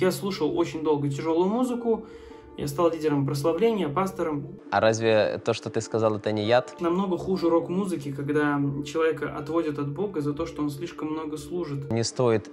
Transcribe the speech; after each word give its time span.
Я 0.00 0.10
слушал 0.10 0.56
очень 0.56 0.82
долго 0.82 1.10
тяжелую 1.10 1.50
музыку, 1.50 2.06
я 2.56 2.66
стал 2.66 2.90
лидером 2.90 3.26
прославления, 3.26 3.90
пастором. 3.90 4.58
А 4.70 4.80
разве 4.80 5.38
то, 5.44 5.52
что 5.52 5.68
ты 5.68 5.82
сказал, 5.82 6.16
это 6.16 6.32
не 6.32 6.46
яд? 6.46 6.80
Намного 6.80 7.18
хуже 7.18 7.50
рок-музыки, 7.50 8.10
когда 8.10 8.58
человека 8.86 9.36
отводят 9.36 9.78
от 9.78 9.92
Бога 9.92 10.22
за 10.22 10.32
то, 10.32 10.46
что 10.46 10.62
он 10.62 10.70
слишком 10.70 11.08
много 11.08 11.36
служит. 11.36 11.92
Не 11.92 12.04
стоит 12.04 12.50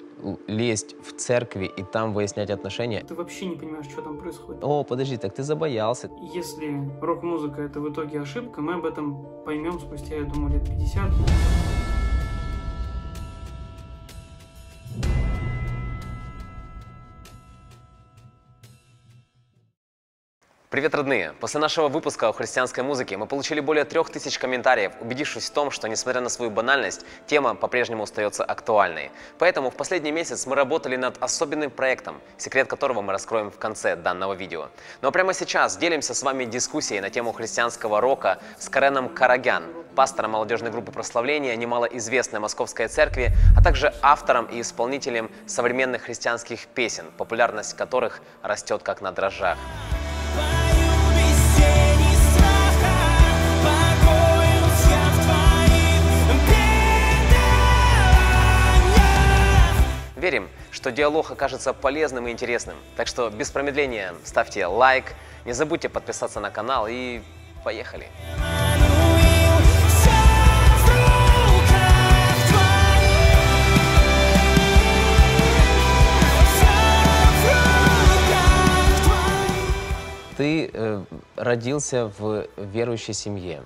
лезть 0.48 0.98
в 1.02 1.14
церкви 1.14 1.72
и 1.78 1.82
там 1.82 2.14
выяснять 2.14 2.50
отношения. 2.50 3.06
Ты 3.08 3.16
вообще 3.16 3.46
не 3.46 3.56
понимаешь, 3.56 3.88
что 3.90 4.02
там 4.02 4.18
происходит. 4.18 4.62
О, 4.62 4.84
подожди, 4.84 5.16
так 5.16 5.34
ты 5.34 5.42
забоялся. 5.42 6.12
Если 6.34 6.92
рок-музыка 7.00 7.62
это 7.62 7.80
в 7.80 7.90
итоге 7.90 8.20
ошибка, 8.20 8.60
мы 8.60 8.74
об 8.74 8.86
этом 8.86 9.26
поймем 9.46 9.80
спустя, 9.80 10.16
я 10.16 10.26
думаю, 10.26 10.56
лет 10.56 10.68
50. 10.68 11.10
Привет, 20.72 20.94
родные! 20.94 21.34
После 21.40 21.60
нашего 21.60 21.88
выпуска 21.88 22.28
о 22.28 22.32
христианской 22.32 22.84
музыке 22.84 23.18
мы 23.18 23.26
получили 23.26 23.60
более 23.60 23.86
трех 23.86 24.12
тысяч 24.12 24.38
комментариев, 24.38 24.92
убедившись 25.02 25.50
в 25.50 25.52
том, 25.52 25.72
что, 25.72 25.90
несмотря 25.90 26.22
на 26.22 26.30
свою 26.30 26.52
банальность, 26.52 27.08
тема 27.26 27.56
по-прежнему 27.56 28.04
остается 28.04 28.44
актуальной. 28.44 29.10
Поэтому 29.40 29.72
в 29.72 29.76
последний 29.76 30.12
месяц 30.12 30.46
мы 30.46 30.56
работали 30.56 30.96
над 30.96 31.18
особенным 31.24 31.72
проектом, 31.72 32.22
секрет 32.38 32.68
которого 32.68 33.02
мы 33.02 33.14
раскроем 33.14 33.50
в 33.50 33.58
конце 33.58 33.96
данного 33.96 34.34
видео. 34.34 34.62
Но 34.62 34.70
ну 35.02 35.08
а 35.08 35.12
прямо 35.12 35.34
сейчас 35.34 35.76
делимся 35.76 36.14
с 36.14 36.22
вами 36.22 36.46
дискуссией 36.46 37.02
на 37.02 37.10
тему 37.10 37.32
христианского 37.32 38.00
рока 38.00 38.38
с 38.60 38.70
Кареном 38.70 39.10
Карагян, 39.10 39.64
пастором 39.96 40.34
молодежной 40.34 40.70
группы 40.70 40.92
прославления, 40.92 41.56
немало 41.56 41.86
известной 41.86 42.42
Московской 42.42 42.90
церкви, 42.90 43.32
а 43.58 43.64
также 43.64 43.92
автором 44.04 44.46
и 44.46 44.62
исполнителем 44.62 45.32
современных 45.48 46.04
христианских 46.04 46.68
песен, 46.68 47.06
популярность 47.18 47.76
которых 47.76 48.22
растет 48.44 48.84
как 48.84 49.02
на 49.02 49.12
дрожжах. 49.12 49.58
Верим, 60.16 60.50
что 60.70 60.92
диалог 60.92 61.32
окажется 61.32 61.74
полезным 61.74 62.28
и 62.28 62.32
интересным. 62.32 62.76
Так 62.98 63.08
что 63.08 63.30
без 63.30 63.50
промедления 63.52 64.14
ставьте 64.26 64.66
лайк, 64.68 65.16
не 65.46 65.54
забудьте 65.54 65.88
подписаться 65.90 66.40
на 66.40 66.52
канал 66.52 66.88
и 66.90 67.22
поехали! 67.64 68.08
Ты 80.40 80.72
э, 80.72 81.04
родился 81.36 82.10
в 82.18 82.48
верующей 82.56 83.14
семье. 83.14 83.62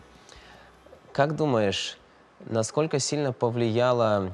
Как 1.11 1.35
думаешь, 1.35 1.99
насколько 2.47 2.97
сильно 2.97 3.31
повлияло 3.31 4.33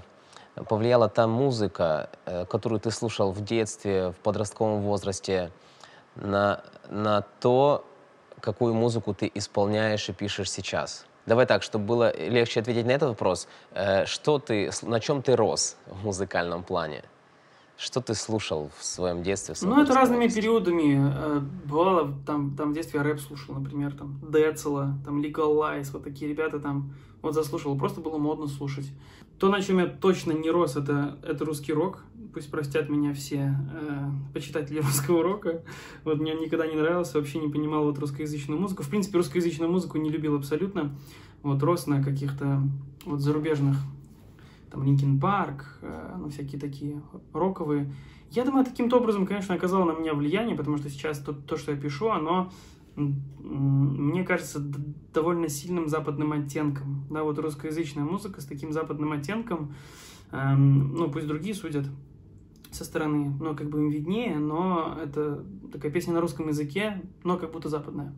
повлияла 0.70 1.10
та 1.10 1.28
музыка, 1.28 2.10
э, 2.26 2.46
которую 2.46 2.80
ты 2.80 2.92
слушал 2.92 3.34
в 3.34 3.44
детстве, 3.44 4.12
в 4.12 4.16
подростковом 4.24 4.84
возрасте, 4.84 5.52
на, 6.16 6.64
на 6.90 7.26
то, 7.42 7.86
какую 8.40 8.74
музыку 8.74 9.14
ты 9.14 9.30
исполняешь 9.36 10.08
и 10.08 10.14
пишешь 10.14 10.50
сейчас? 10.50 11.06
Давай 11.26 11.46
так, 11.46 11.62
чтобы 11.62 11.84
было 11.84 12.16
легче 12.18 12.62
ответить 12.62 12.86
на 12.86 12.92
этот 12.92 13.10
вопрос. 13.10 13.50
Э, 13.72 14.06
что 14.06 14.40
ты, 14.40 14.72
на 14.84 15.02
чем 15.02 15.24
ты 15.24 15.36
рос 15.36 15.76
в 15.88 16.06
музыкальном 16.06 16.64
плане? 16.64 17.04
Что 17.80 18.02
ты 18.02 18.14
слушал 18.14 18.72
в 18.78 18.84
своем 18.84 19.24
детстве? 19.24 19.54
В 19.54 19.58
своем 19.58 19.76
ну, 19.78 19.82
это 19.82 19.94
разными 19.94 20.28
периодами. 20.28 20.98
Э, 21.00 21.40
бывало, 21.66 22.14
там, 22.26 22.54
там 22.58 22.72
в 22.72 22.74
детстве 22.74 22.98
я 22.98 23.06
рэп 23.06 23.22
слушал, 23.22 23.56
например, 23.56 23.94
там, 23.94 24.20
Децела, 24.22 25.00
там, 25.06 25.22
Legalize, 25.22 25.90
вот 25.94 26.04
такие 26.04 26.30
ребята 26.30 26.60
там, 26.60 26.94
вот 27.22 27.34
заслушал, 27.34 27.78
просто 27.78 28.02
было 28.02 28.18
модно 28.18 28.48
слушать. 28.48 28.92
То, 29.40 29.48
на 29.48 29.62
чем 29.62 29.80
я 29.80 29.88
точно 29.88 30.34
не 30.34 30.50
рос, 30.52 30.76
это, 30.76 31.18
это 31.24 31.46
русский 31.46 31.72
рок. 31.72 32.04
Пусть 32.34 32.52
простят 32.52 32.90
меня 32.90 33.14
все 33.14 33.56
э, 33.72 34.10
почитатели 34.34 34.80
русского 34.82 35.24
рока. 35.24 35.64
Вот 36.04 36.20
мне 36.20 36.34
он 36.34 36.42
никогда 36.42 36.68
не 36.68 36.76
нравился, 36.76 37.18
вообще 37.18 37.40
не 37.40 37.48
понимал 37.48 37.86
вот 37.86 37.98
русскоязычную 37.98 38.60
музыку. 38.60 38.84
В 38.84 38.90
принципе, 38.90 39.20
русскоязычную 39.20 39.72
музыку 39.72 39.98
не 39.98 40.10
любил 40.10 40.36
абсолютно. 40.36 40.94
Вот 41.44 41.64
рос 41.64 41.88
на 41.88 42.04
каких-то 42.04 42.62
вот 43.06 43.22
зарубежных, 43.22 43.78
там, 44.72 44.84
Linkin 44.84 45.20
Park, 45.20 45.80
э, 45.82 46.16
ну, 46.18 46.30
всякие 46.30 46.60
такие 46.60 47.02
роковые. 47.34 47.94
Я 48.32 48.46
думаю, 48.46 48.66
каким-то 48.66 48.98
образом, 48.98 49.26
конечно, 49.26 49.56
оказало 49.56 49.86
на 49.92 50.00
меня 50.00 50.14
влияние, 50.14 50.56
потому 50.56 50.78
что 50.78 50.90
сейчас 50.90 51.20
то, 51.20 51.34
то 51.34 51.58
что 51.58 51.72
я 51.72 51.78
пишу, 51.78 52.10
оно 52.10 52.52
мне 52.96 54.24
кажется, 54.24 54.60
довольно 55.14 55.48
сильным 55.48 55.88
западным 55.88 56.34
оттенком. 56.34 57.06
Да, 57.10 57.24
вот 57.24 57.40
русскоязычная 57.40 58.04
музыка 58.04 58.42
с 58.42 58.46
таким 58.46 58.74
западным 58.74 59.12
оттенком, 59.14 59.74
эм, 60.32 60.94
ну, 60.94 61.10
пусть 61.10 61.28
другие 61.28 61.56
судят 61.56 61.86
со 62.72 62.84
стороны, 62.84 63.34
но 63.40 63.56
как 63.56 63.70
бы 63.70 63.80
им 63.80 63.90
виднее, 63.90 64.38
но 64.38 64.98
это 65.02 65.44
такая 65.72 65.92
песня 65.92 66.14
на 66.14 66.22
русском 66.22 66.50
языке, 66.50 67.02
но 67.24 67.38
как 67.38 67.52
будто 67.52 67.70
западная. 67.70 68.14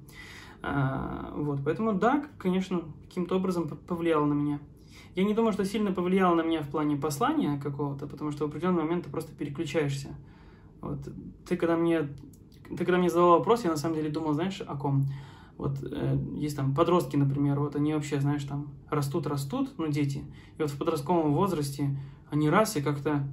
А, 0.61 1.33
вот, 1.35 1.61
поэтому 1.63 1.93
да, 1.93 2.25
конечно, 2.37 2.81
каким-то 3.07 3.37
образом 3.37 3.67
повлияло 3.67 4.25
на 4.25 4.33
меня. 4.33 4.59
Я 5.15 5.23
не 5.23 5.33
думаю, 5.33 5.53
что 5.53 5.65
сильно 5.65 5.91
повлияло 5.91 6.35
на 6.35 6.41
меня 6.41 6.61
в 6.61 6.69
плане 6.69 6.95
послания 6.95 7.59
какого-то, 7.59 8.07
потому 8.07 8.31
что 8.31 8.45
в 8.45 8.49
определенный 8.49 8.83
момент 8.83 9.05
ты 9.05 9.09
просто 9.09 9.33
переключаешься. 9.33 10.09
Вот. 10.81 10.99
Ты 11.47 11.57
когда 11.57 11.75
мне 11.75 12.07
ты 12.69 12.85
когда 12.85 12.97
мне 12.97 13.09
задал 13.09 13.31
вопрос, 13.31 13.63
я 13.63 13.69
на 13.69 13.77
самом 13.77 13.95
деле 13.95 14.09
думал, 14.09 14.33
знаешь, 14.33 14.61
о 14.61 14.75
ком? 14.75 15.05
Вот 15.57 15.77
э, 15.83 16.17
есть 16.37 16.55
там 16.55 16.73
подростки, 16.73 17.17
например, 17.17 17.59
вот 17.59 17.75
они 17.75 17.93
вообще, 17.93 18.19
знаешь, 18.19 18.43
там 18.43 18.69
растут, 18.89 19.27
растут, 19.27 19.73
ну, 19.77 19.87
дети. 19.87 20.23
И 20.57 20.61
вот 20.61 20.71
в 20.71 20.77
подростковом 20.77 21.33
возрасте 21.33 21.95
они 22.29 22.49
раз 22.49 22.77
и 22.77 22.81
как-то 22.81 23.27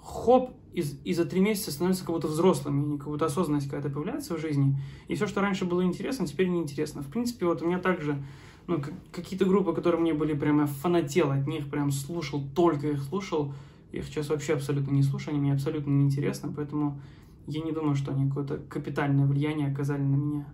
хоп, 0.00 0.52
и, 0.72 0.80
и 0.80 1.12
за 1.12 1.24
три 1.24 1.40
месяца 1.40 1.72
становятся 1.72 2.04
как 2.04 2.14
будто 2.14 2.28
взрослыми, 2.28 2.96
как 2.96 3.08
будто 3.08 3.26
осознанность 3.26 3.66
какая-то 3.66 3.90
появляется 3.90 4.34
в 4.34 4.40
жизни. 4.40 4.78
И 5.08 5.14
все, 5.14 5.26
что 5.26 5.40
раньше 5.40 5.64
было 5.64 5.84
интересно, 5.84 6.26
теперь 6.26 6.48
неинтересно. 6.48 7.02
В 7.02 7.08
принципе, 7.08 7.46
вот 7.46 7.60
у 7.60 7.66
меня 7.66 7.78
также 7.78 8.22
ну, 8.66 8.82
какие-то 9.12 9.44
группы, 9.44 9.72
которые 9.74 10.00
мне 10.00 10.14
были 10.14 10.34
прямо 10.34 10.66
фанател 10.66 11.30
от 11.30 11.46
них, 11.46 11.70
прям 11.70 11.90
слушал, 11.90 12.42
только 12.54 12.88
их 12.88 13.02
слушал, 13.02 13.52
их 13.92 14.06
сейчас 14.06 14.28
вообще 14.28 14.54
абсолютно 14.54 14.92
не 14.92 15.02
слушаю, 15.02 15.34
они 15.34 15.40
мне 15.40 15.52
абсолютно 15.52 15.90
неинтересны, 15.90 16.52
поэтому 16.54 17.00
я 17.46 17.62
не 17.62 17.72
думаю, 17.72 17.94
что 17.94 18.12
они 18.12 18.28
какое-то 18.28 18.58
капитальное 18.68 19.26
влияние 19.26 19.70
оказали 19.70 20.02
на 20.02 20.14
меня 20.16 20.46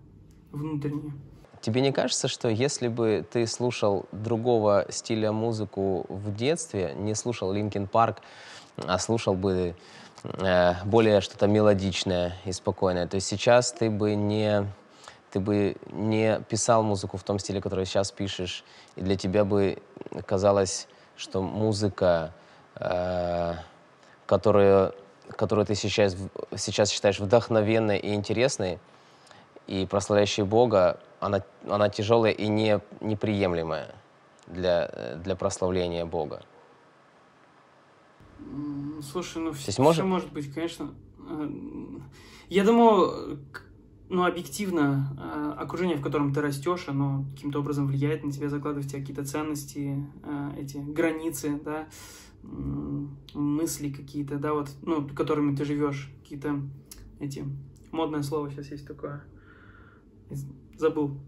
внутреннее. 0.53 1.13
Тебе 1.61 1.83
не 1.83 1.93
кажется, 1.93 2.27
что 2.27 2.49
если 2.49 2.89
бы 2.89 3.25
ты 3.31 3.47
слушал 3.47 4.07
другого 4.13 4.87
стиля 4.89 5.31
музыку 5.31 6.07
в 6.09 6.35
детстве, 6.35 6.95
не 6.97 7.15
слушал 7.15 7.53
Linkin 7.53 7.87
Park, 7.87 8.23
а 8.77 8.99
слушал 8.99 9.35
бы 9.35 9.75
э, 10.25 10.73
более 10.87 11.21
что-то 11.21 11.47
мелодичное 11.47 12.35
и 12.47 12.53
спокойное, 12.53 13.07
то 13.07 13.17
есть 13.17 13.27
сейчас 13.27 13.73
ты 13.73 13.91
бы 13.91 14.15
не 14.15 14.67
ты 15.31 15.41
бы 15.41 15.77
не 15.91 16.41
писал 16.49 16.83
музыку 16.83 17.17
в 17.17 17.23
том 17.23 17.39
стиле, 17.39 17.61
который 17.61 17.85
сейчас 17.85 18.11
пишешь, 18.11 18.65
и 18.97 19.01
для 19.01 19.17
тебя 19.17 19.45
бы 19.45 19.79
казалось, 20.27 20.89
что 21.17 21.43
музыка, 21.43 22.33
э, 22.77 23.55
которую 24.27 24.95
которую 25.37 25.67
ты 25.67 25.75
сейчас, 25.75 26.17
сейчас 26.57 26.91
считаешь 26.91 27.21
вдохновенной 27.21 27.99
и 27.99 28.15
интересной, 28.15 28.79
и 29.67 29.87
прославляющей 29.87 30.43
Бога, 30.43 31.01
она, 31.21 31.45
она 31.69 31.89
тяжелая 31.89 32.33
и 32.33 32.49
не, 32.49 32.81
неприемлемая 33.01 33.95
для, 34.47 35.17
для 35.23 35.37
прославления 35.37 36.05
Бога. 36.05 36.43
Слушай, 39.03 39.43
ну 39.43 39.53
все, 39.53 39.71
все 39.71 40.03
может 40.03 40.33
быть, 40.33 40.53
конечно. 40.53 40.93
Э, 41.29 41.49
я 42.49 42.65
думаю, 42.65 43.39
ну, 44.11 44.25
объективно, 44.25 45.17
э, 45.17 45.55
окружение, 45.57 45.97
в 45.97 46.03
котором 46.03 46.35
ты 46.35 46.41
растешь, 46.41 46.85
оно 46.89 47.25
каким-то 47.33 47.61
образом 47.61 47.87
влияет 47.87 48.25
на 48.25 48.33
тебя, 48.33 48.49
закладывает 48.49 48.87
в 48.87 48.91
тебя 48.91 49.01
какие-то 49.01 49.25
ценности, 49.25 50.05
э, 50.25 50.51
эти 50.59 50.79
границы, 50.79 51.61
да, 51.65 51.89
мысли 53.35 53.91
какие-то, 53.91 54.39
да, 54.39 54.55
вот, 54.55 54.71
ну, 54.83 55.07
которыми 55.09 55.55
ты 55.55 55.65
живешь, 55.65 56.11
какие-то 56.23 56.61
эти, 57.21 57.45
модное 57.93 58.23
слово 58.23 58.51
сейчас 58.51 58.71
есть 58.73 58.87
такое, 58.87 59.23
забыл. 60.77 61.21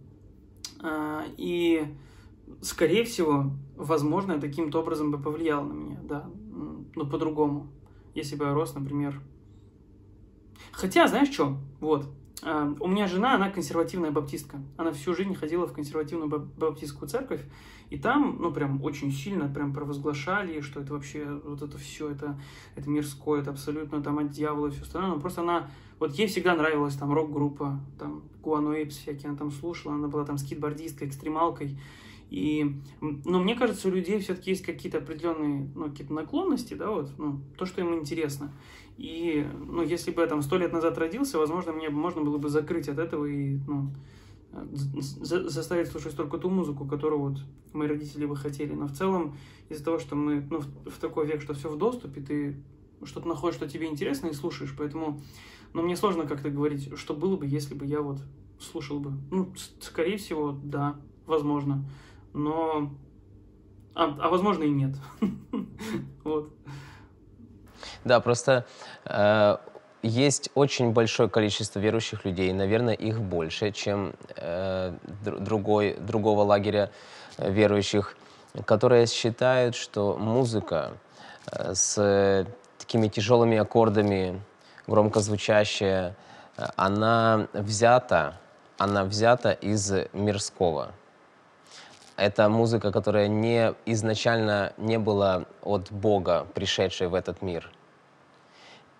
А, 0.82 1.24
и, 1.36 1.86
скорее 2.62 3.04
всего, 3.04 3.52
возможно, 3.76 4.32
это 4.32 4.48
каким-то 4.48 4.80
образом 4.80 5.10
бы 5.10 5.18
повлияло 5.18 5.64
на 5.64 5.72
меня, 5.72 6.00
да, 6.02 6.30
ну, 6.94 7.06
по-другому. 7.06 7.70
Если 8.14 8.36
бы 8.36 8.46
я 8.46 8.54
рос, 8.54 8.74
например... 8.74 9.20
Хотя, 10.72 11.06
знаешь 11.06 11.30
что, 11.30 11.58
вот, 11.80 12.04
э, 12.04 12.21
у 12.42 12.88
меня 12.88 13.06
жена, 13.06 13.34
она 13.34 13.50
консервативная 13.50 14.10
баптистка. 14.10 14.58
Она 14.76 14.92
всю 14.92 15.14
жизнь 15.14 15.34
ходила 15.34 15.66
в 15.66 15.72
консервативную 15.72 16.28
баптистскую 16.28 17.08
церковь, 17.08 17.40
и 17.92 17.98
там, 17.98 18.38
ну, 18.40 18.50
прям 18.50 18.82
очень 18.82 19.12
сильно 19.12 19.48
прям 19.48 19.74
провозглашали, 19.74 20.60
что 20.60 20.80
это 20.80 20.94
вообще, 20.94 21.26
вот 21.44 21.60
это 21.60 21.76
все, 21.76 22.08
это, 22.08 22.40
это 22.74 22.88
мирское, 22.88 23.42
это 23.42 23.50
абсолютно 23.50 24.02
там 24.02 24.18
от 24.18 24.30
дьявола 24.30 24.68
и 24.68 24.70
все 24.70 24.82
остальное. 24.82 25.10
Но 25.10 25.20
просто 25.20 25.42
она, 25.42 25.68
вот 26.00 26.14
ей 26.14 26.26
всегда 26.26 26.54
нравилась 26.54 26.94
там 26.96 27.12
рок-группа, 27.12 27.78
там 27.98 28.22
Гуано 28.42 28.72
Эйпс 28.72 28.96
всякие, 28.96 29.28
она 29.28 29.36
там 29.36 29.50
слушала, 29.50 29.94
она 29.94 30.08
была 30.08 30.24
там 30.24 30.38
скейтбордисткой, 30.38 31.08
экстремалкой. 31.08 31.78
И, 32.30 32.76
ну, 33.02 33.42
мне 33.42 33.54
кажется, 33.54 33.88
у 33.88 33.90
людей 33.90 34.18
все-таки 34.20 34.52
есть 34.52 34.64
какие-то 34.64 34.96
определенные, 34.96 35.68
ну, 35.74 35.90
какие-то 35.90 36.14
наклонности, 36.14 36.72
да, 36.72 36.90
вот, 36.90 37.10
ну, 37.18 37.42
то, 37.58 37.66
что 37.66 37.82
им 37.82 37.94
интересно. 37.94 38.50
И, 38.96 39.46
ну, 39.66 39.82
если 39.82 40.10
бы 40.10 40.22
я 40.22 40.28
там 40.28 40.42
сто 40.42 40.56
лет 40.56 40.72
назад 40.72 40.98
родился, 40.98 41.38
возможно, 41.38 41.72
мне 41.72 41.88
можно 41.90 42.22
было 42.22 42.38
бы 42.38 42.48
закрыть 42.48 42.88
от 42.88 42.98
этого 42.98 43.26
и, 43.26 43.58
ну, 43.66 43.90
за 44.52 45.48
заставить 45.48 45.88
слушать 45.88 46.14
только 46.14 46.38
ту 46.38 46.50
музыку, 46.50 46.84
которую 46.84 47.20
вот 47.20 47.38
мои 47.72 47.88
родители 47.88 48.26
бы 48.26 48.36
хотели. 48.36 48.74
Но 48.74 48.86
в 48.86 48.92
целом, 48.92 49.36
из-за 49.70 49.84
того, 49.84 49.98
что 49.98 50.14
мы, 50.14 50.46
ну, 50.50 50.60
в, 50.60 50.90
в 50.90 50.98
такой 50.98 51.26
век, 51.26 51.40
что 51.40 51.54
все 51.54 51.68
в 51.68 51.78
доступе, 51.78 52.20
ты 52.20 52.62
что-то 53.04 53.26
находишь, 53.28 53.56
что 53.56 53.68
тебе 53.68 53.88
интересно, 53.88 54.28
и 54.28 54.32
слушаешь. 54.34 54.74
Поэтому, 54.76 55.20
ну, 55.72 55.82
мне 55.82 55.96
сложно 55.96 56.26
как-то 56.26 56.50
говорить, 56.50 56.96
что 56.96 57.14
было 57.14 57.36
бы, 57.36 57.46
если 57.46 57.74
бы 57.74 57.86
я 57.86 58.02
вот 58.02 58.18
слушал 58.60 59.00
бы. 59.00 59.12
Ну, 59.30 59.52
скорее 59.80 60.18
всего, 60.18 60.56
да, 60.62 61.00
возможно 61.26 61.84
но... 62.34 62.90
А, 63.94 64.04
а 64.04 64.28
возможно 64.30 64.64
и 64.64 64.70
нет. 64.70 64.96
вот. 66.24 66.50
Да, 68.04 68.20
просто 68.20 68.64
э, 69.04 69.56
есть 70.02 70.50
очень 70.54 70.92
большое 70.92 71.28
количество 71.28 71.78
верующих 71.78 72.24
людей, 72.24 72.52
наверное, 72.52 72.94
их 72.94 73.20
больше, 73.20 73.70
чем 73.70 74.14
э, 74.36 74.92
другой, 75.22 75.94
другого 75.94 76.42
лагеря 76.42 76.90
э, 77.38 77.50
верующих, 77.50 78.16
которые 78.64 79.06
считают, 79.06 79.76
что 79.76 80.16
музыка 80.18 80.94
э, 81.52 81.74
с 81.74 82.46
такими 82.78 83.06
тяжелыми 83.06 83.58
аккордами, 83.58 84.42
громко 84.88 85.20
звучащая, 85.20 86.16
э, 86.56 86.66
она 86.74 87.46
взята, 87.52 88.40
она 88.78 89.04
взята 89.04 89.52
из 89.52 89.92
мирского. 90.12 90.90
Это 92.16 92.48
музыка, 92.48 92.90
которая 92.90 93.28
не, 93.28 93.72
изначально 93.86 94.72
не 94.76 94.98
была 94.98 95.44
от 95.62 95.92
Бога, 95.92 96.46
пришедшей 96.54 97.06
в 97.06 97.14
этот 97.14 97.40
мир. 97.40 97.70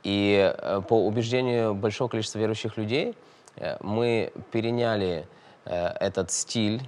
И 0.03 0.55
э, 0.57 0.83
по 0.89 1.07
убеждению 1.07 1.75
большого 1.75 2.09
количества 2.09 2.39
верующих 2.39 2.77
людей, 2.77 3.15
э, 3.57 3.77
мы 3.81 4.33
переняли 4.51 5.27
э, 5.65 5.87
этот 6.01 6.31
стиль 6.31 6.83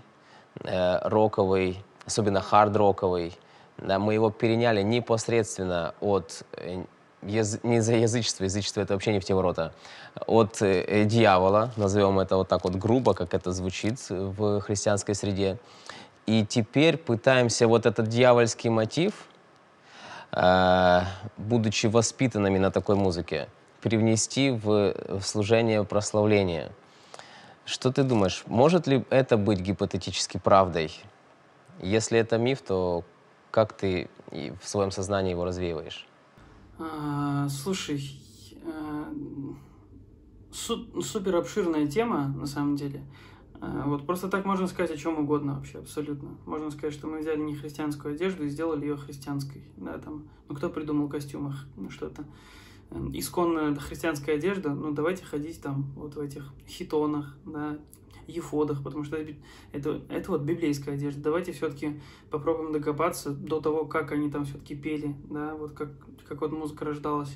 роковый, 0.62 1.82
особенно 2.06 2.38
хард-роковый, 2.40 3.32
да, 3.78 3.99
мы 3.99 4.14
его 4.14 4.31
переняли 4.31 4.82
непосредственно 4.82 5.96
от 6.00 6.44
яз... 7.22 7.58
не 7.64 7.81
за 7.81 7.94
язычество, 7.94 8.44
язычество 8.44 8.81
это 8.81 8.94
вообще 8.94 9.12
не 9.12 9.19
в 9.19 9.25
те 9.25 9.34
ворота, 9.34 9.72
от 10.28 10.58
дьявола, 10.61 11.72
назовем 11.76 12.20
это 12.20 12.37
вот 12.37 12.46
так 12.46 12.62
вот 12.62 12.76
грубо, 12.76 13.14
как 13.14 13.34
это 13.34 13.50
звучит 13.50 13.99
в 14.08 14.61
христианской 14.61 15.16
среде. 15.16 15.58
И 16.26 16.46
теперь 16.46 16.99
пытаемся 16.99 17.66
вот 17.66 17.84
этот 17.84 18.06
дьявольский 18.06 18.70
мотив, 18.70 19.26
будучи 21.37 21.87
воспитанными 21.87 22.59
на 22.59 22.71
такой 22.71 22.97
музыке, 22.97 23.49
привнести 23.81 24.51
в, 24.51 24.95
служение 25.23 25.85
прославления. 25.85 26.73
Что 27.67 27.93
ты 27.93 28.03
думаешь, 28.03 28.45
может 28.47 28.87
ли 28.87 29.05
это 29.11 29.37
быть 29.37 29.61
гипотетически 29.61 30.39
правдой? 30.39 30.91
Если 31.81 32.19
это 32.19 32.39
миф, 32.39 32.63
то 32.63 33.05
как 33.51 33.73
ты 33.73 34.09
в 34.31 34.69
своем 34.69 34.91
сознании 34.91 35.31
его 35.31 35.45
развеиваешь? 35.45 36.07
А, 36.79 37.49
слушай, 37.49 38.03
э, 38.63 39.05
су- 40.51 41.03
супер 41.03 41.37
обширная 41.37 41.87
тема 41.87 42.27
на 42.37 42.47
самом 42.47 42.77
деле. 42.77 43.03
А, 43.61 43.87
вот 43.87 44.06
просто 44.06 44.29
так 44.29 44.45
можно 44.45 44.67
сказать 44.67 44.91
о 44.91 44.97
чем 44.97 45.19
угодно 45.19 45.55
вообще, 45.55 45.79
абсолютно. 45.79 46.31
Можно 46.47 46.71
сказать, 46.71 46.95
что 46.95 47.06
мы 47.06 47.21
взяли 47.21 47.41
не 47.41 47.55
христианскую 47.55 48.15
одежду 48.15 48.45
и 48.45 48.49
сделали 48.49 48.83
ее 48.83 48.97
христианской. 48.97 49.62
Да, 49.77 49.99
там, 49.99 50.25
ну 50.49 50.55
кто 50.55 50.69
придумал 50.69 51.09
костюмы, 51.09 51.55
ну 51.77 51.91
что-то. 51.91 52.25
Эм, 52.91 53.11
исконная 53.17 53.75
христианская 53.77 54.35
одежда, 54.35 54.71
ну 54.71 54.93
давайте 54.93 55.25
ходить 55.25 55.61
там 55.61 55.93
вот 55.97 56.17
в 56.17 56.21
этих 56.21 56.53
хитонах, 56.69 57.37
да, 57.45 57.79
ефодах, 58.27 58.83
потому 58.83 59.05
что 59.05 59.17
это, 59.73 60.00
это 60.09 60.31
вот 60.31 60.43
библейская 60.43 60.93
одежда. 60.93 61.23
Давайте 61.23 61.53
все-таки 61.53 62.00
попробуем 62.31 62.73
докопаться 62.73 63.31
до 63.31 63.61
того, 63.61 63.85
как 63.85 64.12
они 64.12 64.31
там 64.31 64.45
все-таки 64.45 64.75
пели, 64.75 65.15
да, 65.31 65.55
вот 65.55 65.73
как, 65.73 65.91
как 66.27 66.41
вот 66.41 66.53
музыка 66.53 66.85
рождалась. 66.85 67.35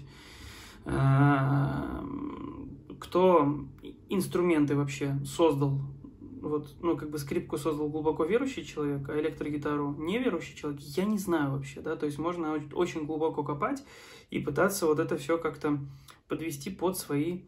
Эм, 0.85 2.71
кто 2.99 3.67
инструменты 4.09 4.77
вообще 4.77 5.19
создал 5.25 5.79
вот, 6.49 6.75
ну, 6.83 6.97
как 6.97 7.11
бы 7.11 7.19
скрипку 7.19 7.59
создал 7.59 7.89
глубоко 7.89 8.25
верующий 8.25 8.65
человек, 8.65 9.09
а 9.09 9.19
электрогитару 9.19 9.95
неверующий 9.99 10.57
человек, 10.57 10.81
я 10.81 11.05
не 11.05 11.19
знаю 11.19 11.53
вообще, 11.53 11.81
да, 11.81 11.97
то 11.97 12.07
есть 12.07 12.19
можно 12.19 12.61
очень 12.73 13.07
глубоко 13.07 13.43
копать 13.43 13.85
и 14.31 14.39
пытаться 14.39 14.87
вот 14.87 14.99
это 14.99 15.17
все 15.17 15.39
как-то 15.39 15.79
подвести 16.29 16.71
под 16.71 16.99
свои 16.99 17.43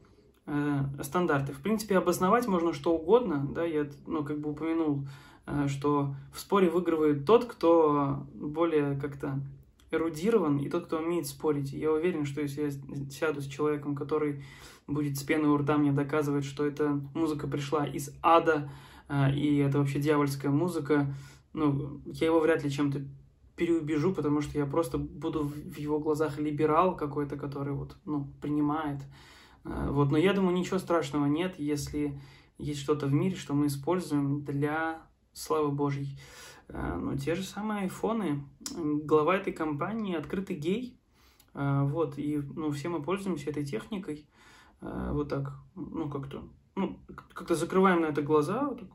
э, 0.46 0.80
стандарты. 1.02 1.52
В 1.52 1.60
принципе, 1.60 1.98
обосновать 1.98 2.46
можно 2.46 2.72
что 2.72 2.94
угодно, 2.94 3.46
да, 3.52 3.64
я, 3.64 3.88
ну, 4.06 4.24
как 4.24 4.40
бы 4.40 4.50
упомянул, 4.50 5.06
э, 5.46 5.66
что 5.68 6.14
в 6.32 6.40
споре 6.40 6.70
выигрывает 6.70 7.26
тот, 7.26 7.44
кто 7.44 8.26
более 8.34 8.98
как-то 9.00 9.40
эрудирован, 9.90 10.58
и 10.58 10.68
тот, 10.68 10.86
кто 10.86 10.98
умеет 10.98 11.26
спорить. 11.26 11.72
Я 11.72 11.92
уверен, 11.92 12.24
что 12.24 12.40
если 12.40 12.62
я 12.62 12.70
сяду 13.10 13.40
с 13.40 13.46
человеком, 13.46 13.96
который 13.96 14.44
будет 14.86 15.18
с 15.18 15.22
пеной 15.22 15.50
у 15.50 15.56
рта 15.56 15.76
мне 15.76 15.92
доказывать, 15.92 16.44
что 16.44 16.64
эта 16.64 17.00
музыка 17.14 17.46
пришла 17.46 17.86
из 17.86 18.14
ада, 18.22 18.70
и 19.34 19.56
это 19.56 19.78
вообще 19.78 19.98
дьявольская 19.98 20.50
музыка, 20.50 21.12
ну, 21.52 22.00
я 22.06 22.26
его 22.26 22.40
вряд 22.40 22.62
ли 22.62 22.70
чем-то 22.70 23.02
переубежу, 23.60 24.14
потому 24.14 24.40
что 24.40 24.56
я 24.56 24.64
просто 24.64 24.96
буду 24.96 25.44
в 25.44 25.76
его 25.76 25.98
глазах 25.98 26.38
либерал 26.38 26.96
какой-то, 26.96 27.36
который 27.36 27.74
вот, 27.74 27.96
ну, 28.06 28.26
принимает. 28.40 29.02
Э, 29.64 29.88
вот, 29.90 30.10
но 30.10 30.16
я 30.16 30.32
думаю, 30.32 30.56
ничего 30.56 30.78
страшного 30.78 31.26
нет, 31.26 31.58
если 31.58 32.18
есть 32.56 32.80
что-то 32.80 33.06
в 33.06 33.12
мире, 33.12 33.36
что 33.36 33.52
мы 33.52 33.66
используем 33.66 34.44
для 34.44 35.02
славы 35.34 35.72
Божьей. 35.72 36.18
Э, 36.68 36.96
ну, 36.98 37.18
те 37.18 37.34
же 37.34 37.42
самые 37.42 37.82
айфоны. 37.82 38.44
Глава 38.74 39.36
этой 39.36 39.52
компании 39.52 40.16
открытый 40.16 40.56
гей. 40.56 40.96
Вот, 41.52 42.16
и, 42.16 42.40
ну, 42.54 42.70
все 42.70 42.88
мы 42.88 43.02
пользуемся 43.02 43.50
этой 43.50 43.66
техникой. 43.66 44.28
Вот 44.80 45.28
так, 45.28 45.52
ну, 45.74 46.08
как-то, 46.08 46.48
ну, 46.76 46.98
как-то 47.34 47.54
закрываем 47.54 48.02
на 48.02 48.06
это 48.06 48.22
глаза, 48.22 48.74
так, 48.74 48.88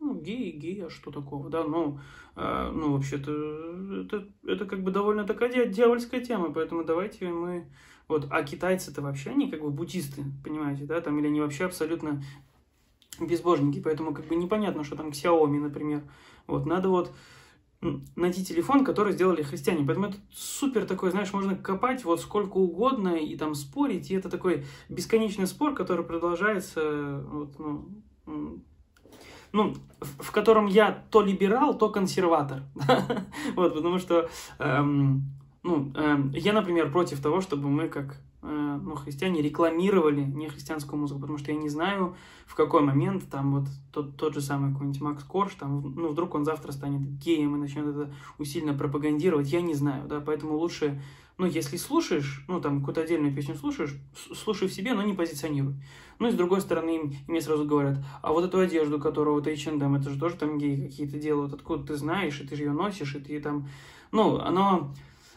ну, 0.00 0.14
гей, 0.20 0.52
гей, 0.52 0.84
а 0.84 0.90
что 0.90 1.10
такого, 1.10 1.48
да, 1.48 1.64
ну, 1.64 2.00
э, 2.36 2.70
ну, 2.74 2.92
вообще-то, 2.92 4.02
это, 4.02 4.28
это 4.44 4.66
как 4.66 4.82
бы 4.82 4.90
довольно 4.90 5.24
такая 5.24 5.66
дьявольская 5.66 6.20
тема, 6.20 6.52
поэтому 6.52 6.84
давайте 6.84 7.28
мы, 7.28 7.66
вот, 8.08 8.26
а 8.30 8.42
китайцы-то 8.42 9.00
вообще, 9.00 9.30
они 9.30 9.50
как 9.50 9.62
бы 9.62 9.70
буддисты, 9.70 10.24
понимаете, 10.44 10.84
да, 10.84 11.00
там, 11.00 11.18
или 11.18 11.28
они 11.28 11.40
вообще 11.40 11.64
абсолютно 11.64 12.22
безбожники, 13.20 13.80
поэтому 13.80 14.12
как 14.12 14.26
бы 14.26 14.36
непонятно, 14.36 14.84
что 14.84 14.96
там 14.96 15.08
Xiaomi, 15.08 15.60
например, 15.60 16.02
вот, 16.46 16.66
надо 16.66 16.88
вот, 16.88 17.12
найти 18.16 18.44
телефон, 18.44 18.84
который 18.84 19.12
сделали 19.12 19.42
христиане. 19.42 19.84
Поэтому 19.84 20.06
это 20.06 20.16
супер 20.32 20.86
такой, 20.86 21.10
знаешь, 21.10 21.32
можно 21.32 21.56
копать 21.56 22.04
вот 22.04 22.20
сколько 22.20 22.56
угодно 22.56 23.16
и 23.16 23.36
там 23.36 23.54
спорить, 23.54 24.10
и 24.10 24.14
это 24.14 24.30
такой 24.30 24.64
бесконечный 24.88 25.46
спор, 25.46 25.74
который 25.74 26.04
продолжается, 26.04 27.24
вот, 27.28 27.58
ну, 27.58 28.62
ну, 29.52 29.74
в, 30.00 30.24
в 30.24 30.30
котором 30.30 30.66
я 30.66 31.04
то 31.10 31.22
либерал, 31.22 31.76
то 31.76 31.90
консерватор. 31.90 32.62
вот, 33.54 33.74
потому 33.74 33.98
что, 33.98 34.30
эм, 34.58 35.24
ну, 35.62 35.92
эм, 35.94 36.30
я, 36.30 36.52
например, 36.52 36.90
против 36.90 37.20
того, 37.20 37.40
чтобы 37.40 37.68
мы 37.68 37.88
как 37.88 38.20
Э, 38.44 38.80
ну, 38.82 38.96
христиане 38.96 39.40
рекламировали 39.40 40.22
не 40.22 40.48
христианскую 40.48 40.98
музыку, 40.98 41.20
потому 41.20 41.38
что 41.38 41.52
я 41.52 41.56
не 41.56 41.68
знаю, 41.68 42.16
в 42.44 42.56
какой 42.56 42.82
момент 42.82 43.30
там 43.30 43.52
вот 43.52 43.68
тот, 43.92 44.16
тот 44.16 44.34
же 44.34 44.40
самый 44.40 44.72
какой-нибудь 44.72 45.00
Макс 45.00 45.22
Корж, 45.22 45.54
там, 45.54 45.94
ну, 45.94 46.08
вдруг 46.08 46.34
он 46.34 46.44
завтра 46.44 46.72
станет 46.72 47.02
геем 47.18 47.54
и 47.54 47.58
начнет 47.60 47.86
это 47.86 48.12
усиленно 48.38 48.74
пропагандировать, 48.74 49.48
я 49.52 49.60
не 49.60 49.74
знаю, 49.74 50.08
да, 50.08 50.20
поэтому 50.20 50.56
лучше, 50.56 51.00
ну, 51.38 51.46
если 51.46 51.76
слушаешь, 51.76 52.44
ну, 52.48 52.60
там, 52.60 52.80
какую-то 52.80 53.02
отдельную 53.02 53.32
песню 53.32 53.54
слушаешь, 53.54 53.94
слушай 54.34 54.66
в 54.66 54.72
себе, 54.72 54.92
но 54.92 55.02
не 55.02 55.14
позиционируй. 55.14 55.76
Ну, 56.18 56.26
и 56.26 56.32
с 56.32 56.34
другой 56.34 56.62
стороны, 56.62 56.96
им, 56.96 57.14
мне 57.28 57.40
сразу 57.40 57.64
говорят, 57.64 58.04
а 58.22 58.32
вот 58.32 58.44
эту 58.44 58.58
одежду, 58.58 58.98
которую 58.98 59.34
вот 59.34 59.46
H&M, 59.46 59.94
это 59.94 60.10
же 60.10 60.18
тоже 60.18 60.34
там 60.34 60.58
геи 60.58 60.88
какие-то 60.88 61.16
делают, 61.16 61.52
откуда 61.52 61.86
ты 61.86 61.94
знаешь, 61.94 62.40
и 62.40 62.46
ты 62.46 62.56
же 62.56 62.64
ее 62.64 62.72
носишь, 62.72 63.14
и 63.14 63.20
ты 63.20 63.40
там, 63.40 63.68
ну, 64.10 64.40
оно 64.40 64.92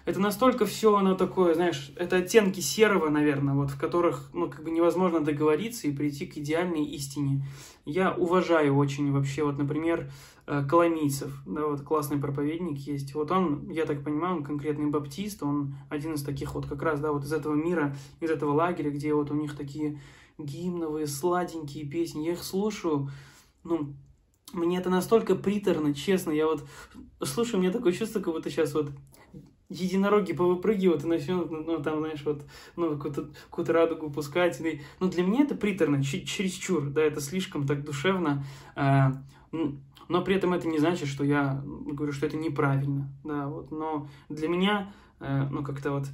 это 0.06 0.20
настолько 0.20 0.66
все 0.68 0.96
оно 0.96 1.16
такое, 1.16 1.56
знаешь, 1.56 1.92
это 1.96 2.18
оттенки 2.18 2.60
серого, 2.60 3.10
наверное, 3.10 3.56
вот 3.56 3.72
в 3.72 3.80
которых, 3.80 4.30
ну, 4.34 4.50
как 4.50 4.64
бы 4.64 4.70
невозможно 4.70 5.20
договориться 5.20 5.88
и 5.88 5.96
прийти 5.96 6.28
к 6.28 6.38
идеальной 6.38 6.86
истине. 6.86 7.44
Я 7.86 8.14
уважаю 8.14 8.76
очень 8.78 9.12
вообще, 9.12 9.44
вот, 9.44 9.58
например, 9.58 10.12
э, 10.46 10.64
Коломийцев, 10.70 11.42
да, 11.48 11.66
вот 11.66 11.82
классный 11.82 12.20
проповедник 12.20 12.78
есть. 12.78 13.16
Вот 13.16 13.32
он, 13.32 13.68
я 13.72 13.86
так 13.86 14.04
понимаю, 14.04 14.38
он 14.38 14.44
конкретный 14.44 14.92
баптист, 14.92 15.42
он 15.42 15.76
один 15.90 16.14
из 16.14 16.24
таких 16.24 16.54
вот 16.54 16.68
как 16.68 16.84
раз, 16.84 17.00
да, 17.00 17.12
вот 17.12 17.24
из 17.24 17.34
этого 17.34 17.56
мира, 17.56 17.96
из 18.20 18.30
этого 18.30 18.54
лагеря, 18.54 18.92
где 18.92 19.12
вот 19.14 19.32
у 19.32 19.34
них 19.34 19.58
такие 19.58 20.00
гимновые, 20.38 21.08
сладенькие 21.08 21.86
песни. 21.86 22.26
Я 22.26 22.34
их 22.34 22.44
слушаю, 22.44 23.10
ну, 23.64 23.96
мне 24.54 24.78
это 24.78 24.92
настолько 24.92 25.34
приторно, 25.36 25.96
честно. 25.96 26.30
Я 26.30 26.46
вот 26.46 26.64
слушаю, 27.24 27.58
у 27.58 27.62
меня 27.64 27.72
такое 27.72 27.92
чувство, 27.92 28.20
как 28.20 28.34
будто 28.34 28.52
сейчас 28.52 28.76
вот 28.76 28.92
единороги 29.70 30.34
повыпрыгивают 30.34 31.04
и 31.04 31.08
начнут, 31.08 31.50
ну, 31.50 31.64
ну 31.64 31.82
там, 31.82 32.00
знаешь, 32.00 32.22
вот, 32.24 32.44
ну, 32.76 32.96
какую-то 32.96 33.30
какую 33.50 33.68
радугу 33.68 34.10
пускать. 34.10 34.60
И, 34.62 34.82
ну, 35.00 35.10
для 35.10 35.24
меня 35.24 35.44
это 35.44 35.56
приторно, 35.56 36.04
чересчур, 36.04 36.90
да, 36.90 37.02
это 37.02 37.22
слишком 37.22 37.66
так 37.66 37.84
душевно. 37.84 38.44
Э, 38.76 39.12
но 40.08 40.22
при 40.22 40.36
этом 40.36 40.54
это 40.54 40.68
не 40.68 40.78
значит, 40.78 41.08
что 41.08 41.24
я 41.24 41.62
говорю, 41.66 42.12
что 42.12 42.26
это 42.26 42.38
неправильно, 42.38 43.10
да, 43.24 43.48
вот. 43.48 43.72
Но 43.72 44.08
для 44.30 44.48
меня, 44.48 44.94
э, 45.20 45.48
ну, 45.50 45.64
как-то 45.64 45.92
вот 45.92 46.06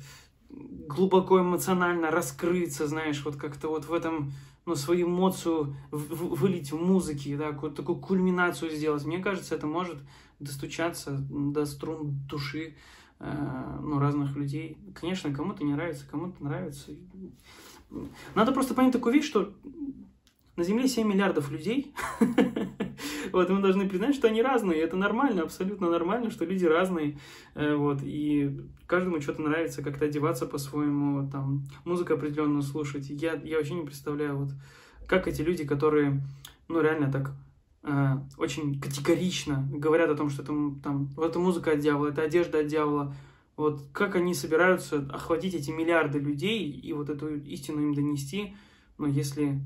глубоко 0.49 1.41
эмоционально 1.41 2.11
раскрыться, 2.11 2.87
знаешь, 2.87 3.23
вот 3.23 3.35
как-то 3.35 3.67
вот 3.69 3.85
в 3.85 3.93
этом, 3.93 4.33
ну, 4.65 4.75
свою 4.75 5.07
эмоцию 5.07 5.75
вылить 5.91 6.71
в 6.71 6.77
музыке, 6.77 7.35
да, 7.37 7.51
какую-то 7.51 7.77
такую 7.77 7.99
кульминацию 7.99 8.71
сделать. 8.71 9.05
Мне 9.05 9.19
кажется, 9.19 9.55
это 9.55 9.67
может 9.67 9.97
достучаться 10.39 11.17
до 11.29 11.65
струн 11.65 12.19
души, 12.27 12.75
ну, 13.21 13.99
разных 13.99 14.35
людей. 14.35 14.77
Конечно, 14.95 15.33
кому-то 15.33 15.63
не 15.63 15.73
нравится, 15.73 16.05
кому-то 16.09 16.43
нравится. 16.43 16.91
Надо 18.35 18.51
просто 18.51 18.73
понять 18.73 18.93
такую 18.93 19.13
вещь, 19.13 19.25
что 19.25 19.53
на 20.55 20.63
Земле 20.63 20.87
7 20.87 21.07
миллиардов 21.07 21.51
людей. 21.51 21.93
вот, 23.31 23.49
мы 23.49 23.61
должны 23.61 23.87
признать, 23.87 24.15
что 24.15 24.27
они 24.27 24.41
разные. 24.41 24.81
Это 24.81 24.97
нормально, 24.97 25.43
абсолютно 25.43 25.89
нормально, 25.89 26.29
что 26.29 26.45
люди 26.45 26.65
разные. 26.65 27.17
Э, 27.55 27.75
вот, 27.75 27.99
и 28.03 28.59
каждому 28.85 29.21
что-то 29.21 29.41
нравится, 29.41 29.81
как-то 29.81 30.05
одеваться 30.05 30.45
по-своему, 30.45 31.29
там, 31.29 31.63
музыку 31.85 32.13
определенную 32.13 32.61
слушать. 32.61 33.09
Я, 33.09 33.33
я 33.43 33.57
вообще 33.57 33.75
не 33.75 33.85
представляю, 33.85 34.37
вот, 34.37 34.49
как 35.07 35.27
эти 35.27 35.41
люди, 35.41 35.65
которые, 35.65 36.21
ну, 36.67 36.81
реально 36.81 37.11
так 37.11 37.31
Э, 37.83 38.17
очень 38.37 38.79
категорично 38.79 39.67
говорят 39.71 40.09
о 40.09 40.15
том, 40.15 40.29
что 40.29 40.43
это, 40.43 40.53
там, 40.83 41.07
вот 41.15 41.25
эта 41.25 41.39
музыка 41.39 41.71
от 41.71 41.79
дьявола, 41.79 42.09
это 42.09 42.21
одежда 42.21 42.59
от 42.59 42.67
дьявола. 42.67 43.15
Вот 43.57 43.81
как 43.91 44.15
они 44.15 44.33
собираются 44.33 44.97
охватить 45.11 45.55
эти 45.55 45.71
миллиарды 45.71 46.19
людей 46.19 46.69
и 46.69 46.93
вот 46.93 47.09
эту 47.09 47.37
истину 47.37 47.81
им 47.81 47.93
донести, 47.93 48.55
ну, 48.97 49.07
если, 49.07 49.61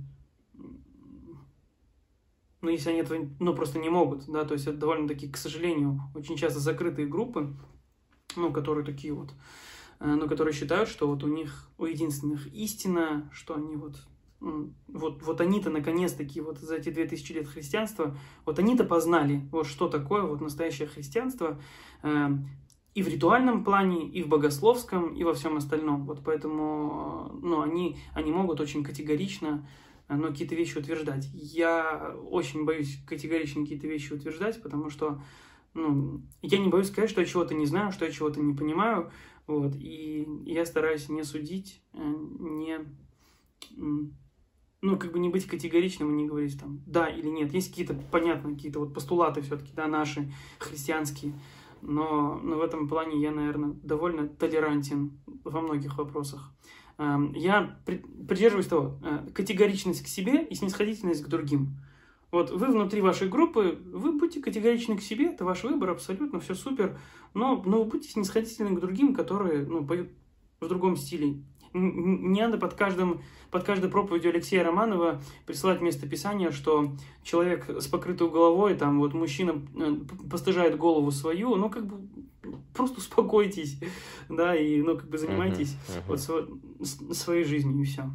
ну, 2.61 2.69
если 2.69 2.89
они 2.89 2.99
этого, 2.99 3.29
ну, 3.39 3.53
просто 3.53 3.79
не 3.79 3.89
могут, 3.89 4.25
да, 4.27 4.45
то 4.45 4.53
есть 4.53 4.65
это 4.65 4.77
довольно-таки, 4.77 5.29
к 5.29 5.37
сожалению, 5.37 5.99
очень 6.13 6.37
часто 6.37 6.59
закрытые 6.59 7.07
группы, 7.07 7.53
ну, 8.37 8.51
которые 8.51 8.85
такие 8.85 9.13
вот, 9.13 9.33
э, 9.99 10.07
ну, 10.07 10.27
которые 10.29 10.53
считают, 10.53 10.87
что 10.87 11.07
вот 11.07 11.23
у 11.23 11.27
них, 11.27 11.69
у 11.77 11.85
единственных 11.85 12.47
истина, 12.53 13.29
что 13.33 13.55
они 13.55 13.75
вот 13.75 13.97
вот, 14.39 15.23
вот 15.23 15.41
они-то 15.41 15.69
наконец-таки 15.69 16.41
вот 16.41 16.59
за 16.59 16.75
эти 16.75 16.89
две 16.89 17.05
тысячи 17.05 17.31
лет 17.33 17.47
христианства, 17.47 18.17
вот 18.45 18.59
они-то 18.59 18.83
познали, 18.83 19.47
вот 19.51 19.67
что 19.67 19.87
такое 19.87 20.23
вот 20.23 20.41
настоящее 20.41 20.87
христианство 20.87 21.59
э, 22.03 22.29
и 22.93 23.03
в 23.03 23.07
ритуальном 23.07 23.63
плане, 23.63 24.07
и 24.07 24.21
в 24.21 24.27
богословском, 24.27 25.13
и 25.13 25.23
во 25.23 25.33
всем 25.33 25.57
остальном. 25.57 26.05
Вот 26.05 26.21
поэтому, 26.23 27.31
э, 27.33 27.39
ну, 27.41 27.61
они, 27.61 27.97
они 28.13 28.31
могут 28.31 28.59
очень 28.59 28.83
категорично 28.83 29.67
э, 30.07 30.15
но 30.15 30.27
какие-то 30.27 30.55
вещи 30.55 30.77
утверждать. 30.77 31.27
Я 31.33 32.15
очень 32.29 32.65
боюсь 32.65 32.99
категорично 33.07 33.63
какие-то 33.63 33.87
вещи 33.87 34.13
утверждать, 34.13 34.61
потому 34.61 34.89
что 34.89 35.21
ну, 35.73 36.21
я 36.41 36.57
не 36.57 36.69
боюсь 36.69 36.87
сказать, 36.87 37.09
что 37.09 37.21
я 37.21 37.27
чего-то 37.27 37.53
не 37.53 37.65
знаю, 37.65 37.91
что 37.91 38.05
я 38.05 38.11
чего-то 38.11 38.39
не 38.39 38.53
понимаю, 38.53 39.11
вот, 39.45 39.75
и 39.75 40.25
я 40.45 40.65
стараюсь 40.65 41.09
не 41.09 41.23
судить, 41.23 41.81
э, 41.93 41.99
не 41.99 42.79
ну, 44.85 44.97
как 44.97 45.11
бы 45.11 45.19
не 45.19 45.29
быть 45.29 45.47
категоричным 45.47 46.11
и 46.11 46.15
не 46.15 46.27
говорить 46.27 46.59
там 46.59 46.79
да 46.85 47.07
или 47.07 47.27
нет. 47.27 47.51
Есть 47.53 47.69
какие-то, 47.69 47.95
понятно, 48.11 48.53
какие-то 48.53 48.79
вот 48.79 48.93
постулаты 48.93 49.41
все-таки, 49.41 49.71
да, 49.75 49.87
наши, 49.87 50.31
христианские. 50.59 51.33
Но, 51.81 52.39
но 52.43 52.57
в 52.57 52.61
этом 52.61 52.87
плане 52.87 53.19
я, 53.19 53.31
наверное, 53.31 53.75
довольно 53.81 54.27
толерантен 54.27 55.17
во 55.43 55.61
многих 55.61 55.97
вопросах. 55.97 56.51
Эм, 56.99 57.33
я 57.33 57.77
придерживаюсь 57.85 58.67
того, 58.67 58.99
э, 59.03 59.27
категоричность 59.33 60.03
к 60.03 60.07
себе 60.07 60.43
и 60.43 60.53
снисходительность 60.53 61.23
к 61.23 61.27
другим. 61.27 61.77
Вот 62.31 62.51
вы 62.51 62.67
внутри 62.67 63.01
вашей 63.01 63.27
группы, 63.27 63.79
вы 63.85 64.11
будьте 64.11 64.39
категоричны 64.39 64.97
к 64.97 65.01
себе, 65.01 65.27
это 65.27 65.45
ваш 65.45 65.63
выбор, 65.63 65.91
абсолютно, 65.91 66.39
все 66.39 66.53
супер, 66.53 66.99
но, 67.33 67.61
но 67.65 67.83
вы 67.83 67.89
будьте 67.89 68.09
снисходительны 68.09 68.75
к 68.75 68.79
другим, 68.79 69.15
которые 69.15 69.65
ну, 69.65 69.85
поют 69.85 70.09
в 70.59 70.67
другом 70.67 70.95
стиле, 70.95 71.41
не 71.75 72.41
надо 72.41 72.57
под, 72.57 72.73
каждым, 72.73 73.21
под 73.51 73.63
каждой 73.63 73.89
проповедью 73.89 74.31
Алексея 74.31 74.63
Романова 74.63 75.21
присылать 75.45 75.81
местописание, 75.81 76.51
что 76.51 76.91
человек 77.23 77.69
с 77.69 77.87
покрытой 77.87 78.29
головой, 78.29 78.75
там 78.75 78.99
вот 78.99 79.13
мужчина 79.13 79.61
э, 79.75 79.95
постыжает 80.29 80.77
голову 80.77 81.11
свою, 81.11 81.55
ну 81.55 81.69
как 81.69 81.85
бы 81.85 81.97
просто 82.73 82.99
успокойтесь, 82.99 83.77
да, 84.29 84.55
и 84.55 84.81
ну 84.81 84.97
как 84.97 85.09
бы 85.09 85.17
занимайтесь 85.17 85.75
uh-huh, 85.87 86.19
uh-huh. 86.19 86.47
вот 86.79 87.17
своей 87.17 87.43
жизнью 87.43 87.81
и 87.81 87.85
все. 87.85 88.09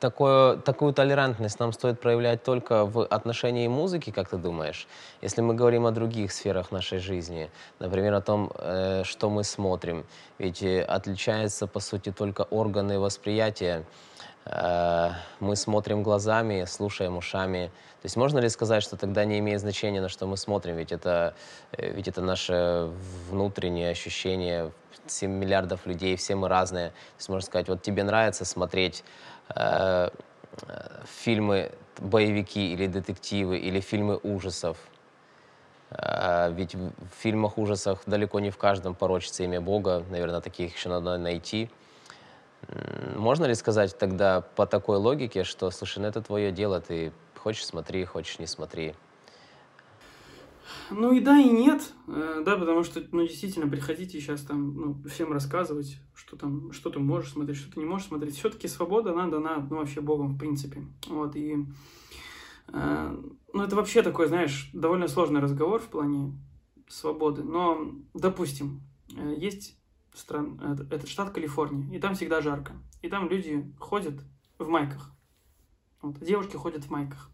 Такое, 0.00 0.56
такую 0.58 0.92
толерантность 0.92 1.58
нам 1.58 1.72
стоит 1.72 2.00
проявлять 2.00 2.44
только 2.44 2.84
в 2.84 3.04
отношении 3.04 3.66
музыки, 3.66 4.10
как 4.10 4.28
ты 4.28 4.36
думаешь? 4.36 4.86
Если 5.22 5.40
мы 5.40 5.54
говорим 5.54 5.86
о 5.86 5.90
других 5.90 6.30
сферах 6.30 6.70
нашей 6.70 6.98
жизни, 7.00 7.50
например, 7.80 8.14
о 8.14 8.20
том, 8.20 8.52
э, 8.54 9.02
что 9.04 9.28
мы 9.28 9.42
смотрим, 9.42 10.04
ведь 10.38 10.62
э, 10.62 10.82
отличаются, 10.82 11.66
по 11.66 11.80
сути, 11.80 12.12
только 12.12 12.42
органы 12.42 13.00
восприятия. 13.00 13.84
Э, 14.44 15.10
мы 15.40 15.56
смотрим 15.56 16.04
глазами, 16.04 16.64
слушаем 16.64 17.16
ушами. 17.16 17.72
То 18.00 18.06
есть 18.06 18.16
можно 18.16 18.38
ли 18.38 18.48
сказать, 18.48 18.84
что 18.84 18.96
тогда 18.96 19.24
не 19.24 19.40
имеет 19.40 19.60
значения, 19.60 20.00
на 20.00 20.08
что 20.08 20.26
мы 20.26 20.36
смотрим, 20.36 20.76
ведь 20.76 20.92
это, 20.92 21.34
э, 21.72 21.92
ведь 21.92 22.06
это 22.06 22.22
наше 22.22 22.88
внутреннее 23.28 23.90
ощущение, 23.90 24.70
7 25.06 25.30
миллиардов 25.30 25.86
людей, 25.86 26.16
все 26.16 26.34
мы 26.36 26.48
разные. 26.48 26.90
То 26.90 27.18
есть 27.18 27.28
можно 27.28 27.46
сказать, 27.46 27.68
вот 27.68 27.82
тебе 27.82 28.04
нравится 28.04 28.44
смотреть 28.44 29.04
Э, 29.54 30.10
фильмы, 31.04 31.72
боевики 31.98 32.72
или 32.72 32.86
детективы, 32.86 33.58
или 33.58 33.80
фильмы 33.80 34.18
ужасов. 34.22 34.76
Э, 35.90 36.52
ведь 36.52 36.74
в 36.74 36.92
фильмах 37.18 37.58
ужасов 37.58 38.00
далеко 38.06 38.40
не 38.40 38.50
в 38.50 38.58
каждом 38.58 38.94
порочится 38.94 39.44
имя 39.44 39.60
Бога. 39.60 40.04
Наверное, 40.10 40.40
таких 40.40 40.74
еще 40.76 40.88
надо 40.88 41.16
найти. 41.18 41.70
Можно 43.14 43.44
ли 43.44 43.54
сказать 43.54 43.96
тогда 43.96 44.40
по 44.40 44.66
такой 44.66 44.98
логике, 44.98 45.44
что, 45.44 45.70
слушай, 45.70 46.00
ну 46.00 46.08
это 46.08 46.20
твое 46.20 46.50
дело, 46.50 46.80
ты 46.80 47.12
хочешь 47.36 47.64
смотри, 47.64 48.04
хочешь 48.04 48.38
не 48.38 48.46
смотри? 48.46 48.94
Ну 50.90 51.12
и 51.12 51.20
да, 51.20 51.38
и 51.38 51.48
нет, 51.48 51.92
э, 52.06 52.42
да, 52.44 52.56
потому 52.56 52.82
что, 52.82 53.02
ну, 53.12 53.26
действительно, 53.26 53.68
приходите 53.68 54.20
сейчас 54.20 54.42
там, 54.42 54.74
ну, 54.74 55.02
всем 55.08 55.32
рассказывать, 55.32 55.98
что 56.14 56.36
там, 56.36 56.72
что 56.72 56.90
ты 56.90 56.98
можешь 56.98 57.32
смотреть, 57.32 57.58
что 57.58 57.72
ты 57.72 57.80
не 57.80 57.86
можешь 57.86 58.08
смотреть. 58.08 58.36
Все-таки 58.36 58.68
свобода, 58.68 59.12
она 59.12 59.26
дана, 59.28 59.66
ну, 59.70 59.76
вообще 59.76 60.00
Богом, 60.00 60.34
в 60.34 60.38
принципе. 60.38 60.84
Вот, 61.08 61.36
и, 61.36 61.66
э, 62.68 63.22
ну, 63.52 63.62
это 63.62 63.76
вообще 63.76 64.02
такой, 64.02 64.28
знаешь, 64.28 64.70
довольно 64.72 65.08
сложный 65.08 65.40
разговор 65.40 65.80
в 65.80 65.88
плане 65.88 66.32
свободы. 66.88 67.42
Но, 67.42 67.92
допустим, 68.14 68.82
э, 69.16 69.34
есть 69.36 69.78
стран, 70.14 70.60
этот, 70.60 70.92
этот 70.92 71.08
штат 71.08 71.30
Калифорния, 71.30 71.96
и 71.96 72.00
там 72.00 72.14
всегда 72.14 72.40
жарко. 72.40 72.72
И 73.02 73.08
там 73.08 73.28
люди 73.28 73.72
ходят 73.78 74.14
в 74.58 74.68
майках. 74.68 75.12
Вот, 76.00 76.18
девушки 76.20 76.56
ходят 76.56 76.84
в 76.84 76.90
майках. 76.90 77.30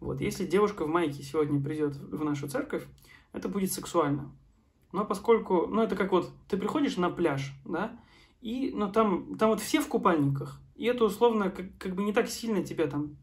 Вот, 0.00 0.20
если 0.20 0.46
девушка 0.46 0.84
в 0.84 0.88
майке 0.88 1.22
сегодня 1.22 1.62
придет 1.62 1.96
в 1.96 2.24
нашу 2.24 2.48
церковь, 2.48 2.86
это 3.32 3.48
будет 3.48 3.72
сексуально. 3.72 4.32
Но 4.92 5.04
поскольку, 5.04 5.66
ну 5.66 5.82
это 5.82 5.94
как 5.94 6.10
вот, 6.10 6.32
ты 6.48 6.56
приходишь 6.56 6.96
на 6.96 7.10
пляж, 7.10 7.52
да, 7.64 8.00
и, 8.40 8.72
ну 8.74 8.90
там, 8.90 9.36
там 9.36 9.50
вот 9.50 9.60
все 9.60 9.80
в 9.80 9.88
купальниках, 9.88 10.60
и 10.74 10.86
это 10.86 11.04
условно 11.04 11.50
как, 11.50 11.66
как 11.78 11.94
бы 11.94 12.02
не 12.02 12.12
так 12.12 12.28
сильно 12.28 12.64
тебя 12.64 12.86
там 12.86 13.16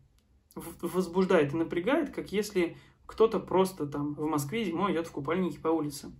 возбуждает 0.55 1.53
и 1.53 1.57
напрягает, 1.57 2.11
как 2.11 2.31
если 2.31 2.77
кто-то 3.05 3.39
просто 3.39 3.87
там 3.87 4.13
в 4.13 4.25
Москве 4.25 4.63
зимой 4.65 4.93
идет 4.93 5.07
в 5.07 5.11
купальнике 5.11 5.59
по 5.59 5.69
улице. 5.69 6.11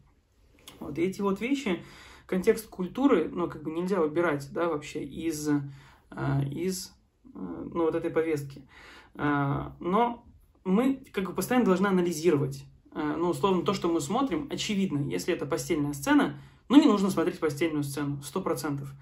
Вот, 0.80 0.98
и 0.98 1.02
эти 1.02 1.22
вот 1.22 1.42
вещи, 1.42 1.84
контекст 2.26 2.68
культуры, 2.68 3.30
ну, 3.30 3.50
как 3.50 3.64
бы 3.64 3.72
нельзя 3.72 4.00
выбирать, 4.00 4.48
да, 4.52 4.68
вообще 4.68 5.04
из, 5.04 5.50
э, 5.50 6.46
из 6.52 6.94
э, 7.26 7.30
ну, 7.34 7.86
вот 7.86 7.96
этой 7.96 8.12
повестки. 8.12 8.68
Э, 9.16 9.72
но 9.80 10.27
мы 10.68 11.04
как 11.14 11.26
бы 11.26 11.34
постоянно 11.34 11.66
должны 11.66 11.88
анализировать. 11.88 12.64
Э, 12.94 13.16
ну, 13.18 13.30
условно, 13.30 13.64
то, 13.64 13.74
что 13.74 13.90
мы 13.90 14.02
смотрим, 14.02 14.48
очевидно, 14.52 15.10
если 15.10 15.34
это 15.34 15.46
постельная 15.46 15.94
сцена, 15.94 16.40
Ну, 16.70 16.78
не 16.82 16.86
нужно 16.86 17.10
смотреть 17.10 17.40
постельную 17.40 17.84
сцену, 17.84 18.22
сто 18.24 18.42
процентов. 18.42 18.94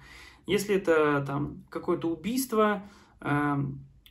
Если 0.46 0.76
это 0.76 1.24
там 1.26 1.64
какое-то 1.68 2.08
убийство, 2.08 2.84
э, 3.20 3.56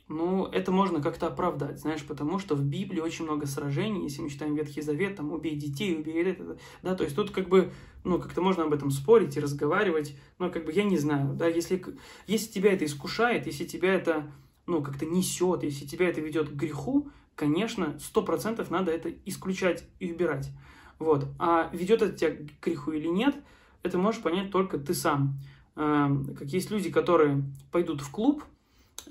ну, 0.08 0.44
это 0.46 0.72
можно 0.72 1.00
как-то 1.00 1.26
оправдать, 1.28 1.80
знаешь, 1.80 2.04
потому 2.04 2.38
что 2.38 2.54
в 2.54 2.62
Библии 2.62 3.00
очень 3.00 3.24
много 3.24 3.46
сражений, 3.46 4.02
если 4.02 4.20
мы 4.20 4.28
читаем 4.28 4.54
Ветхий 4.54 4.82
Завет, 4.82 5.16
там, 5.16 5.32
убей 5.32 5.56
детей, 5.56 5.96
убей 5.96 6.22
это, 6.22 6.58
да, 6.82 6.94
то 6.94 7.04
есть 7.04 7.16
тут 7.16 7.30
как 7.30 7.48
бы, 7.48 7.72
ну, 8.04 8.20
как-то 8.20 8.42
можно 8.42 8.64
об 8.64 8.74
этом 8.74 8.90
спорить 8.90 9.36
и 9.38 9.40
разговаривать, 9.40 10.14
но 10.38 10.50
как 10.50 10.66
бы 10.66 10.72
я 10.72 10.84
не 10.84 10.98
знаю, 10.98 11.34
да, 11.34 11.46
если, 11.48 11.82
если 12.26 12.52
тебя 12.52 12.74
это 12.74 12.84
искушает, 12.84 13.46
если 13.46 13.64
тебя 13.64 13.94
это, 13.94 14.30
ну, 14.66 14.82
как-то 14.82 15.06
несет, 15.06 15.62
если 15.62 15.86
тебя 15.86 16.08
это 16.08 16.20
ведет 16.20 16.50
к 16.50 16.52
греху, 16.52 17.08
конечно, 17.36 17.96
сто 18.00 18.22
процентов 18.22 18.70
надо 18.70 18.90
это 18.90 19.12
исключать 19.24 19.84
и 20.00 20.12
убирать, 20.12 20.50
вот, 20.98 21.28
а 21.38 21.70
ведет 21.72 22.02
это 22.02 22.12
тебя 22.16 22.32
к 22.32 22.64
греху 22.66 22.92
или 22.92 23.06
нет, 23.06 23.36
это 23.82 23.98
можешь 23.98 24.22
понять 24.22 24.50
только 24.50 24.78
ты 24.78 24.94
сам, 24.94 25.38
как 25.74 26.46
есть 26.46 26.70
люди, 26.70 26.90
которые 26.90 27.44
пойдут 27.70 28.00
в 28.00 28.10
клуб, 28.10 28.42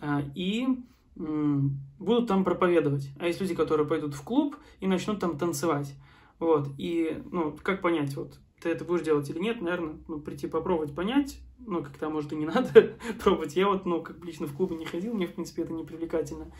а, 0.01 0.21
и 0.35 0.67
будут 1.15 2.27
там 2.27 2.43
проповедовать. 2.43 3.09
А 3.19 3.27
есть 3.27 3.39
люди, 3.39 3.55
которые 3.55 3.87
пойдут 3.87 4.13
в 4.13 4.23
клуб 4.23 4.57
и 4.79 4.87
начнут 4.87 5.19
там 5.19 5.37
танцевать. 5.37 5.95
Вот. 6.39 6.69
И, 6.77 7.21
ну, 7.31 7.57
как 7.63 7.81
понять, 7.81 8.15
вот, 8.15 8.37
ты 8.61 8.69
это 8.69 8.83
будешь 8.83 9.03
делать 9.03 9.29
или 9.29 9.39
нет, 9.39 9.61
наверное, 9.61 9.95
ну, 10.07 10.19
прийти 10.19 10.47
попробовать 10.47 10.93
понять, 10.93 11.39
ну, 11.59 11.83
как-то, 11.83 12.09
может, 12.09 12.33
и 12.33 12.35
не 12.35 12.45
надо 12.45 12.95
пробовать. 13.23 13.55
Я 13.55 13.67
вот, 13.67 13.85
ну, 13.85 14.01
как 14.01 14.23
лично 14.25 14.47
в 14.47 14.55
клубы 14.55 14.75
не 14.75 14.85
ходил, 14.85 15.13
мне, 15.13 15.27
в 15.27 15.33
принципе, 15.33 15.63
это 15.63 15.73
не 15.73 15.85
привлекательно. 15.85 16.51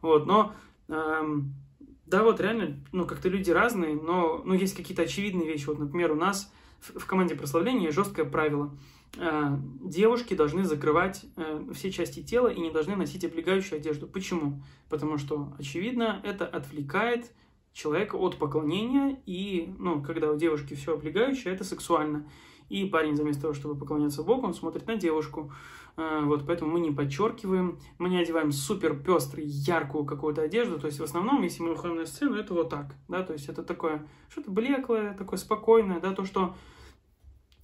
Вот, 0.00 0.26
но, 0.26 0.52
эм, 0.52 0.52
да, 0.88 2.22
вот 2.22 2.40
реально, 2.40 2.84
ну, 2.92 3.06
как-то 3.06 3.28
люди 3.28 3.50
разные, 3.50 3.94
но, 3.94 4.42
ну, 4.44 4.54
есть 4.54 4.76
какие-то 4.76 5.02
очевидные 5.02 5.46
вещи. 5.46 5.66
Вот, 5.66 5.78
например, 5.78 6.12
у 6.12 6.16
нас 6.16 6.52
в, 6.80 7.06
команде 7.06 7.34
прославления 7.34 7.90
жесткое 7.90 8.24
правило– 8.24 8.76
Э, 9.16 9.56
девушки 9.80 10.34
должны 10.34 10.64
закрывать 10.64 11.24
э, 11.36 11.64
все 11.74 11.92
части 11.92 12.22
тела 12.22 12.48
и 12.48 12.60
не 12.60 12.70
должны 12.70 12.96
носить 12.96 13.24
облегающую 13.24 13.78
одежду. 13.78 14.06
Почему? 14.06 14.62
Потому 14.88 15.18
что, 15.18 15.52
очевидно, 15.58 16.20
это 16.24 16.46
отвлекает 16.46 17.30
человека 17.72 18.16
от 18.16 18.36
поклонения, 18.38 19.20
и, 19.26 19.72
ну, 19.78 20.02
когда 20.02 20.30
у 20.30 20.36
девушки 20.36 20.74
все 20.74 20.94
облегающее, 20.94 21.52
это 21.54 21.64
сексуально. 21.64 22.28
И 22.68 22.84
парень, 22.86 23.14
вместо 23.14 23.42
того, 23.42 23.54
чтобы 23.54 23.78
поклоняться 23.78 24.22
Богу, 24.22 24.46
он 24.46 24.54
смотрит 24.54 24.86
на 24.86 24.96
девушку. 24.96 25.52
Э, 25.96 26.20
вот, 26.24 26.46
поэтому 26.46 26.72
мы 26.72 26.80
не 26.80 26.90
подчеркиваем, 26.90 27.78
мы 27.98 28.08
не 28.08 28.18
одеваем 28.18 28.52
супер 28.52 28.96
пеструю, 28.96 29.46
яркую 29.48 30.04
какую-то 30.04 30.42
одежду. 30.42 30.78
То 30.78 30.86
есть, 30.86 31.00
в 31.00 31.04
основном, 31.04 31.42
если 31.42 31.62
мы 31.62 31.70
выходим 31.70 31.96
на 31.96 32.06
сцену, 32.06 32.36
это 32.36 32.54
вот 32.54 32.70
так, 32.70 32.94
да, 33.08 33.22
то 33.22 33.32
есть, 33.32 33.48
это 33.48 33.62
такое, 33.62 34.06
что-то 34.28 34.50
блеклое, 34.50 35.14
такое 35.14 35.38
спокойное, 35.38 36.00
да, 36.00 36.12
то, 36.12 36.24
что 36.24 36.54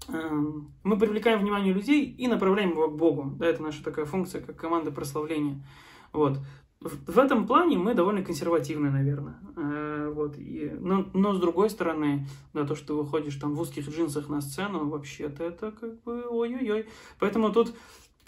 Эм, 0.09 0.73
мы 0.83 0.99
привлекаем 0.99 1.41
внимание 1.41 1.73
людей 1.73 2.05
и 2.05 2.27
направляем 2.27 2.71
его 2.71 2.89
к 2.89 2.97
Богу. 2.97 3.33
Да, 3.39 3.47
это 3.47 3.63
наша 3.63 3.83
такая 3.85 4.05
функция, 4.05 4.41
как 4.41 4.57
команда 4.57 4.91
прославления. 4.91 5.63
Вот. 6.13 6.39
В, 6.81 7.19
этом 7.19 7.47
плане 7.47 7.77
мы 7.77 7.93
довольно 7.93 8.25
консервативны, 8.25 8.91
наверное. 8.91 9.39
Э, 9.57 10.11
вот. 10.15 10.39
И, 10.39 10.71
но, 10.81 11.07
но 11.13 11.35
с 11.35 11.41
другой 11.41 11.69
стороны, 11.69 12.27
да, 12.55 12.65
то, 12.65 12.75
что 12.75 12.97
выходишь 12.97 13.37
там 13.37 13.55
в 13.55 13.61
узких 13.61 13.89
джинсах 13.89 14.29
на 14.29 14.41
сцену, 14.41 14.89
вообще-то 14.89 15.45
это 15.45 15.73
как 15.73 16.03
бы 16.03 16.25
ой-ой-ой. 16.29 16.87
Поэтому 17.19 17.53
тут 17.53 17.75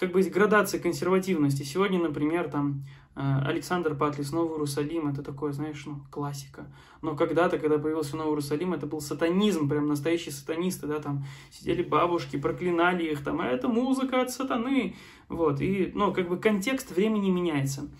как 0.03 0.13
бы 0.13 0.19
есть 0.19 0.33
градация 0.33 0.81
консервативности. 0.81 1.63
Сегодня, 1.63 1.99
например, 1.99 2.51
там 2.51 2.83
Э, 3.15 3.43
Александр 3.45 3.95
Патлис, 3.95 4.33
Новый 4.33 4.55
Иерусалим, 4.55 5.09
это 5.09 5.23
такое, 5.23 5.53
знаешь, 5.53 5.83
ну, 5.85 6.01
классика. 6.11 6.67
Но 7.03 7.15
когда-то, 7.15 7.59
когда 7.59 7.79
появился 7.79 8.17
Новый 8.17 8.31
Иерусалим, 8.31 8.73
это 8.73 8.87
был 8.87 9.03
сатанизм, 9.03 9.69
прям 9.69 9.87
настоящие 9.87 10.33
сатанисты, 10.33 10.87
да, 10.87 10.99
там 10.99 11.25
сидели 11.51 11.83
бабушки, 11.83 12.39
проклинали 12.39 13.05
их, 13.05 13.23
там, 13.23 13.41
а 13.43 13.47
это 13.47 13.69
музыка 13.69 14.23
от 14.23 14.31
сатаны, 14.31 14.97
вот, 15.29 15.61
и, 15.61 15.93
ну, 15.95 16.15
как 16.15 16.29
бы 16.29 16.39
контекст 16.39 16.91
времени 16.91 17.29
меняется, 17.29 17.91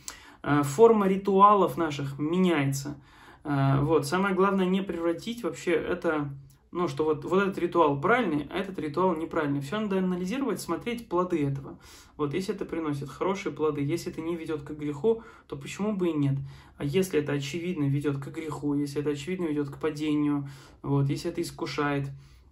э, 0.43 0.63
форма 0.63 1.09
ритуалов 1.09 1.77
наших 1.77 2.19
меняется, 2.19 2.99
э, 3.45 3.81
вот, 3.81 4.07
самое 4.07 4.35
главное 4.35 4.65
не 4.65 4.81
превратить 4.81 5.43
вообще 5.43 5.73
это 5.73 6.31
ну, 6.73 6.89
что 6.89 7.05
вот, 7.05 7.25
вот 7.25 7.43
этот 7.43 7.59
ритуал 7.59 8.01
правильный, 8.01 8.49
а 8.51 8.59
этот 8.59 8.79
ритуал 8.79 9.15
неправильный. 9.15 9.61
Все 9.61 9.79
надо 9.79 9.99
анализировать, 9.99 10.59
смотреть 10.59 11.07
плоды 11.07 11.47
этого. 11.47 11.79
Вот 12.17 12.33
если 12.33 12.55
это 12.55 12.65
приносит 12.65 13.11
хорошие 13.11 13.53
плоды, 13.53 13.83
если 13.83 14.11
это 14.11 14.23
не 14.23 14.35
ведет 14.35 14.63
к 14.63 14.71
греху, 14.71 15.23
то 15.47 15.57
почему 15.57 15.95
бы 15.95 16.09
и 16.09 16.15
нет? 16.15 16.37
А 16.79 16.85
если 16.85 17.21
это 17.21 17.33
очевидно 17.33 17.85
ведет 17.85 18.17
к 18.17 18.27
греху, 18.29 18.75
если 18.75 19.03
это 19.03 19.11
очевидно 19.11 19.45
ведет 19.45 19.69
к 19.69 19.79
падению, 19.79 20.49
вот, 20.81 21.11
если 21.11 21.31
это 21.31 21.43
искушает, 21.43 22.09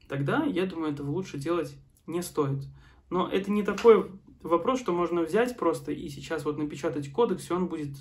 тогда, 0.06 0.44
я 0.44 0.66
думаю, 0.66 0.92
этого 0.92 1.10
лучше 1.10 1.38
делать 1.38 1.74
не 2.06 2.22
стоит. 2.22 2.62
Но 3.08 3.26
это 3.26 3.50
не 3.50 3.62
такой 3.62 4.10
вопрос, 4.42 4.80
что 4.80 4.92
можно 4.92 5.22
взять 5.22 5.56
просто 5.56 5.92
и 5.92 6.10
сейчас 6.10 6.44
вот 6.44 6.58
напечатать 6.58 7.10
кодекс, 7.10 7.50
и 7.50 7.54
он 7.54 7.68
будет 7.68 7.96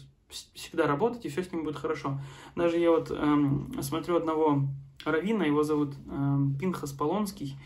всегда 0.53 0.86
работать, 0.86 1.25
и 1.25 1.29
все 1.29 1.43
с 1.43 1.51
ним 1.53 1.63
будет 1.63 1.77
хорошо. 1.77 2.19
Даже 2.58 2.77
я 2.77 2.91
вот 2.91 3.10
эм, 3.10 3.71
смотрю 3.82 4.17
одного 4.17 4.67
равина, 5.05 5.43
его 5.45 5.63
зовут 5.63 5.95
э, 6.07 6.38
Пинхас 6.59 6.91
Полонский, 6.91 7.57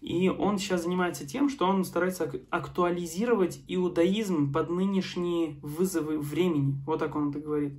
и 0.00 0.28
он 0.28 0.58
сейчас 0.58 0.84
занимается 0.84 1.26
тем, 1.26 1.48
что 1.48 1.66
он 1.66 1.84
старается 1.84 2.30
актуализировать 2.50 3.60
иудаизм 3.66 4.52
под 4.52 4.70
нынешние 4.70 5.58
вызовы 5.60 6.18
времени. 6.18 6.80
Вот 6.86 7.00
так 7.00 7.16
он 7.16 7.30
это 7.30 7.40
говорит. 7.40 7.74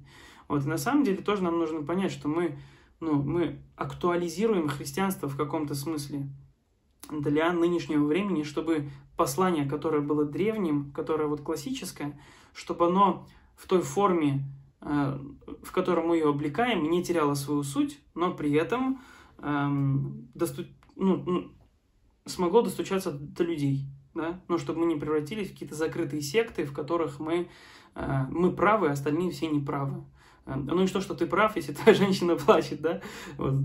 Вот, 0.47 0.65
и 0.65 0.67
на 0.67 0.77
самом 0.77 1.03
деле 1.03 1.17
тоже 1.17 1.43
нам 1.43 1.57
нужно 1.57 1.83
понять, 1.83 2.11
что 2.11 2.27
мы, 2.27 2.57
ну, 2.99 3.21
мы 3.21 3.61
актуализируем 3.75 4.67
христианство 4.67 5.29
в 5.29 5.37
каком-то 5.37 5.75
смысле 5.75 6.29
для 7.09 7.51
нынешнего 7.53 8.05
времени, 8.05 8.43
чтобы 8.43 8.89
послание, 9.15 9.65
которое 9.65 10.01
было 10.01 10.25
древним, 10.25 10.91
которое 10.91 11.27
вот 11.27 11.41
классическое, 11.41 12.19
чтобы 12.53 12.87
оно 12.87 13.27
в 13.55 13.67
той 13.67 13.81
форме, 13.81 14.43
в 14.81 15.71
котором 15.71 16.07
мы 16.07 16.17
ее 16.17 16.29
облекаем, 16.29 16.89
не 16.89 17.03
теряла 17.03 17.33
свою 17.33 17.63
суть, 17.63 17.99
но 18.15 18.33
при 18.33 18.53
этом 18.53 19.01
эм, 19.39 20.29
досту... 20.33 20.63
ну, 20.95 21.51
смогло 22.25 22.61
достучаться 22.61 23.11
до 23.11 23.43
людей, 23.43 23.85
да? 24.13 24.41
ну, 24.47 24.57
чтобы 24.57 24.79
мы 24.79 24.85
не 24.85 24.99
превратились 24.99 25.49
в 25.49 25.53
какие-то 25.53 25.75
закрытые 25.75 26.21
секты, 26.21 26.65
в 26.65 26.73
которых 26.73 27.19
мы, 27.19 27.49
э, 27.95 28.25
мы 28.29 28.53
правы, 28.53 28.89
а 28.89 28.93
остальные 28.93 29.31
все 29.31 29.47
неправы. 29.47 30.05
Э, 30.45 30.55
ну 30.55 30.83
и 30.83 30.87
что, 30.87 31.01
что 31.01 31.13
ты 31.13 31.25
прав, 31.25 31.55
если 31.55 31.73
твоя 31.73 31.97
женщина 31.97 32.35
плачет, 32.35 32.81
да? 32.81 33.01
Вот. 33.37 33.55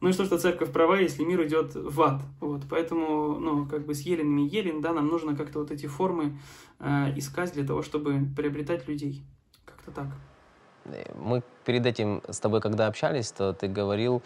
Ну 0.00 0.08
и 0.08 0.12
что, 0.12 0.24
что 0.24 0.38
церковь 0.38 0.72
права, 0.72 0.98
если 0.98 1.22
мир 1.24 1.46
идет 1.46 1.74
в 1.74 2.00
ад. 2.00 2.22
Вот. 2.40 2.62
Поэтому, 2.70 3.38
ну, 3.38 3.66
как 3.66 3.86
бы 3.86 3.94
с 3.94 4.00
Еленами 4.00 4.42
Елен, 4.42 4.80
да, 4.80 4.92
нам 4.92 5.08
нужно 5.08 5.36
как-то 5.36 5.60
вот 5.60 5.70
эти 5.70 5.86
формы 5.86 6.38
э, 6.78 7.16
искать 7.16 7.52
для 7.52 7.66
того, 7.66 7.82
чтобы 7.82 8.26
приобретать 8.34 8.88
людей. 8.88 9.22
Как-то 9.64 9.90
так 9.90 10.08
мы 11.14 11.42
перед 11.64 11.86
этим 11.86 12.22
с 12.28 12.40
тобой, 12.40 12.60
когда 12.60 12.86
общались, 12.86 13.30
то 13.32 13.52
ты 13.52 13.68
говорил, 13.68 14.22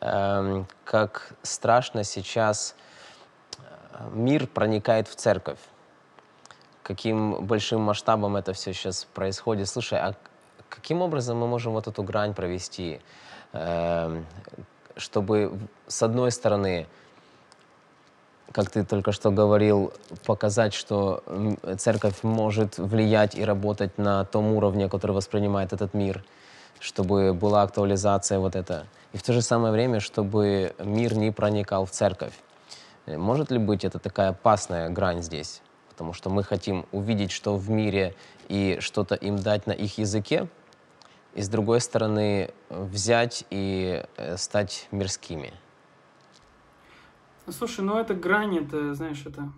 э, 0.00 0.64
как 0.84 1.32
страшно 1.42 2.04
сейчас 2.04 2.74
э, 3.58 4.08
мир 4.12 4.46
проникает 4.46 5.08
в 5.08 5.16
церковь. 5.16 5.58
Каким 6.82 7.44
большим 7.44 7.80
масштабом 7.80 8.36
это 8.36 8.52
все 8.52 8.72
сейчас 8.72 9.04
происходит. 9.04 9.68
Слушай, 9.68 9.98
а 9.98 10.14
каким 10.68 11.02
образом 11.02 11.38
мы 11.38 11.46
можем 11.46 11.72
вот 11.72 11.88
эту 11.88 12.02
грань 12.02 12.34
провести, 12.34 13.00
э, 13.52 14.22
чтобы, 14.96 15.58
с 15.86 16.02
одной 16.02 16.30
стороны, 16.30 16.86
как 18.56 18.70
ты 18.70 18.84
только 18.84 19.12
что 19.12 19.30
говорил, 19.30 19.92
показать, 20.24 20.72
что 20.72 21.22
церковь 21.76 22.22
может 22.22 22.78
влиять 22.78 23.34
и 23.34 23.44
работать 23.44 23.98
на 23.98 24.24
том 24.24 24.46
уровне, 24.54 24.88
который 24.88 25.12
воспринимает 25.12 25.74
этот 25.74 25.92
мир, 25.92 26.24
чтобы 26.80 27.34
была 27.34 27.60
актуализация 27.60 28.38
вот 28.38 28.56
это. 28.56 28.86
И 29.12 29.18
в 29.18 29.22
то 29.22 29.34
же 29.34 29.42
самое 29.42 29.74
время, 29.74 30.00
чтобы 30.00 30.74
мир 30.78 31.18
не 31.18 31.32
проникал 31.32 31.84
в 31.84 31.90
церковь. 31.90 32.32
Может 33.06 33.50
ли 33.50 33.58
быть 33.58 33.84
это 33.84 33.98
такая 33.98 34.30
опасная 34.30 34.88
грань 34.88 35.22
здесь? 35.22 35.60
Потому 35.90 36.14
что 36.14 36.30
мы 36.30 36.42
хотим 36.42 36.86
увидеть, 36.92 37.32
что 37.32 37.56
в 37.56 37.68
мире, 37.68 38.14
и 38.48 38.78
что-то 38.80 39.16
им 39.16 39.36
дать 39.36 39.66
на 39.66 39.72
их 39.72 39.98
языке, 39.98 40.48
и 41.34 41.42
с 41.42 41.50
другой 41.50 41.82
стороны 41.82 42.54
взять 42.70 43.44
и 43.50 44.02
э, 44.16 44.38
стать 44.38 44.88
мирскими– 44.92 45.52
ну, 47.46 47.52
слушай, 47.52 47.84
ну 47.84 47.96
это 47.96 48.14
грань, 48.14 48.56
это, 48.58 48.94
знаешь, 48.94 49.22
это... 49.24 49.52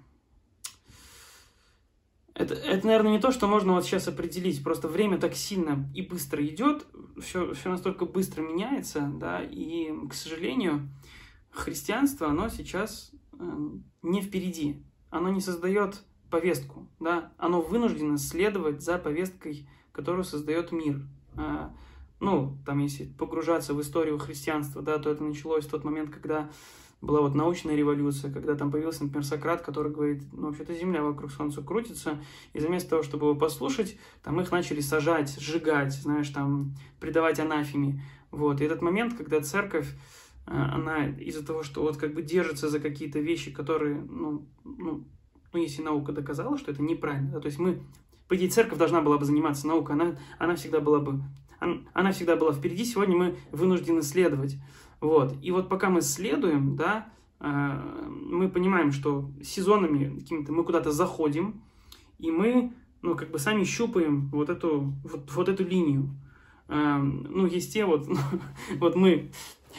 Это, 2.34 2.54
это, 2.54 2.86
наверное, 2.86 3.12
не 3.12 3.18
то, 3.18 3.32
что 3.32 3.48
можно 3.48 3.72
вот 3.72 3.84
сейчас 3.84 4.06
определить. 4.06 4.62
Просто 4.62 4.86
время 4.86 5.18
так 5.18 5.34
сильно 5.34 5.90
и 5.92 6.02
быстро 6.02 6.46
идет, 6.46 6.86
все, 7.20 7.52
все 7.52 7.68
настолько 7.68 8.06
быстро 8.06 8.42
меняется, 8.42 9.10
да, 9.12 9.42
и, 9.42 9.92
к 10.08 10.14
сожалению, 10.14 10.88
христианство, 11.50 12.28
оно 12.28 12.48
сейчас 12.48 13.10
э, 13.32 13.68
не 14.02 14.22
впереди. 14.22 14.84
Оно 15.10 15.30
не 15.30 15.40
создает 15.40 16.04
повестку, 16.30 16.86
да, 17.00 17.32
оно 17.38 17.60
вынуждено 17.60 18.18
следовать 18.18 18.82
за 18.82 18.98
повесткой, 18.98 19.68
которую 19.90 20.24
создает 20.24 20.70
мир. 20.70 21.00
Э, 21.36 21.70
ну, 22.20 22.58
там, 22.66 22.78
если 22.78 23.06
погружаться 23.06 23.74
в 23.74 23.80
историю 23.80 24.18
христианства, 24.18 24.82
да, 24.82 24.98
то 24.98 25.10
это 25.10 25.24
началось 25.24 25.64
в 25.64 25.70
тот 25.70 25.84
момент, 25.84 26.10
когда 26.10 26.50
была 27.00 27.20
вот 27.20 27.34
научная 27.34 27.76
революция, 27.76 28.32
когда 28.32 28.56
там 28.56 28.70
появился, 28.70 29.04
например, 29.04 29.24
Сократ, 29.24 29.62
который 29.62 29.92
говорит, 29.92 30.22
ну, 30.32 30.48
вообще-то 30.48 30.74
Земля 30.74 31.02
вокруг 31.02 31.30
Солнца 31.30 31.62
крутится, 31.62 32.18
и 32.52 32.58
вместо 32.58 32.90
того, 32.90 33.02
чтобы 33.02 33.26
его 33.28 33.38
послушать, 33.38 33.96
там 34.22 34.40
их 34.40 34.50
начали 34.50 34.80
сажать, 34.80 35.38
сжигать, 35.38 35.92
знаешь, 35.92 36.28
там, 36.30 36.74
предавать 36.98 37.38
анафеме. 37.38 38.02
Вот, 38.30 38.60
и 38.60 38.64
этот 38.64 38.82
момент, 38.82 39.16
когда 39.16 39.40
церковь, 39.40 39.88
э, 40.46 40.50
она 40.50 41.06
из-за 41.06 41.46
того, 41.46 41.62
что 41.62 41.82
вот 41.82 41.96
как 41.96 42.14
бы 42.14 42.22
держится 42.22 42.68
за 42.68 42.80
какие-то 42.80 43.20
вещи, 43.20 43.52
которые, 43.52 44.00
ну, 44.00 44.46
ну, 44.64 45.04
ну, 45.52 45.60
если 45.60 45.82
наука 45.82 46.12
доказала, 46.12 46.58
что 46.58 46.72
это 46.72 46.82
неправильно, 46.82 47.30
да, 47.30 47.40
то 47.40 47.46
есть 47.46 47.60
мы, 47.60 47.80
по 48.26 48.36
идее, 48.36 48.50
церковь 48.50 48.78
должна 48.78 49.02
была 49.02 49.18
бы 49.18 49.24
заниматься 49.24 49.68
наукой, 49.68 49.94
она, 49.94 50.18
она 50.38 50.56
всегда 50.56 50.80
была 50.80 50.98
бы, 50.98 51.22
она, 51.60 51.78
она 51.94 52.12
всегда 52.12 52.34
была 52.34 52.52
впереди, 52.52 52.84
сегодня 52.84 53.16
мы 53.16 53.36
вынуждены 53.52 54.02
следовать. 54.02 54.56
Вот. 55.00 55.34
И 55.42 55.50
вот 55.50 55.68
пока 55.68 55.90
мы 55.90 56.00
следуем, 56.00 56.76
да, 56.76 57.08
э, 57.40 57.46
мы 58.10 58.48
понимаем, 58.48 58.92
что 58.92 59.30
сезонами 59.42 60.18
какими-то 60.18 60.52
мы 60.52 60.64
куда-то 60.64 60.90
заходим, 60.90 61.60
и 62.18 62.30
мы, 62.30 62.72
ну, 63.02 63.14
как 63.14 63.30
бы 63.30 63.38
сами 63.38 63.64
щупаем 63.64 64.28
вот 64.30 64.50
эту, 64.50 64.92
вот, 65.04 65.30
вот 65.32 65.48
эту 65.48 65.64
линию. 65.64 66.10
Э, 66.68 66.98
ну, 66.98 67.46
есть 67.46 67.72
те 67.72 67.84
вот, 67.84 68.08
вот 68.78 68.96
мы, 68.96 69.30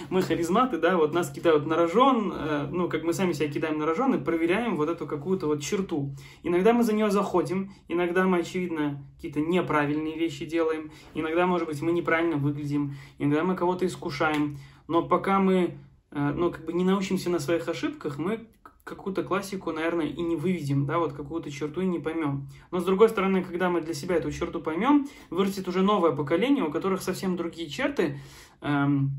мы 0.10 0.22
харизматы, 0.22 0.78
да, 0.78 0.96
вот 0.96 1.14
нас 1.14 1.30
кидают 1.30 1.66
на 1.68 1.76
рожон, 1.76 2.32
э, 2.34 2.68
ну, 2.72 2.88
как 2.88 3.04
мы 3.04 3.14
сами 3.14 3.34
себя 3.34 3.50
кидаем 3.50 3.78
на 3.78 3.86
рожон 3.86 4.16
и 4.16 4.24
проверяем 4.24 4.78
вот 4.78 4.90
эту 4.90 5.06
какую-то 5.06 5.48
вот 5.48 5.62
черту. 5.62 6.16
Иногда 6.44 6.74
мы 6.74 6.84
за 6.84 6.94
нее 6.94 7.12
заходим, 7.12 7.72
иногда 7.88 8.26
мы, 8.26 8.40
очевидно, 8.40 9.04
какие-то 9.16 9.42
неправильные 9.42 10.18
вещи 10.18 10.46
делаем, 10.46 10.92
иногда, 11.14 11.46
может 11.46 11.68
быть, 11.68 11.82
мы 11.82 11.92
неправильно 11.92 12.38
выглядим, 12.38 12.96
иногда 13.18 13.44
мы 13.44 13.56
кого-то 13.56 13.86
искушаем, 13.86 14.58
но 14.90 15.04
пока 15.04 15.40
мы 15.40 15.78
э, 16.10 16.34
ну, 16.36 16.52
как 16.52 16.66
бы 16.66 16.74
не 16.74 16.84
научимся 16.84 17.30
на 17.30 17.38
своих 17.38 17.70
ошибках, 17.70 18.18
мы 18.18 18.48
какую-то 18.84 19.22
классику, 19.24 19.72
наверное, 19.72 20.08
и 20.08 20.20
не 20.20 20.36
выведем, 20.36 20.88
да, 20.88 20.98
вот 20.98 21.14
какую-то 21.14 21.52
черту 21.52 21.82
и 21.82 21.86
не 21.86 22.00
поймем. 22.00 22.50
Но 22.72 22.80
с 22.80 22.86
другой 22.86 23.10
стороны, 23.10 23.44
когда 23.44 23.70
мы 23.70 23.82
для 23.82 23.94
себя 23.94 24.16
эту 24.16 24.32
черту 24.32 24.60
поймем, 24.60 25.08
вырастет 25.30 25.68
уже 25.68 25.84
новое 25.84 26.12
поколение, 26.12 26.64
у 26.64 26.72
которых 26.72 27.04
совсем 27.04 27.38
другие 27.38 27.70
черты. 27.70 28.20
Эм, 28.62 29.12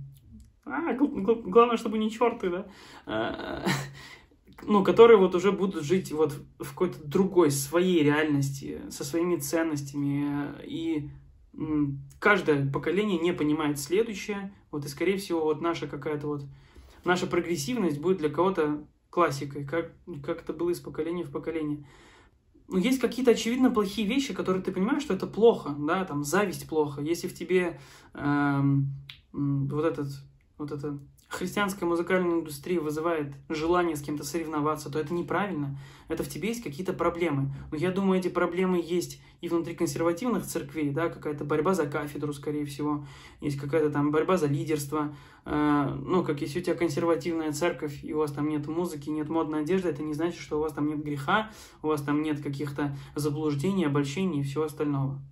а, 0.64 0.92
главное, 0.92 1.76
чтобы 1.76 1.98
не 1.98 2.10
черты, 2.10 2.50
да. 2.50 2.66
Э, 3.06 3.64
ну, 4.62 4.82
которые 4.82 5.18
вот 5.18 5.36
уже 5.36 5.52
будут 5.52 5.84
жить 5.84 6.10
вот 6.10 6.32
в 6.58 6.70
какой-то 6.70 6.98
другой, 7.06 7.52
своей 7.52 8.02
реальности, 8.02 8.80
со 8.90 9.04
своими 9.04 9.36
ценностями. 9.36 10.52
И 10.64 11.10
каждое 12.18 12.70
поколение 12.70 13.18
не 13.18 13.32
понимает 13.32 13.78
следующее, 13.78 14.52
вот, 14.70 14.84
и, 14.84 14.88
скорее 14.88 15.16
всего, 15.18 15.42
вот 15.42 15.60
наша 15.60 15.86
какая-то 15.86 16.26
вот, 16.26 16.44
наша 17.04 17.26
прогрессивность 17.26 18.00
будет 18.00 18.18
для 18.18 18.30
кого-то 18.30 18.86
классикой, 19.10 19.64
как, 19.64 19.92
как 20.24 20.42
это 20.42 20.52
было 20.52 20.70
из 20.70 20.80
поколения 20.80 21.24
в 21.24 21.30
поколение. 21.30 21.84
Но 22.68 22.78
есть 22.78 23.00
какие-то 23.00 23.32
очевидно 23.32 23.70
плохие 23.70 24.06
вещи, 24.06 24.32
которые 24.32 24.62
ты 24.62 24.70
понимаешь, 24.70 25.02
что 25.02 25.14
это 25.14 25.26
плохо, 25.26 25.74
да, 25.76 26.04
там, 26.04 26.22
зависть 26.22 26.68
плохо. 26.68 27.00
Если 27.00 27.26
в 27.26 27.34
тебе 27.34 27.80
эм, 28.14 28.94
вот 29.32 29.84
этот, 29.84 30.08
вот 30.56 30.70
это 30.70 31.00
христианская 31.30 31.86
музыкальная 31.86 32.40
индустрия 32.40 32.80
вызывает 32.80 33.32
желание 33.48 33.96
с 33.96 34.02
кем-то 34.02 34.24
соревноваться, 34.24 34.90
то 34.90 34.98
это 34.98 35.14
неправильно. 35.14 35.78
Это 36.08 36.24
в 36.24 36.28
тебе 36.28 36.48
есть 36.48 36.62
какие-то 36.62 36.92
проблемы. 36.92 37.54
Но 37.70 37.76
я 37.76 37.92
думаю, 37.92 38.18
эти 38.18 38.28
проблемы 38.28 38.82
есть 38.84 39.22
и 39.40 39.48
внутри 39.48 39.74
консервативных 39.74 40.44
церквей, 40.44 40.90
да, 40.90 41.08
какая-то 41.08 41.44
борьба 41.44 41.72
за 41.72 41.86
кафедру, 41.86 42.32
скорее 42.32 42.64
всего, 42.66 43.06
есть 43.40 43.58
какая-то 43.58 43.90
там 43.90 44.10
борьба 44.10 44.36
за 44.36 44.48
лидерство. 44.48 45.14
Э, 45.46 45.96
ну, 46.04 46.24
как 46.24 46.40
если 46.40 46.58
у 46.58 46.62
тебя 46.62 46.74
консервативная 46.74 47.52
церковь, 47.52 48.02
и 48.02 48.12
у 48.12 48.18
вас 48.18 48.32
там 48.32 48.48
нет 48.48 48.66
музыки, 48.66 49.08
нет 49.08 49.28
модной 49.28 49.60
одежды, 49.60 49.88
это 49.88 50.02
не 50.02 50.14
значит, 50.14 50.40
что 50.40 50.58
у 50.58 50.62
вас 50.62 50.72
там 50.72 50.88
нет 50.88 51.02
греха, 51.02 51.50
у 51.82 51.86
вас 51.86 52.02
там 52.02 52.22
нет 52.22 52.42
каких-то 52.42 52.96
заблуждений, 53.14 53.86
обольщений 53.86 54.40
и 54.40 54.44
всего 54.44 54.64
остального. 54.64 55.22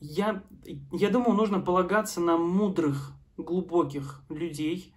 Я, 0.00 0.42
я 0.92 1.10
думаю, 1.10 1.34
нужно 1.34 1.60
полагаться 1.60 2.20
на 2.20 2.38
мудрых, 2.38 3.12
глубоких 3.36 4.22
людей, 4.30 4.94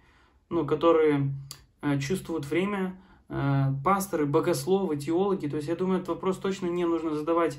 ну, 0.50 0.66
которые 0.66 1.32
э, 1.80 1.98
чувствуют 1.98 2.44
время, 2.44 3.00
э, 3.28 3.72
пасторы, 3.82 4.26
богословы, 4.26 4.96
теологи. 4.96 5.46
То 5.46 5.56
есть 5.56 5.68
я 5.68 5.76
думаю, 5.76 5.98
этот 5.98 6.10
вопрос 6.10 6.36
точно 6.38 6.66
не 6.66 6.84
нужно 6.84 7.14
задавать 7.14 7.58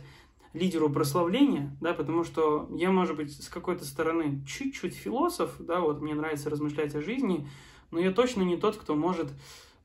лидеру 0.53 0.89
прославления, 0.89 1.75
да, 1.79 1.93
потому 1.93 2.23
что 2.23 2.67
я, 2.75 2.91
может 2.91 3.15
быть, 3.15 3.41
с 3.41 3.47
какой-то 3.47 3.85
стороны 3.85 4.43
чуть-чуть 4.45 4.93
философ, 4.93 5.55
да, 5.59 5.79
вот 5.79 6.01
мне 6.01 6.13
нравится 6.13 6.49
размышлять 6.49 6.93
о 6.93 7.01
жизни, 7.01 7.47
но 7.89 7.99
я 7.99 8.11
точно 8.11 8.41
не 8.41 8.57
тот, 8.57 8.75
кто 8.75 8.95
может 8.95 9.29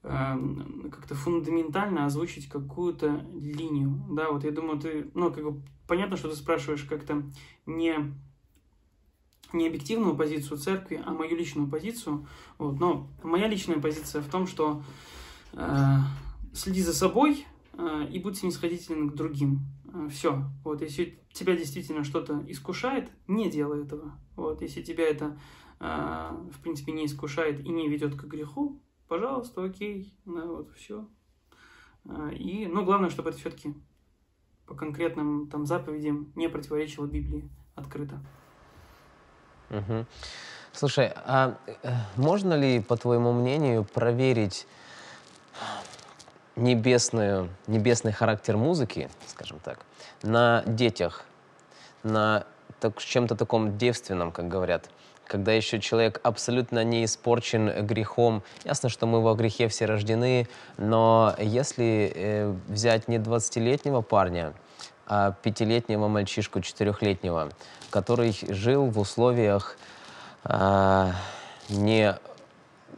э, 0.02 0.38
как-то 0.90 1.14
фундаментально 1.14 2.04
озвучить 2.04 2.48
какую-то 2.48 3.24
линию, 3.32 4.02
да, 4.10 4.32
вот 4.32 4.42
я 4.42 4.50
думаю, 4.50 4.80
ты, 4.80 5.08
ну, 5.14 5.32
как 5.32 5.44
бы 5.44 5.62
понятно, 5.86 6.16
что 6.16 6.28
ты 6.28 6.34
спрашиваешь 6.34 6.82
как-то 6.82 7.22
не 7.64 8.12
не 9.56 9.66
объективную 9.66 10.16
позицию 10.16 10.58
церкви, 10.58 11.02
а 11.04 11.12
мою 11.12 11.36
личную 11.36 11.68
позицию. 11.68 12.26
Вот. 12.58 12.78
Но 12.78 13.08
моя 13.22 13.48
личная 13.48 13.80
позиция 13.80 14.22
в 14.22 14.28
том, 14.28 14.46
что 14.46 14.82
э, 15.52 15.98
следи 16.52 16.82
за 16.82 16.94
собой 16.94 17.46
э, 17.72 18.06
и 18.10 18.18
будь 18.18 18.38
снисходителен 18.38 19.10
к 19.10 19.14
другим. 19.14 19.60
Э, 19.92 20.08
все. 20.10 20.44
Вот. 20.64 20.82
Если 20.82 21.18
тебя 21.32 21.56
действительно 21.56 22.04
что-то 22.04 22.44
искушает, 22.48 23.10
не 23.26 23.50
делай 23.50 23.82
этого. 23.82 24.12
Вот. 24.36 24.62
Если 24.62 24.82
тебя 24.82 25.04
это, 25.04 25.38
э, 25.80 26.30
в 26.52 26.60
принципе, 26.60 26.92
не 26.92 27.06
искушает 27.06 27.64
и 27.64 27.68
не 27.68 27.88
ведет 27.88 28.14
к 28.14 28.24
греху, 28.24 28.80
пожалуйста, 29.08 29.64
окей. 29.64 30.14
Да, 30.24 30.46
вот, 30.46 30.70
все. 30.76 31.08
Э, 32.04 32.30
и, 32.34 32.66
ну, 32.66 32.84
главное, 32.84 33.10
чтобы 33.10 33.30
это 33.30 33.38
все-таки 33.38 33.74
по 34.66 34.74
конкретным 34.74 35.48
там 35.48 35.64
заповедям 35.64 36.32
не 36.34 36.48
противоречило 36.48 37.06
Библии 37.06 37.48
открыто. 37.74 38.20
Угу. 39.70 40.04
Слушай, 40.72 41.12
а 41.24 41.56
э, 41.66 41.92
можно 42.16 42.54
ли, 42.54 42.80
по 42.80 42.96
твоему 42.96 43.32
мнению, 43.32 43.84
проверить 43.84 44.66
небесную, 46.54 47.48
небесный 47.66 48.12
характер 48.12 48.56
музыки, 48.56 49.08
скажем 49.26 49.58
так, 49.60 49.78
на 50.22 50.62
детях, 50.66 51.24
на 52.02 52.44
так, 52.80 52.98
чем-то 52.98 53.36
таком 53.36 53.78
девственном, 53.78 54.32
как 54.32 54.48
говорят, 54.48 54.90
когда 55.26 55.52
еще 55.52 55.80
человек 55.80 56.20
абсолютно 56.22 56.84
не 56.84 57.04
испорчен 57.04 57.86
грехом. 57.86 58.42
Ясно, 58.64 58.88
что 58.88 59.06
мы 59.06 59.22
во 59.22 59.34
грехе 59.34 59.68
все 59.68 59.86
рождены, 59.86 60.48
но 60.76 61.34
если 61.38 62.12
э, 62.14 62.54
взять 62.68 63.08
не 63.08 63.18
20-летнего 63.18 64.02
парня, 64.02 64.52
пятилетнего 65.42 66.08
мальчишку, 66.08 66.60
четырехлетнего, 66.60 67.50
который 67.90 68.36
жил 68.48 68.86
в 68.86 68.98
условиях 68.98 69.76
э, 70.44 71.12
не 71.68 72.16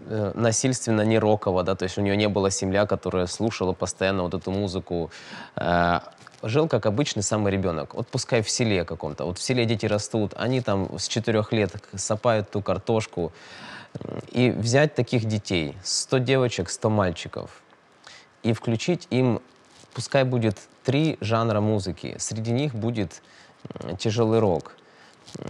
э, 0.07 0.33
насильственно 0.35 1.03
не 1.03 1.18
роково, 1.18 1.62
да, 1.62 1.75
то 1.75 1.85
есть 1.85 1.99
у 1.99 2.01
него 2.01 2.14
не 2.16 2.29
было 2.29 2.51
семья, 2.51 2.87
которая 2.87 3.27
слушала 3.27 3.73
постоянно 3.73 4.23
вот 4.23 4.35
эту 4.35 4.51
музыку. 4.51 5.11
Э, 5.57 6.01
жил 6.42 6.68
как 6.68 6.87
обычный 6.87 7.23
самый 7.23 7.53
ребенок. 7.53 7.94
Вот 7.94 8.09
пускай 8.09 8.42
в 8.42 8.51
селе 8.51 8.85
каком-то. 8.85 9.25
Вот 9.25 9.38
в 9.38 9.42
селе 9.42 9.64
дети 9.64 9.87
растут, 9.87 10.33
они 10.37 10.61
там 10.61 10.99
с 10.99 11.09
четырех 11.09 11.53
лет 11.53 11.73
сапают 11.94 12.51
ту 12.51 12.62
картошку. 12.62 13.33
И 14.31 14.51
взять 14.51 14.94
таких 14.94 15.25
детей, 15.25 15.75
100 15.83 16.18
девочек, 16.18 16.71
100 16.71 16.90
мальчиков, 16.90 17.62
и 18.42 18.53
включить 18.53 19.07
им, 19.11 19.40
пускай 19.94 20.25
будет 20.25 20.59
три 20.88 21.18
жанра 21.20 21.61
музыки. 21.61 22.16
Среди 22.18 22.51
них 22.51 22.74
будет 22.74 23.20
тяжелый 23.98 24.38
рок. 24.38 24.72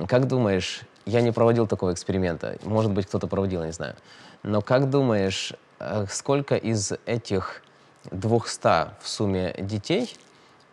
Как 0.09 0.27
думаешь, 0.27 0.81
я 1.07 1.20
не 1.20 1.31
проводил 1.31 1.68
такого 1.68 1.92
эксперимента, 1.92 2.59
может 2.64 2.90
быть, 2.90 3.07
кто-то 3.07 3.29
проводил, 3.29 3.62
не 3.62 3.70
знаю. 3.70 3.94
Но 4.42 4.62
как 4.62 4.90
думаешь, 4.90 5.53
э, 5.79 6.07
сколько 6.11 6.57
из 6.57 6.92
этих 7.07 7.62
200 8.11 9.01
в 9.01 9.09
сумме 9.09 9.55
детей 9.61 10.16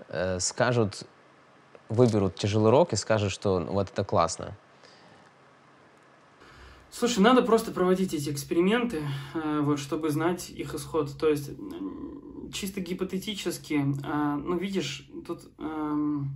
э, 0.09 0.39
скажут, 0.39 1.03
выберут 1.89 2.33
тяжелый 2.33 2.71
рок 2.71 2.91
и 2.93 2.95
скажут, 2.95 3.31
что 3.31 3.59
вот 3.59 3.91
это 3.91 4.03
классно? 4.03 4.57
Слушай, 6.89 7.19
надо 7.19 7.43
просто 7.43 7.69
проводить 7.69 8.15
эти 8.15 8.31
эксперименты, 8.31 9.03
э, 9.35 9.59
вот, 9.61 9.77
чтобы 9.77 10.09
знать 10.09 10.49
их 10.49 10.73
исход. 10.73 11.15
То 11.19 11.29
есть 11.29 11.51
чисто 12.53 12.81
гипотетически, 12.81 13.85
а, 14.03 14.35
ну, 14.37 14.57
видишь, 14.57 15.09
тут 15.25 15.49
эм, 15.57 16.35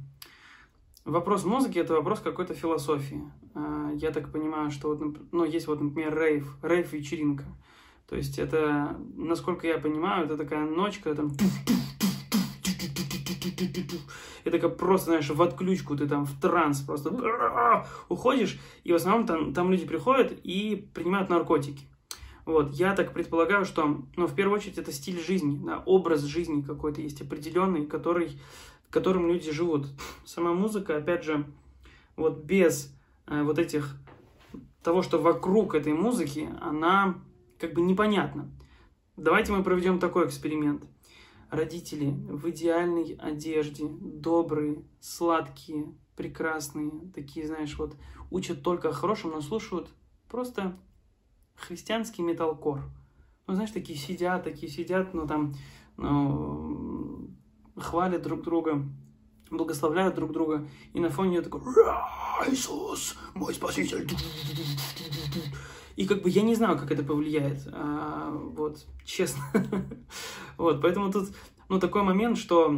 вопрос 1.06 1.46
музыки— 1.46 1.80
это 1.80 1.94
вопрос 1.94 2.20
какой-то 2.20 2.54
философии. 2.54 3.24
А, 3.54 3.92
я 3.94 4.12
так 4.12 4.32
понимаю, 4.32 4.72
что 4.72 4.90
вот, 4.96 5.18
ну, 5.32 5.46
есть 5.46 5.68
вот, 5.68 5.82
например, 5.82 6.18
рейв, 6.18 6.58
рейв-вечеринка. 6.62 7.46
То 8.08 8.16
есть 8.16 8.40
это, 8.40 9.00
насколько 9.16 9.68
я 9.68 9.78
понимаю, 9.78 10.26
это 10.26 10.38
такая 10.38 10.66
ночь, 10.66 11.00
когда 11.00 11.24
там 11.24 11.36
и 14.46 14.50
такая 14.50 14.70
просто, 14.72 15.12
знаешь, 15.12 15.30
в 15.30 15.42
отключку, 15.42 15.96
ты 15.96 16.08
там 16.08 16.26
в 16.26 16.40
транс 16.40 16.82
просто 16.82 17.12
уходишь, 18.08 18.60
и 18.84 18.92
в 18.92 18.96
основном 18.96 19.26
там, 19.26 19.54
там 19.54 19.72
люди 19.72 19.86
приходят 19.86 20.34
и 20.44 20.90
принимают 20.94 21.30
наркотики. 21.30 21.86
Вот, 22.50 22.74
я 22.74 22.96
так 22.96 23.14
предполагаю, 23.14 23.64
что, 23.64 24.02
ну, 24.16 24.26
в 24.26 24.34
первую 24.34 24.58
очередь, 24.58 24.80
это 24.80 24.92
стиль 24.92 25.20
жизни, 25.20 25.64
да, 25.64 25.84
образ 25.86 26.22
жизни 26.22 26.64
какой-то 26.64 27.00
есть 27.00 27.22
определенный, 27.22 27.86
который, 27.86 28.40
которым 28.90 29.28
люди 29.28 29.52
живут. 29.52 29.86
Сама 30.26 30.54
музыка, 30.54 30.98
опять 30.98 31.24
же, 31.24 31.46
вот 32.16 32.40
без 32.46 32.92
э, 33.28 33.44
вот 33.44 33.60
этих, 33.60 33.96
того, 34.82 35.04
что 35.04 35.20
вокруг 35.22 35.76
этой 35.76 35.94
музыки, 35.94 36.50
она 36.60 37.22
как 37.60 37.76
бы 37.76 37.82
непонятна. 37.82 38.50
Давайте 39.16 39.52
мы 39.52 39.62
проведем 39.62 40.00
такой 40.00 40.26
эксперимент. 40.26 40.84
Родители 41.52 42.10
в 42.10 42.50
идеальной 42.50 43.16
одежде, 43.20 43.86
добрые, 43.88 44.84
сладкие, 45.00 45.86
прекрасные, 46.16 47.12
такие, 47.14 47.46
знаешь, 47.46 47.78
вот 47.78 47.96
учат 48.32 48.64
только 48.64 48.90
о 48.90 48.94
хорошем, 48.94 49.30
но 49.30 49.42
слушают 49.42 49.88
просто 50.28 50.76
христианский 51.60 52.22
металкор. 52.22 52.82
Ну, 53.48 53.54
знаешь, 53.56 53.72
такие 53.72 53.98
сидят, 53.98 54.44
такие 54.44 54.72
сидят, 54.72 55.14
ну, 55.14 55.28
там, 55.28 55.56
ну, 55.98 57.30
хвалят 57.76 58.22
друг 58.22 58.44
друга, 58.44 58.84
благословляют 59.50 60.16
друг 60.16 60.32
друга, 60.32 60.68
и 60.94 61.00
на 61.00 61.10
фоне 61.10 61.38
я 61.38 61.42
такой, 61.42 61.62
Иисус, 62.48 63.16
мой 63.34 63.54
спаситель. 63.54 64.08
И 65.96 66.06
как 66.06 66.22
бы 66.22 66.30
я 66.30 66.44
не 66.44 66.56
знаю, 66.56 66.78
как 66.78 66.92
это 66.92 67.04
повлияет, 67.04 67.68
а, 67.74 68.32
вот, 68.32 68.86
честно. 69.04 69.44
вот, 70.58 70.82
поэтому 70.82 71.12
тут, 71.12 71.30
ну, 71.68 71.80
такой 71.80 72.04
момент, 72.04 72.38
что, 72.38 72.74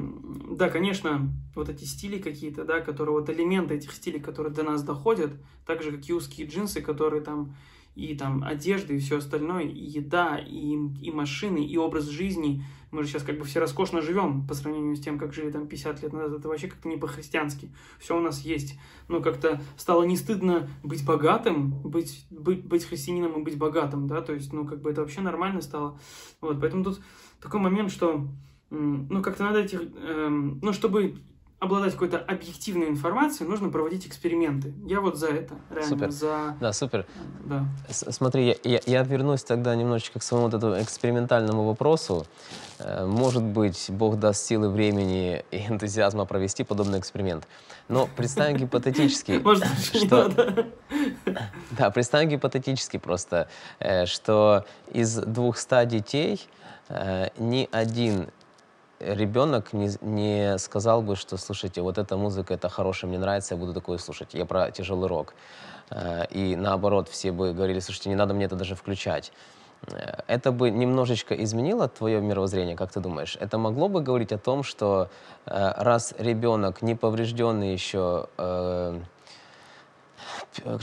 да, 0.49 0.69
конечно, 0.69 1.29
вот 1.53 1.69
эти 1.69 1.83
стили 1.83 2.17
какие-то, 2.17 2.65
да, 2.65 2.79
которые, 2.79 3.13
вот 3.13 3.29
элементы 3.29 3.75
этих 3.75 3.91
стилей, 3.91 4.19
которые 4.19 4.51
до 4.51 4.63
нас 4.63 4.81
доходят, 4.81 5.31
так 5.67 5.83
же, 5.83 5.91
как 5.91 6.09
и 6.09 6.13
узкие 6.13 6.47
джинсы, 6.47 6.81
которые 6.81 7.21
там 7.21 7.55
и 7.95 8.15
там 8.15 8.43
одежда, 8.43 8.93
и 8.93 8.99
все 8.99 9.17
остальное, 9.17 9.63
и 9.63 9.83
еда, 9.83 10.37
и, 10.37 10.77
и 11.01 11.11
машины, 11.11 11.65
и 11.65 11.77
образ 11.77 12.05
жизни. 12.05 12.63
Мы 12.91 13.03
же 13.03 13.09
сейчас 13.09 13.23
как 13.23 13.37
бы 13.37 13.45
все 13.45 13.59
роскошно 13.59 14.01
живем 14.01 14.45
по 14.47 14.53
сравнению 14.53 14.95
с 14.95 14.99
тем, 14.99 15.17
как 15.17 15.33
жили 15.33 15.49
там 15.49 15.67
50 15.67 16.03
лет 16.03 16.13
назад. 16.13 16.39
Это 16.39 16.47
вообще 16.47 16.67
как-то 16.67 16.89
не 16.89 16.97
по-христиански. 16.97 17.69
Все 17.99 18.17
у 18.17 18.21
нас 18.21 18.41
есть. 18.41 18.77
Ну, 19.07 19.21
как-то 19.21 19.61
стало 19.77 20.03
не 20.03 20.17
стыдно 20.17 20.69
быть 20.83 21.05
богатым, 21.05 21.71
быть, 21.81 22.25
быть, 22.29 22.65
быть 22.65 22.85
христианином 22.85 23.39
и 23.39 23.43
быть 23.43 23.57
богатым, 23.57 24.07
да, 24.07 24.21
то 24.21 24.33
есть, 24.33 24.51
ну, 24.51 24.65
как 24.65 24.81
бы 24.81 24.91
это 24.91 25.01
вообще 25.01 25.21
нормально 25.21 25.61
стало. 25.61 25.99
Вот, 26.41 26.59
поэтому 26.59 26.83
тут 26.83 27.01
такой 27.41 27.59
момент, 27.59 27.91
что, 27.91 28.27
ну, 28.69 29.21
как-то 29.21 29.43
надо 29.43 29.59
этих, 29.59 29.81
эм, 29.81 30.59
ну, 30.61 30.73
чтобы 30.73 31.15
обладать 31.61 31.93
какой-то 31.93 32.17
объективной 32.17 32.89
информацией, 32.89 33.47
нужно 33.47 33.69
проводить 33.69 34.07
эксперименты. 34.07 34.73
Я 34.87 34.99
вот 34.99 35.17
за 35.17 35.27
это, 35.27 35.53
реально. 35.69 35.89
Супер. 35.89 36.11
За... 36.11 36.57
Да, 36.59 36.73
супер. 36.73 37.05
Да. 37.45 37.65
Смотри, 37.87 38.47
я, 38.47 38.55
я, 38.63 38.79
я 38.87 39.03
вернусь 39.03 39.43
тогда 39.43 39.75
немножечко 39.75 40.19
к 40.19 40.23
своему 40.23 40.47
вот 40.47 40.55
этому 40.55 40.81
экспериментальному 40.81 41.63
вопросу. 41.63 42.25
Э, 42.79 43.05
может 43.05 43.43
быть, 43.43 43.85
Бог 43.89 44.17
даст 44.17 44.43
силы 44.43 44.69
времени 44.69 45.45
и 45.51 45.67
энтузиазма 45.67 46.25
провести 46.25 46.63
подобный 46.63 46.97
эксперимент. 46.97 47.47
Но 47.89 48.09
представим 48.17 48.57
гипотетически, 48.57 49.39
что... 49.97 50.31
Да, 51.77 51.91
представим 51.91 52.29
гипотетически 52.29 52.97
просто, 52.97 53.47
э, 53.77 54.07
что 54.07 54.65
из 54.91 55.15
200 55.15 55.85
детей 55.85 56.41
э, 56.89 57.27
ни 57.37 57.69
один 57.71 58.29
ребенок 59.01 59.73
не, 59.73 59.89
не 60.01 60.57
сказал 60.57 61.01
бы, 61.01 61.15
что, 61.15 61.37
слушайте, 61.37 61.81
вот 61.81 61.97
эта 61.97 62.17
музыка, 62.17 62.53
это 62.53 62.69
хорошая, 62.69 63.09
мне 63.09 63.19
нравится, 63.19 63.55
я 63.55 63.59
буду 63.59 63.73
такое 63.73 63.97
слушать. 63.97 64.33
Я 64.33 64.45
про 64.45 64.71
тяжелый 64.71 65.07
рок. 65.07 65.33
Э, 65.89 66.25
и 66.29 66.55
наоборот, 66.55 67.09
все 67.09 67.31
бы 67.31 67.53
говорили, 67.53 67.79
слушайте, 67.79 68.09
не 68.09 68.15
надо 68.15 68.33
мне 68.33 68.45
это 68.45 68.55
даже 68.55 68.75
включать. 68.75 69.31
Э, 69.87 70.21
это 70.27 70.51
бы 70.51 70.69
немножечко 70.69 71.35
изменило 71.35 71.87
твое 71.87 72.21
мировоззрение, 72.21 72.75
как 72.75 72.91
ты 72.91 72.99
думаешь? 72.99 73.37
Это 73.39 73.57
могло 73.57 73.89
бы 73.89 74.01
говорить 74.01 74.31
о 74.31 74.37
том, 74.37 74.63
что 74.63 75.09
э, 75.45 75.73
раз 75.77 76.13
ребенок 76.17 76.81
не 76.81 76.95
поврежденный 76.95 77.73
еще, 77.73 78.27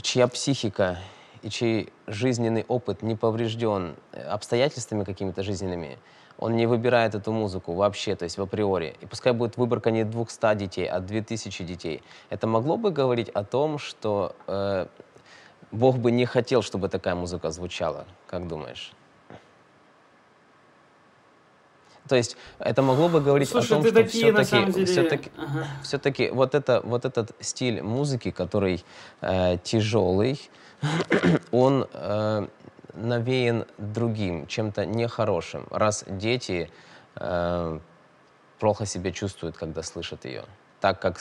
чья 0.01 0.27
психика 0.27 0.97
и 1.41 1.49
чей 1.49 1.91
жизненный 2.07 2.65
опыт 2.67 3.01
не 3.01 3.15
поврежден 3.15 3.95
обстоятельствами 4.11 5.03
какими-то 5.03 5.43
жизненными, 5.43 5.97
он 6.37 6.55
не 6.55 6.65
выбирает 6.65 7.15
эту 7.15 7.31
музыку 7.31 7.73
вообще, 7.73 8.15
то 8.15 8.23
есть 8.23 8.37
в 8.37 8.41
априори. 8.41 8.95
И 9.01 9.05
пускай 9.05 9.33
будет 9.33 9.57
выборка 9.57 9.91
не 9.91 10.05
200 10.05 10.55
детей, 10.55 10.87
а 10.87 10.99
2000 10.99 11.63
детей. 11.65 12.01
Это 12.29 12.47
могло 12.47 12.77
бы 12.77 12.91
говорить 12.91 13.29
о 13.29 13.43
том, 13.43 13.77
что 13.77 14.35
э, 14.47 14.87
Бог 15.71 15.97
бы 15.97 16.11
не 16.11 16.25
хотел, 16.25 16.61
чтобы 16.61 16.87
такая 16.87 17.15
музыка 17.15 17.51
звучала, 17.51 18.05
как 18.25 18.47
думаешь? 18.47 18.93
То 22.07 22.15
есть 22.15 22.37
это 22.57 22.81
могло 22.81 23.07
бы 23.07 23.21
говорить 23.21 23.49
Слушай, 23.49 23.65
о 23.65 23.69
том, 23.69 23.85
что 23.85 24.03
все-таки, 24.05 24.71
деле... 24.71 24.85
все-таки, 24.85 25.31
ага. 25.37 25.67
все-таки 25.83 26.29
вот, 26.31 26.55
это, 26.55 26.81
вот 26.83 27.05
этот 27.05 27.35
стиль 27.39 27.83
музыки, 27.83 28.31
который 28.31 28.83
э, 29.21 29.57
тяжелый, 29.63 30.39
он 31.51 31.87
э, 31.93 32.47
навеян 32.93 33.65
другим, 33.77 34.47
чем-то 34.47 34.85
нехорошим, 34.85 35.67
раз 35.71 36.05
дети 36.07 36.69
э, 37.15 37.79
плохо 38.59 38.85
себя 38.85 39.11
чувствуют, 39.11 39.57
когда 39.57 39.83
слышат 39.83 40.25
ее. 40.25 40.43
Так 40.81 41.01
как, 41.01 41.19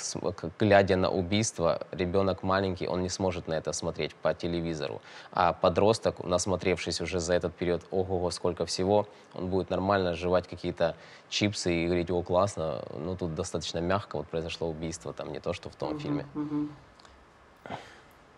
глядя 0.60 0.96
на 0.96 1.10
убийство, 1.10 1.80
ребенок 1.90 2.44
маленький, 2.44 2.86
он 2.86 3.02
не 3.02 3.08
сможет 3.08 3.48
на 3.48 3.54
это 3.54 3.72
смотреть 3.72 4.14
по 4.14 4.32
телевизору. 4.32 5.00
А 5.32 5.52
подросток, 5.52 6.22
насмотревшись 6.24 7.00
уже 7.00 7.18
за 7.18 7.34
этот 7.34 7.54
период, 7.54 7.82
ого-го, 7.90 8.30
сколько 8.30 8.66
всего, 8.66 9.08
он 9.34 9.48
будет 9.48 9.70
нормально 9.70 10.14
жевать 10.14 10.46
какие-то 10.46 10.94
чипсы 11.28 11.74
и 11.74 11.86
говорить, 11.86 12.08
о, 12.10 12.22
классно, 12.22 12.84
ну 12.96 13.16
тут 13.16 13.34
достаточно 13.34 13.80
мягко 13.80 14.18
вот 14.18 14.28
произошло 14.28 14.68
убийство, 14.68 15.12
там 15.12 15.32
не 15.32 15.40
то, 15.40 15.52
что 15.52 15.70
в 15.70 15.74
том 15.74 15.94
uh-huh, 15.94 15.98
фильме. 15.98 16.26
Uh-huh. 16.34 16.68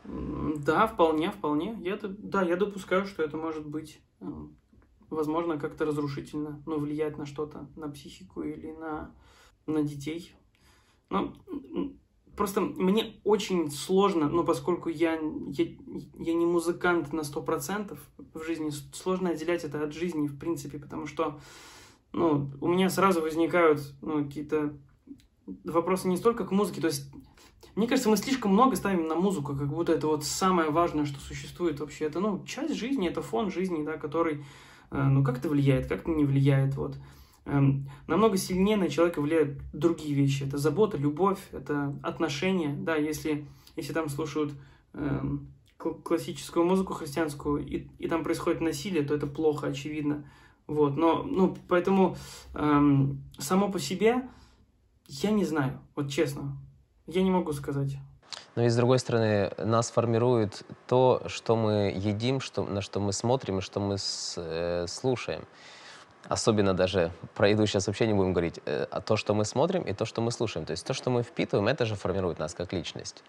Да, 0.05 0.87
вполне, 0.87 1.31
вполне. 1.31 1.79
Я, 1.83 1.99
да, 2.03 2.43
я 2.43 2.57
допускаю, 2.57 3.05
что 3.07 3.23
это 3.23 3.37
может 3.37 3.67
быть, 3.67 4.01
эм, 4.21 4.57
возможно, 5.11 5.59
как-то 5.59 5.85
разрушительно, 5.85 6.63
ну, 6.67 6.79
влиять 6.79 7.19
на 7.19 7.27
что-то, 7.27 7.69
на 7.77 7.89
психику 7.91 8.43
или 8.43 8.73
на, 8.73 9.15
на 9.67 9.83
детей. 9.83 10.35
Но 11.11 11.35
просто 12.37 12.61
мне 12.61 13.21
очень 13.25 13.71
сложно, 13.71 14.29
ну, 14.29 14.45
поскольку 14.45 14.89
я, 14.89 15.21
я, 15.49 15.67
я 16.19 16.35
не 16.35 16.47
музыкант 16.47 17.13
на 17.13 17.23
сто 17.23 17.43
процентов 17.43 17.99
в 18.33 18.43
жизни, 18.43 18.71
сложно 18.93 19.31
отделять 19.31 19.65
это 19.65 19.83
от 19.85 19.93
жизни, 19.93 20.27
в 20.27 20.39
принципе, 20.39 20.79
потому 20.79 21.07
что, 21.07 21.39
ну, 22.13 22.51
у 22.61 22.69
меня 22.69 22.89
сразу 22.89 23.21
возникают, 23.21 23.81
ну, 24.01 24.25
какие-то 24.25 24.75
вопросы 25.65 26.09
не 26.09 26.17
столько 26.17 26.47
к 26.47 26.53
музыке, 26.53 26.81
то 26.81 26.87
есть 26.87 27.11
мне 27.74 27.87
кажется, 27.87 28.09
мы 28.09 28.16
слишком 28.16 28.52
много 28.52 28.76
ставим 28.76 29.06
на 29.06 29.14
музыку, 29.14 29.54
как 29.56 29.68
будто 29.68 29.92
это 29.92 30.06
вот 30.06 30.24
самое 30.24 30.70
важное, 30.70 31.06
что 31.06 31.20
существует 31.20 31.80
вообще. 31.80 32.06
Это, 32.06 32.20
ну, 32.20 32.44
часть 32.44 32.74
жизни, 32.74 33.09
это 33.09 33.22
фон 33.22 33.50
жизни, 33.50 33.85
да, 33.85 33.96
который, 33.96 34.44
э, 34.90 35.02
ну, 35.02 35.22
как 35.24 35.38
это 35.38 35.48
влияет, 35.48 35.87
как 35.87 36.00
это 36.00 36.11
не 36.11 36.24
влияет, 36.24 36.76
вот. 36.76 36.96
Эм, 37.46 37.88
намного 38.06 38.37
сильнее 38.37 38.76
на 38.76 38.88
человека 38.88 39.20
влияют 39.20 39.59
другие 39.72 40.14
вещи. 40.14 40.44
Это 40.44 40.59
забота, 40.59 40.96
любовь, 40.98 41.40
это 41.52 41.98
отношения, 42.02 42.76
да, 42.78 42.96
если, 42.96 43.46
если 43.76 43.92
там 43.92 44.09
слушают 44.09 44.52
эм, 44.92 45.48
классическую 45.78 46.66
музыку 46.66 46.92
христианскую, 46.92 47.66
и, 47.66 47.88
и 47.98 48.09
там 48.09 48.22
происходит 48.22 48.61
насилие, 48.61 49.02
то 49.02 49.14
это 49.14 49.26
плохо, 49.26 49.68
очевидно. 49.68 50.24
Вот, 50.66 50.96
но, 50.96 51.22
ну, 51.22 51.56
поэтому 51.68 52.16
эм, 52.54 53.24
само 53.38 53.70
по 53.70 53.80
себе 53.80 54.28
я 55.09 55.30
не 55.33 55.44
знаю, 55.44 55.80
вот 55.96 56.11
честно. 56.11 56.56
Я 57.11 57.23
не 57.23 57.31
могу 57.31 57.53
сказать. 57.53 57.96
Но 58.57 58.64
и 58.64 58.68
с 58.68 58.77
другой 58.77 58.99
стороны, 58.99 59.53
нас 59.59 59.90
формирует 59.90 60.62
то, 60.87 61.23
что 61.27 61.57
мы 61.57 61.92
едим, 61.94 62.40
что, 62.40 62.64
на 62.64 62.81
что 62.81 63.01
мы 63.01 63.12
смотрим 63.12 63.59
и 63.59 63.61
что 63.61 63.81
мы 63.81 63.99
с, 63.99 64.35
э, 64.37 64.87
слушаем. 64.88 65.44
Особенно 66.29 66.75
даже 66.75 67.12
про 67.35 67.49
еду 67.49 67.66
сейчас 67.66 67.87
вообще 67.87 68.07
не 68.07 68.14
будем 68.14 68.33
говорить. 68.33 68.61
Э, 68.66 68.87
а 68.90 69.01
то, 69.01 69.16
что 69.16 69.35
мы 69.35 69.44
смотрим 69.44 69.83
и 69.83 69.92
то, 69.92 70.05
что 70.05 70.20
мы 70.20 70.31
слушаем. 70.31 70.66
То 70.66 70.73
есть 70.73 70.87
то, 70.87 70.94
что 70.94 71.11
мы 71.11 71.23
впитываем, 71.23 71.68
это 71.68 71.85
же 71.85 71.94
формирует 71.94 72.38
нас 72.38 72.55
как 72.55 72.73
личность. 72.73 73.23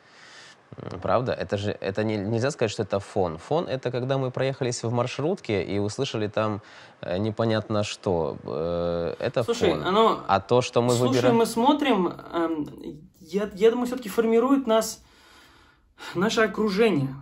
Правда? 1.02 1.34
Это 1.34 1.58
же 1.58 1.78
это 1.82 2.04
не, 2.04 2.18
нельзя 2.18 2.50
сказать, 2.52 2.72
что 2.72 2.84
это 2.84 3.00
фон. 3.00 3.38
Фон 3.38 3.68
это 3.68 3.92
когда 3.92 4.18
мы 4.18 4.32
проехались 4.32 4.84
в 4.84 4.92
маршрутке 4.92 5.64
и 5.64 5.80
услышали 5.80 6.28
там 6.28 6.62
э, 7.02 7.18
непонятно 7.18 7.84
что. 7.84 8.38
Э, 8.44 9.16
это 9.20 9.44
Слушай, 9.44 9.72
фон. 9.72 9.84
Оно... 9.84 10.20
А 10.28 10.40
то, 10.40 10.62
что 10.62 10.82
мы 10.82 10.94
Слушай, 10.94 11.10
выбираем. 11.10 11.36
мы 11.36 11.46
смотрим, 11.46 12.08
э, 12.08 12.48
я, 13.32 13.50
я 13.56 13.72
думаю, 13.72 13.88
все-таки 13.88 14.10
формирует 14.10 14.68
нас 14.68 15.04
наше 16.16 16.42
окружение 16.42 17.16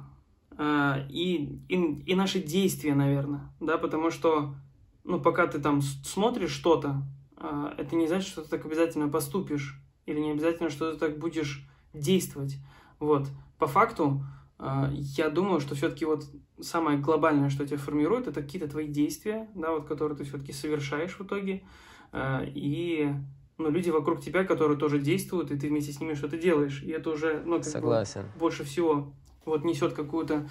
э, 0.58 1.06
и, 1.10 1.62
и, 1.70 1.76
и 2.06 2.16
наши 2.16 2.42
действия, 2.42 2.96
наверное, 2.96 3.52
да, 3.60 3.78
потому 3.78 4.12
что, 4.12 4.56
ну, 5.04 5.20
пока 5.20 5.48
ты 5.48 5.60
там 5.60 5.82
смотришь 5.82 6.52
что-то, 6.52 7.04
э, 7.38 7.74
это 7.78 7.96
не 7.96 8.08
значит, 8.08 8.30
что 8.30 8.42
ты 8.42 8.50
так 8.50 8.66
обязательно 8.66 9.08
поступишь 9.10 9.82
или 10.06 10.20
не 10.20 10.32
обязательно, 10.32 10.70
что 10.70 10.92
ты 10.92 10.98
так 10.98 11.20
будешь 11.20 11.68
действовать. 11.94 12.58
Вот. 13.00 13.28
По 13.58 13.68
факту, 13.68 14.24
а, 14.58 14.90
я 14.94 15.30
думаю, 15.30 15.62
что 15.62 15.76
все-таки 15.76 16.06
вот 16.06 16.26
самое 16.60 16.98
глобальное, 16.98 17.50
что 17.50 17.66
тебя 17.66 17.78
формирует, 17.78 18.28
это 18.28 18.42
какие-то 18.42 18.68
твои 18.68 18.88
действия, 18.88 19.50
да, 19.56 19.72
вот, 19.72 19.88
которые 19.88 20.18
ты 20.18 20.26
все-таки 20.26 20.52
совершаешь 20.52 21.18
в 21.18 21.22
итоге, 21.22 21.64
а, 22.12 22.44
и 22.46 23.14
ну, 23.60 23.70
люди 23.70 23.90
вокруг 23.90 24.22
тебя, 24.22 24.46
которые 24.46 24.78
тоже 24.78 25.00
действуют, 25.00 25.52
и 25.52 25.60
ты 25.60 25.68
вместе 25.68 25.92
с 25.92 26.00
ними 26.00 26.14
что-то 26.14 26.38
делаешь, 26.38 26.82
и 26.82 26.90
это 26.90 27.12
уже, 27.12 27.44
ну, 27.46 27.58
как 27.58 27.66
Согласен. 27.66 28.22
Бы, 28.22 28.40
больше 28.40 28.64
всего 28.64 29.14
вот 29.46 29.64
несет 29.64 29.94
какую-то 29.94 30.48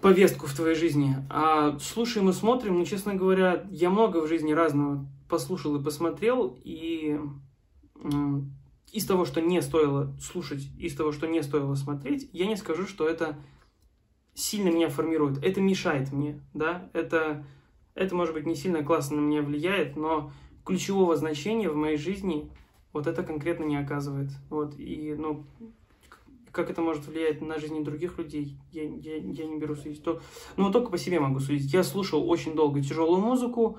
повестку 0.00 0.46
в 0.46 0.54
твоей 0.54 0.74
жизни. 0.74 1.16
А 1.28 1.78
слушаем 1.78 2.30
и 2.30 2.32
смотрим, 2.32 2.78
ну, 2.78 2.84
честно 2.84 3.14
говоря, 3.14 3.66
я 3.70 3.90
много 3.90 4.18
в 4.18 4.28
жизни 4.28 4.52
разного 4.52 5.06
послушал 5.28 5.76
и 5.76 5.82
посмотрел, 5.82 6.58
и 6.64 7.18
из 8.92 9.06
того, 9.06 9.24
что 9.24 9.40
не 9.40 9.60
стоило 9.62 10.14
слушать, 10.20 10.68
из 10.78 10.94
того, 10.94 11.12
что 11.12 11.26
не 11.26 11.42
стоило 11.42 11.74
смотреть, 11.74 12.28
я 12.32 12.46
не 12.46 12.56
скажу, 12.56 12.86
что 12.86 13.08
это 13.08 13.38
сильно 14.34 14.68
меня 14.68 14.88
формирует. 14.88 15.42
Это 15.42 15.60
мешает 15.60 16.12
мне, 16.12 16.40
да, 16.54 16.90
это, 16.92 17.44
это 17.94 18.14
может 18.14 18.34
быть 18.34 18.46
не 18.46 18.54
сильно 18.54 18.84
классно 18.84 19.16
на 19.16 19.20
меня 19.20 19.42
влияет, 19.42 19.96
но 19.96 20.32
ключевого 20.64 21.16
значения 21.16 21.68
в 21.68 21.76
моей 21.76 21.96
жизни 21.96 22.50
вот 22.92 23.06
это 23.06 23.22
конкретно 23.22 23.64
не 23.64 23.76
оказывает. 23.76 24.30
Вот, 24.50 24.78
и, 24.78 25.14
ну, 25.18 25.44
как 26.52 26.70
это 26.70 26.82
может 26.82 27.06
влиять 27.06 27.40
на 27.40 27.58
жизни 27.58 27.82
других 27.82 28.18
людей, 28.18 28.56
я, 28.70 28.84
я, 28.84 29.16
я 29.16 29.46
не 29.46 29.58
беру 29.58 29.74
судить. 29.74 30.02
То, 30.04 30.20
ну, 30.56 30.70
только 30.70 30.90
по 30.90 30.98
себе 30.98 31.18
могу 31.18 31.40
судить. 31.40 31.72
Я 31.72 31.82
слушал 31.82 32.28
очень 32.28 32.54
долго 32.54 32.82
тяжелую 32.82 33.20
музыку, 33.20 33.78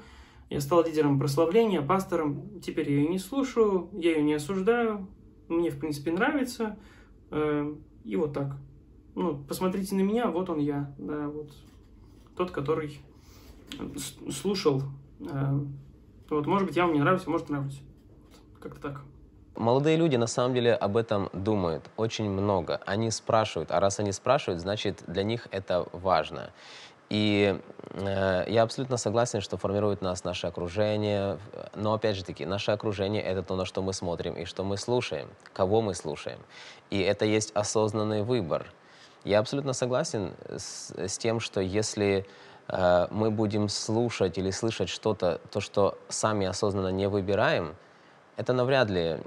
я 0.49 0.59
стал 0.59 0.83
лидером 0.83 1.19
прославления, 1.19 1.81
пастором. 1.81 2.59
Теперь 2.59 2.91
я 2.91 2.97
ее 2.97 3.07
не 3.07 3.19
слушаю, 3.19 3.89
я 3.93 4.11
ее 4.11 4.23
не 4.23 4.33
осуждаю. 4.33 5.07
Мне, 5.47 5.69
в 5.69 5.79
принципе, 5.79 6.11
нравится. 6.11 6.77
Э, 7.31 7.73
и 8.03 8.15
вот 8.15 8.33
так. 8.33 8.57
Ну, 9.15 9.43
посмотрите 9.47 9.95
на 9.95 10.01
меня, 10.01 10.27
вот 10.27 10.49
он 10.49 10.59
я. 10.59 10.93
Да, 10.97 11.27
вот 11.27 11.51
тот, 12.35 12.51
который 12.51 12.99
слушал. 14.29 14.83
Э, 16.33 16.35
вот, 16.35 16.47
может 16.47 16.67
быть, 16.67 16.75
я 16.75 16.85
вам 16.85 16.93
не 16.93 16.99
нравлюсь, 16.99 17.27
может, 17.27 17.49
нравлюсь. 17.49 17.79
Как-то 18.59 18.81
так. 18.81 19.01
Молодые 19.55 19.97
люди 19.97 20.15
на 20.15 20.27
самом 20.27 20.55
деле 20.55 20.73
об 20.73 20.97
этом 20.97 21.29
думают 21.31 21.89
очень 21.95 22.29
много. 22.29 22.81
Они 22.85 23.11
спрашивают, 23.11 23.71
а 23.71 23.79
раз 23.79 23.99
они 23.99 24.11
спрашивают, 24.11 24.61
значит 24.61 25.03
для 25.05 25.23
них 25.23 25.47
это 25.51 25.87
важно. 25.91 26.49
И 27.09 27.59
э, 27.91 28.45
я 28.47 28.63
абсолютно 28.63 28.97
согласен, 28.97 29.41
что 29.41 29.57
формирует 29.57 30.01
нас 30.01 30.23
наше 30.23 30.47
окружение. 30.47 31.37
Но 31.75 31.93
опять 31.93 32.15
же 32.15 32.23
таки, 32.23 32.45
наше 32.45 32.71
окружение— 32.71 33.21
это 33.23 33.43
то, 33.43 33.55
на 33.55 33.65
что 33.65 33.83
мы 33.83 33.93
смотрим 33.93 34.33
и 34.33 34.45
что 34.45 34.63
мы 34.63 34.77
слушаем, 34.77 35.29
кого 35.53 35.81
мы 35.81 35.93
слушаем. 35.93 36.39
И 36.89 36.99
это 36.99 37.25
есть 37.25 37.51
осознанный 37.53 38.23
выбор. 38.23 38.65
Я 39.23 39.39
абсолютно 39.39 39.73
согласен 39.73 40.33
с, 40.49 40.91
с 40.97 41.17
тем, 41.19 41.39
что 41.39 41.61
если 41.61 42.25
э, 42.73 43.07
мы 43.11 43.31
будем 43.31 43.69
слушать 43.69 44.37
или 44.37 44.51
слышать 44.51 44.89
что-то, 44.89 45.39
то, 45.51 45.61
что 45.61 45.97
сами 46.09 46.45
осознанно 46.47 46.89
не 46.89 47.07
выбираем, 47.07 47.75
это 48.35 48.53
навряд 48.53 48.89
ли 48.89 49.19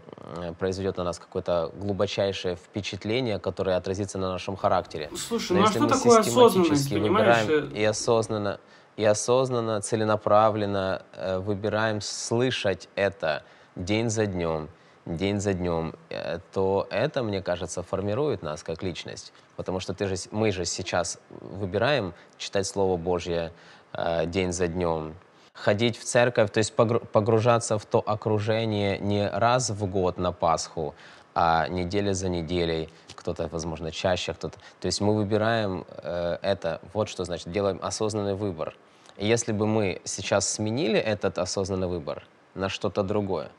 произведет 0.59 0.97
на 0.97 1.05
нас 1.05 1.19
какое-то 1.19 1.71
глубочайшее 1.77 2.57
впечатление, 2.57 3.39
которое 3.39 3.77
отразится 3.77 4.19
на 4.19 4.33
нашем 4.33 4.57
характере. 4.57 5.11
Слушай, 5.17 5.53
Но 5.53 5.61
ну 5.61 5.67
а 5.67 5.71
что 5.71 5.87
такое 5.87 6.19
осознанность, 6.19 6.91
понимаешь? 6.91 7.47
Выбираем 7.47 7.71
и 7.71 7.85
осознанно, 7.85 8.59
и 8.97 9.05
осознанно, 9.05 9.81
целенаправленно 9.81 11.03
э, 11.13 11.39
выбираем 11.39 12.01
слышать 12.01 12.89
это 12.97 13.45
день 13.77 14.11
за 14.11 14.27
днем, 14.27 14.69
день 15.07 15.41
за 15.41 15.55
днем, 15.55 15.95
э, 16.11 16.41
то 16.53 16.87
это, 16.91 17.23
мне 17.23 17.41
кажется, 17.41 17.83
формирует 17.83 18.43
нас 18.43 18.63
как 18.63 18.83
личность. 18.83 19.33
Потому 19.57 19.81
что 19.81 19.95
ты 19.95 20.07
же, 20.09 20.17
мы 20.31 20.51
же 20.53 20.65
сейчас 20.65 21.19
выбираем 21.31 22.13
читать 22.37 22.67
Слово 22.67 22.97
Божье 22.97 23.53
э, 23.93 24.27
день 24.27 24.53
за 24.53 24.67
днем, 24.67 25.15
ходить 25.55 25.97
в 25.97 26.05
церковь, 26.05 26.51
то 26.51 26.59
есть 26.59 26.75
погружаться 26.75 27.79
в 27.79 27.87
то 27.87 28.03
окружение 28.05 28.99
не 28.99 29.29
раз 29.29 29.71
в 29.71 29.87
год 29.87 30.19
на 30.19 30.33
Пасху, 30.33 30.95
а 31.35 31.69
неделя 31.69 32.13
за 32.13 32.29
неделей, 32.29 32.89
кто-то, 33.15 33.49
возможно, 33.49 33.91
чаще, 33.91 34.35
кто-то. 34.35 34.59
То 34.81 34.87
есть 34.87 35.01
мы 35.01 35.15
выбираем 35.15 35.85
э, 35.89 36.39
это, 36.43 36.81
вот 36.93 37.09
что 37.09 37.25
значит, 37.25 37.51
делаем 37.51 37.79
осознанный 37.83 38.35
выбор. 38.35 38.75
Если 39.17 39.53
бы 39.53 39.67
мы 39.67 40.03
сейчас 40.05 40.49
сменили 40.49 40.99
этот 40.99 41.39
осознанный 41.39 41.89
выбор 41.89 42.25
на 42.55 42.69
что-то 42.69 43.03
другое, 43.03 43.51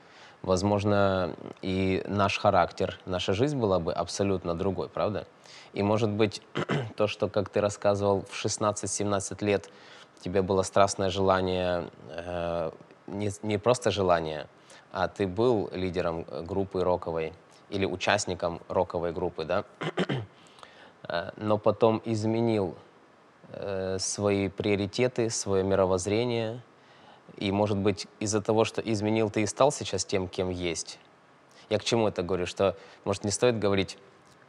возможно, 0.42 1.36
и 1.62 2.04
наш 2.08 2.40
характер, 2.40 3.00
наша 3.06 3.34
жизнь 3.34 3.58
была 3.58 3.80
бы 3.80 3.94
абсолютно 3.94 4.56
другой, 4.56 4.90
правда? 4.90 5.28
И, 5.74 5.84
может 5.84 6.10
быть, 6.10 6.42
то, 6.96 7.08
что, 7.08 7.30
как 7.30 7.50
ты 7.50 7.62
рассказывал, 7.62 8.24
в 8.30 8.46
16-17 8.46 9.44
лет 9.46 9.70
тебе 10.22 10.42
было 10.42 10.64
страстное 10.64 11.10
желание, 11.10 11.90
э, 12.10 12.72
не, 13.08 13.30
не 13.44 13.58
просто 13.58 13.92
желание, 13.92 14.48
а 14.92 15.08
ты 15.08 15.28
был 15.28 15.70
лидером 15.74 16.26
группы 16.46 16.84
роковой 16.84 17.34
или 17.70 17.86
участником 17.86 18.62
роковой 18.70 19.12
группы, 19.12 19.46
да, 19.46 19.66
э, 21.08 21.32
но 21.38 21.58
потом 21.58 22.02
изменил 22.06 22.76
э, 23.52 23.98
свои 24.00 24.50
приоритеты, 24.50 25.30
свое 25.30 25.64
мировоззрение, 25.64 26.62
и, 27.36 27.52
может 27.52 27.78
быть, 27.78 28.08
из-за 28.20 28.42
того, 28.42 28.64
что 28.64 28.82
изменил, 28.82 29.30
ты 29.30 29.42
и 29.42 29.46
стал 29.46 29.72
сейчас 29.72 30.06
тем, 30.06 30.28
кем 30.28 30.50
есть. 30.50 31.00
Я 31.70 31.80
к 31.80 31.84
чему 31.84 32.08
это 32.08 32.24
говорю? 32.24 32.46
Что, 32.46 32.76
может, 33.04 33.24
не 33.24 33.32
стоит 33.32 33.60
говорить 33.60 33.98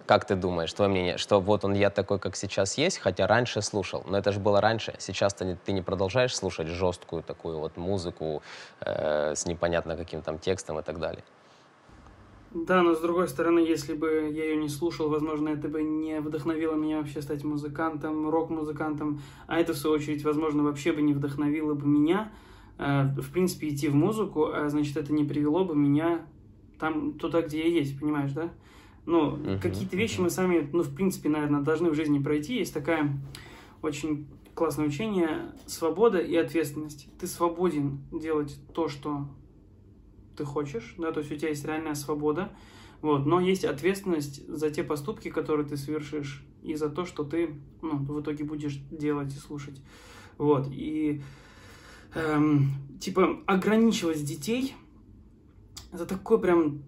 как 0.09 0.25
ты 0.25 0.37
думаешь, 0.37 0.73
твое 0.73 0.91
мнение, 0.91 1.19
что 1.19 1.39
вот 1.39 1.67
он 1.67 1.75
я 1.75 1.91
такой, 1.91 2.19
как 2.19 2.35
сейчас 2.35 2.79
есть, 2.79 2.97
хотя 2.97 3.27
раньше 3.27 3.61
слушал, 3.61 4.05
но 4.09 4.17
это 4.17 4.33
же 4.33 4.41
было 4.41 4.59
раньше. 4.59 4.95
Сейчас 4.99 5.35
ты 5.35 5.45
не, 5.45 5.55
ты 5.55 5.73
не 5.73 5.83
продолжаешь 5.83 6.35
слушать 6.35 6.69
жесткую 6.69 7.23
такую 7.23 7.59
вот 7.59 7.77
музыку 7.77 8.43
э, 8.81 9.35
с 9.35 9.45
непонятно 9.45 9.99
каким 9.99 10.23
там 10.23 10.39
текстом 10.39 10.79
и 10.79 10.83
так 10.83 10.99
далее. 10.99 11.23
Да, 12.53 12.83
но 12.83 12.95
с 12.95 13.01
другой 13.01 13.29
стороны, 13.29 13.59
если 13.59 13.93
бы 13.93 14.31
я 14.33 14.45
ее 14.45 14.57
не 14.57 14.71
слушал, 14.71 15.11
возможно, 15.11 15.51
это 15.51 15.69
бы 15.69 15.83
не 15.83 16.21
вдохновило 16.21 16.75
меня 16.75 16.97
вообще 16.97 17.21
стать 17.21 17.45
музыкантом, 17.45 18.31
рок-музыкантом, 18.31 19.21
а 19.47 19.61
это, 19.61 19.75
в 19.75 19.77
свою 19.77 19.97
очередь, 19.97 20.25
возможно, 20.25 20.63
вообще 20.63 20.93
бы 20.93 21.03
не 21.03 21.13
вдохновило 21.13 21.75
бы 21.75 21.87
меня, 21.87 22.33
в 22.79 23.31
принципе, 23.33 23.69
идти 23.69 23.89
в 23.89 23.95
музыку, 23.95 24.53
а 24.53 24.69
значит, 24.69 24.97
это 24.97 25.13
не 25.13 25.25
привело 25.25 25.65
бы 25.65 25.75
меня 25.75 26.27
там, 26.79 27.15
туда, 27.15 27.43
где 27.43 27.59
я 27.61 27.81
есть, 27.81 27.99
понимаешь, 27.99 28.33
да? 28.33 28.53
Ну, 29.05 29.37
uh-huh, 29.37 29.61
какие-то 29.61 29.97
вещи 29.97 30.21
мы 30.21 30.31
сами, 30.31 30.69
ну, 30.73 30.83
в 30.83 30.95
принципе, 30.95 31.29
наверное, 31.29 31.63
должны 31.63 31.91
в 31.91 31.95
жизни 31.95 32.19
пройти. 32.19 32.59
Есть 32.59 32.75
такая 32.75 33.19
очень 33.83 34.27
классное 34.55 34.87
учение 34.87 35.53
«Свобода 35.67 36.19
и 36.19 36.37
ответственность». 36.37 37.09
Ты 37.19 37.27
свободен 37.27 38.01
делать 38.13 38.59
то, 38.75 38.89
что 38.89 39.29
ты 40.37 40.45
хочешь, 40.45 40.95
да, 40.99 41.11
то 41.11 41.21
есть 41.21 41.33
у 41.33 41.37
тебя 41.37 41.49
есть 41.49 41.65
реальная 41.65 41.95
свобода, 41.95 42.53
вот, 43.01 43.27
но 43.27 43.41
есть 43.41 43.65
ответственность 43.65 44.47
за 44.49 44.71
те 44.71 44.85
поступки, 44.85 45.31
которые 45.31 45.67
ты 45.67 45.77
совершишь, 45.77 46.45
и 46.63 46.75
за 46.75 46.89
то, 46.89 47.05
что 47.05 47.25
ты, 47.25 47.55
ну, 47.83 47.97
в 47.99 48.21
итоге 48.21 48.45
будешь 48.45 48.77
делать 48.91 49.35
и 49.35 49.39
слушать, 49.39 49.81
вот, 50.37 50.69
и, 50.71 51.23
эм, 52.19 52.73
типа, 53.01 53.41
ограничивать 53.47 54.25
детей, 54.25 54.75
это 55.93 56.05
такой 56.05 56.41
прям, 56.41 56.83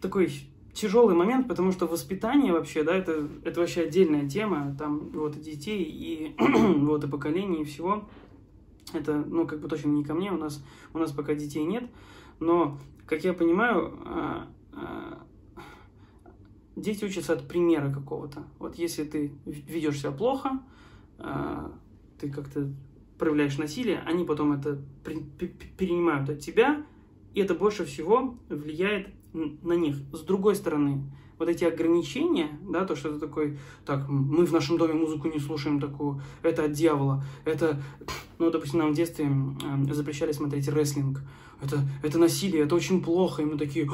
такой 0.00 0.32
тяжелый 0.72 1.14
момент, 1.14 1.48
потому 1.48 1.72
что 1.72 1.86
воспитание 1.86 2.52
вообще, 2.52 2.84
да, 2.84 2.94
это, 2.94 3.28
это 3.44 3.60
вообще 3.60 3.82
отдельная 3.82 4.28
тема, 4.28 4.74
там 4.78 5.10
вот 5.10 5.36
и 5.36 5.40
детей, 5.40 5.82
и 5.82 6.36
вот 6.38 7.04
и 7.04 7.08
поколений, 7.08 7.62
и 7.62 7.64
всего. 7.64 8.08
Это, 8.92 9.22
ну, 9.26 9.46
как 9.46 9.60
бы 9.60 9.68
точно 9.68 9.88
не 9.88 10.04
ко 10.04 10.14
мне, 10.14 10.32
у 10.32 10.36
нас, 10.36 10.64
у 10.94 10.98
нас 10.98 11.12
пока 11.12 11.34
детей 11.34 11.64
нет, 11.64 11.84
но, 12.38 12.78
как 13.06 13.24
я 13.24 13.32
понимаю, 13.32 13.98
а, 14.04 14.48
а, 14.72 15.22
дети 16.76 17.04
учатся 17.04 17.34
от 17.34 17.46
примера 17.46 17.92
какого-то. 17.92 18.44
Вот 18.58 18.76
если 18.76 19.04
ты 19.04 19.32
ведешь 19.44 20.00
себя 20.00 20.12
плохо, 20.12 20.60
а, 21.18 21.72
ты 22.18 22.30
как-то 22.30 22.68
проявляешь 23.20 23.58
насилие, 23.58 24.02
они 24.06 24.24
потом 24.24 24.52
это 24.52 24.82
перенимают 25.04 26.28
от 26.30 26.40
тебя, 26.40 26.84
и 27.34 27.40
это 27.40 27.54
больше 27.54 27.84
всего 27.84 28.34
влияет 28.48 29.08
на 29.32 29.74
них. 29.74 29.96
С 30.12 30.20
другой 30.20 30.56
стороны, 30.56 31.04
вот 31.38 31.48
эти 31.48 31.64
ограничения, 31.64 32.48
да, 32.68 32.84
то, 32.84 32.96
что 32.96 33.10
это 33.10 33.18
такой, 33.18 33.58
так, 33.86 34.08
мы 34.08 34.44
в 34.44 34.52
нашем 34.52 34.76
доме 34.76 34.94
музыку 34.94 35.28
не 35.28 35.38
слушаем 35.38 35.80
такую, 35.80 36.22
это 36.42 36.64
от 36.64 36.72
дьявола, 36.72 37.24
это, 37.44 37.80
ну, 38.38 38.50
допустим, 38.50 38.80
нам 38.80 38.92
в 38.92 38.96
детстве 38.96 39.26
э, 39.26 39.94
запрещали 39.94 40.32
смотреть 40.32 40.68
рестлинг, 40.68 41.22
это, 41.62 41.80
это 42.02 42.18
насилие, 42.18 42.64
это 42.64 42.74
очень 42.74 43.02
плохо, 43.02 43.42
и 43.42 43.46
мы 43.46 43.56
такие, 43.56 43.88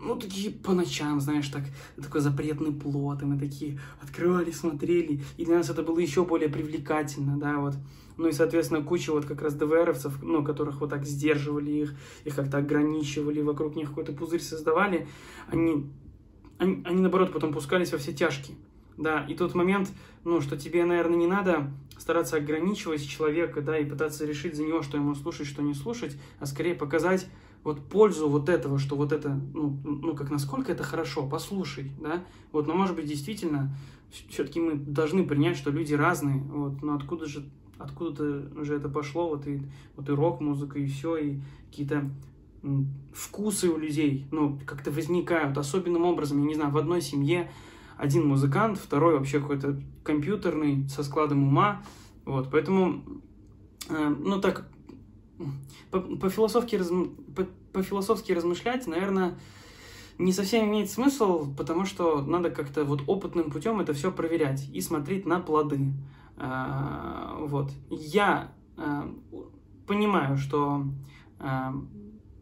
ну, 0.00 0.16
такие 0.16 0.50
по 0.50 0.72
ночам, 0.72 1.20
знаешь, 1.20 1.48
так, 1.48 1.64
такой 1.96 2.20
запретный 2.20 2.72
плод, 2.72 3.22
и 3.22 3.26
мы 3.26 3.38
такие 3.38 3.78
открывали, 4.00 4.50
смотрели, 4.50 5.22
и 5.36 5.44
для 5.44 5.58
нас 5.58 5.70
это 5.70 5.82
было 5.82 6.00
еще 6.00 6.24
более 6.24 6.48
привлекательно, 6.48 7.38
да, 7.38 7.58
вот, 7.58 7.74
ну 8.18 8.28
и, 8.28 8.32
соответственно, 8.32 8.82
куча 8.82 9.12
вот 9.12 9.24
как 9.24 9.40
раз 9.40 9.54
ДВРовцев, 9.54 10.22
ну, 10.22 10.44
которых 10.44 10.80
вот 10.80 10.90
так 10.90 11.06
сдерживали 11.06 11.70
их, 11.70 11.94
их 12.24 12.34
как-то 12.34 12.58
ограничивали, 12.58 13.40
вокруг 13.40 13.76
них 13.76 13.88
какой-то 13.88 14.12
пузырь 14.12 14.42
создавали, 14.42 15.08
они, 15.46 15.90
они, 16.58 16.82
они, 16.84 17.00
наоборот, 17.00 17.32
потом 17.32 17.52
пускались 17.52 17.92
во 17.92 17.98
все 17.98 18.12
тяжкие. 18.12 18.56
да, 18.96 19.24
и 19.28 19.34
тот 19.34 19.54
момент, 19.54 19.90
ну, 20.24 20.40
что 20.40 20.56
тебе, 20.56 20.84
наверное, 20.84 21.16
не 21.16 21.28
надо 21.28 21.70
стараться 21.96 22.36
ограничивать 22.36 23.08
человека, 23.08 23.60
да, 23.60 23.78
и 23.78 23.84
пытаться 23.84 24.26
решить 24.26 24.56
за 24.56 24.64
него, 24.64 24.82
что 24.82 24.96
ему 24.96 25.14
слушать, 25.14 25.46
что 25.46 25.62
не 25.62 25.74
слушать, 25.74 26.16
а 26.40 26.46
скорее 26.46 26.74
показать 26.74 27.28
вот 27.64 27.88
пользу 27.88 28.28
вот 28.28 28.48
этого, 28.48 28.78
что 28.78 28.96
вот 28.96 29.12
это, 29.12 29.40
ну, 29.54 29.78
ну 29.84 30.14
как 30.14 30.30
насколько 30.30 30.72
это 30.72 30.82
хорошо, 30.82 31.26
послушай, 31.28 31.92
да, 32.00 32.24
вот, 32.52 32.66
но 32.66 32.74
может 32.74 32.96
быть 32.96 33.06
действительно 33.06 33.76
все-таки 34.30 34.60
мы 34.60 34.74
должны 34.74 35.26
принять, 35.26 35.56
что 35.56 35.70
люди 35.70 35.94
разные, 35.94 36.38
вот, 36.38 36.82
но 36.82 36.94
откуда 36.94 37.26
же, 37.26 37.44
откуда-то 37.78 38.64
же 38.64 38.76
это 38.76 38.88
пошло, 38.88 39.28
вот 39.28 39.46
и, 39.46 39.62
вот 39.96 40.08
и 40.08 40.12
рок-музыка, 40.12 40.78
и 40.78 40.86
все, 40.86 41.16
и 41.16 41.40
какие-то 41.70 42.10
вкусы 43.12 43.68
у 43.68 43.78
людей, 43.78 44.26
ну, 44.30 44.58
как-то 44.66 44.90
возникают. 44.90 45.56
Особенным 45.56 46.04
образом, 46.04 46.40
я 46.40 46.46
не 46.46 46.54
знаю, 46.54 46.70
в 46.70 46.78
одной 46.78 47.00
семье 47.00 47.50
один 47.96 48.26
музыкант, 48.26 48.78
второй 48.78 49.18
вообще 49.18 49.40
какой-то 49.40 49.80
компьютерный, 50.02 50.88
со 50.88 51.02
складом 51.02 51.42
ума, 51.44 51.82
вот, 52.24 52.48
поэтому, 52.50 53.02
э, 53.88 54.08
ну, 54.08 54.40
так, 54.40 54.68
по-философски 55.90 56.76
по 56.76 56.78
разм... 56.78 57.16
по, 57.34 57.46
по 57.72 57.82
размышлять, 58.34 58.86
наверное, 58.86 59.38
не 60.18 60.32
совсем 60.32 60.66
имеет 60.66 60.90
смысл, 60.90 61.54
потому 61.54 61.84
что 61.84 62.20
надо 62.22 62.50
как-то 62.50 62.84
вот 62.84 63.02
опытным 63.06 63.50
путем 63.50 63.80
это 63.80 63.92
все 63.92 64.10
проверять 64.10 64.68
и 64.72 64.80
смотреть 64.80 65.26
на 65.26 65.40
плоды. 65.40 65.92
А, 66.36 67.36
вот. 67.40 67.70
Я 67.88 68.52
а, 68.76 69.08
понимаю, 69.86 70.36
что 70.36 70.84
а, 71.38 71.72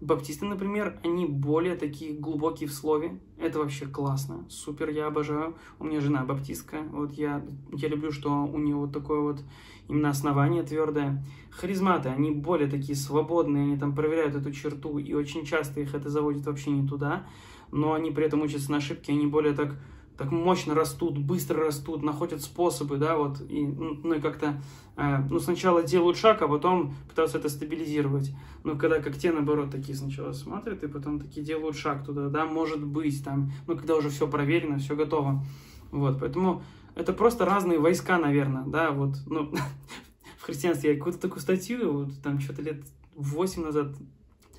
баптисты, 0.00 0.46
например, 0.46 0.98
они 1.04 1.26
более 1.26 1.76
такие 1.76 2.18
глубокие 2.18 2.68
в 2.68 2.72
слове. 2.72 3.20
Это 3.38 3.58
вообще 3.58 3.86
классно, 3.86 4.46
супер, 4.48 4.88
я 4.88 5.06
обожаю. 5.06 5.54
У 5.78 5.84
меня 5.84 6.00
жена 6.00 6.24
баптистка, 6.24 6.78
вот 6.90 7.12
я, 7.12 7.44
я 7.72 7.88
люблю, 7.88 8.10
что 8.10 8.44
у 8.44 8.58
нее 8.58 8.76
вот 8.76 8.92
такое 8.92 9.20
вот 9.20 9.42
именно 9.88 10.08
основание 10.08 10.62
твердое. 10.62 11.22
Харизматы, 11.50 12.08
они 12.08 12.30
более 12.30 12.68
такие 12.68 12.96
свободные, 12.96 13.64
они 13.64 13.76
там 13.76 13.94
проверяют 13.94 14.34
эту 14.34 14.50
черту, 14.50 14.98
и 14.98 15.12
очень 15.12 15.44
часто 15.44 15.80
их 15.80 15.94
это 15.94 16.08
заводит 16.08 16.46
вообще 16.46 16.70
не 16.70 16.88
туда 16.88 17.26
но 17.72 17.92
они 17.92 18.10
при 18.10 18.26
этом 18.26 18.42
учатся 18.42 18.70
на 18.70 18.78
ошибке, 18.78 19.12
они 19.12 19.26
более 19.26 19.54
так, 19.54 19.76
так 20.16 20.32
мощно 20.32 20.74
растут, 20.74 21.18
быстро 21.18 21.64
растут, 21.64 22.02
находят 22.02 22.42
способы, 22.42 22.96
да, 22.96 23.16
вот, 23.16 23.40
и, 23.48 23.66
ну, 23.66 24.14
и 24.14 24.20
как-то, 24.20 24.60
э, 24.96 25.18
ну, 25.30 25.38
сначала 25.38 25.82
делают 25.82 26.16
шаг, 26.16 26.42
а 26.42 26.48
потом 26.48 26.94
пытаются 27.08 27.38
это 27.38 27.48
стабилизировать. 27.48 28.32
Но 28.64 28.76
когда 28.76 29.00
как 29.00 29.16
те, 29.16 29.32
наоборот, 29.32 29.70
такие 29.70 29.96
сначала 29.96 30.32
смотрят, 30.32 30.82
и 30.82 30.88
потом 30.88 31.20
такие 31.20 31.44
делают 31.44 31.76
шаг 31.76 32.04
туда, 32.04 32.28
да, 32.28 32.46
может 32.46 32.84
быть, 32.84 33.22
там, 33.24 33.52
ну, 33.66 33.76
когда 33.76 33.96
уже 33.96 34.10
все 34.10 34.26
проверено, 34.26 34.78
все 34.78 34.96
готово. 34.96 35.44
Вот, 35.90 36.18
поэтому 36.20 36.62
это 36.94 37.12
просто 37.12 37.44
разные 37.44 37.78
войска, 37.78 38.18
наверное, 38.18 38.64
да, 38.64 38.90
вот, 38.90 39.16
ну, 39.26 39.52
в 40.38 40.42
христианстве 40.42 40.92
я 40.92 40.96
какую-то 40.96 41.20
такую 41.20 41.40
статью, 41.40 41.92
вот, 41.92 42.22
там, 42.22 42.40
что-то 42.40 42.62
лет 42.62 42.84
8 43.16 43.62
назад 43.62 43.88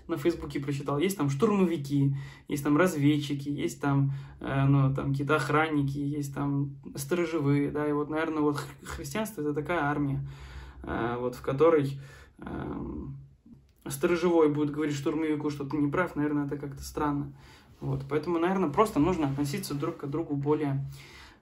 на 0.08 0.18
Фейсбуке 0.18 0.60
прочитал. 0.60 1.00
Есть 1.00 1.18
там 1.18 1.30
штурмовики, 1.30 2.16
есть 2.48 2.64
там 2.64 2.78
разведчики, 2.78 3.50
есть 3.50 3.82
там, 3.82 4.14
э, 4.40 4.66
ну, 4.66 4.94
там 4.94 5.12
какие-то 5.12 5.36
охранники, 5.36 5.98
есть 5.98 6.34
там 6.34 6.76
сторожевые, 6.96 7.72
да, 7.72 7.88
и 7.88 7.92
вот, 7.92 8.10
наверное, 8.10 8.42
вот 8.42 8.58
христианство 8.84 9.42
это 9.42 9.54
такая 9.54 9.84
армия, 9.84 10.26
э, 10.84 11.18
вот 11.20 11.36
в 11.36 11.42
которой 11.42 12.00
э, 12.40 12.82
сторожевой 13.88 14.50
будет 14.50 14.72
говорить 14.72 14.96
штурмовику, 14.96 15.50
что 15.50 15.66
ты 15.66 15.78
не 15.78 15.92
прав, 15.92 16.16
наверное, 16.16 16.46
это 16.46 16.58
как-то 16.58 16.84
странно. 16.84 17.34
Вот, 17.80 18.06
поэтому, 18.10 18.40
наверное, 18.40 18.70
просто 18.70 19.00
нужно 19.00 19.28
относиться 19.28 19.76
друг 19.76 19.98
к 19.98 20.08
другу 20.08 20.36
более 20.36 20.90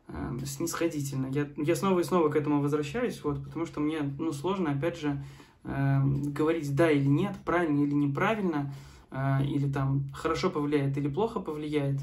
э, 0.07 0.37
снисходительно. 0.45 1.27
Я, 1.27 1.47
я 1.55 1.75
снова 1.75 1.99
и 1.99 2.03
снова 2.03 2.29
к 2.29 2.35
этому 2.35 2.61
возвращаюсь, 2.61 3.23
вот, 3.23 3.43
потому 3.43 3.65
что 3.65 3.79
мне, 3.79 4.01
ну, 4.19 4.33
сложно, 4.33 4.71
опять 4.71 4.99
же, 4.99 5.23
э, 5.65 6.01
говорить 6.03 6.75
да 6.75 6.89
или 6.91 7.07
нет, 7.07 7.35
правильно 7.45 7.83
или 7.83 7.93
неправильно, 7.93 8.73
э, 9.11 9.45
или 9.45 9.71
там 9.71 10.09
хорошо 10.13 10.49
повлияет 10.49 10.97
или 10.97 11.07
плохо 11.07 11.39
повлияет. 11.39 11.99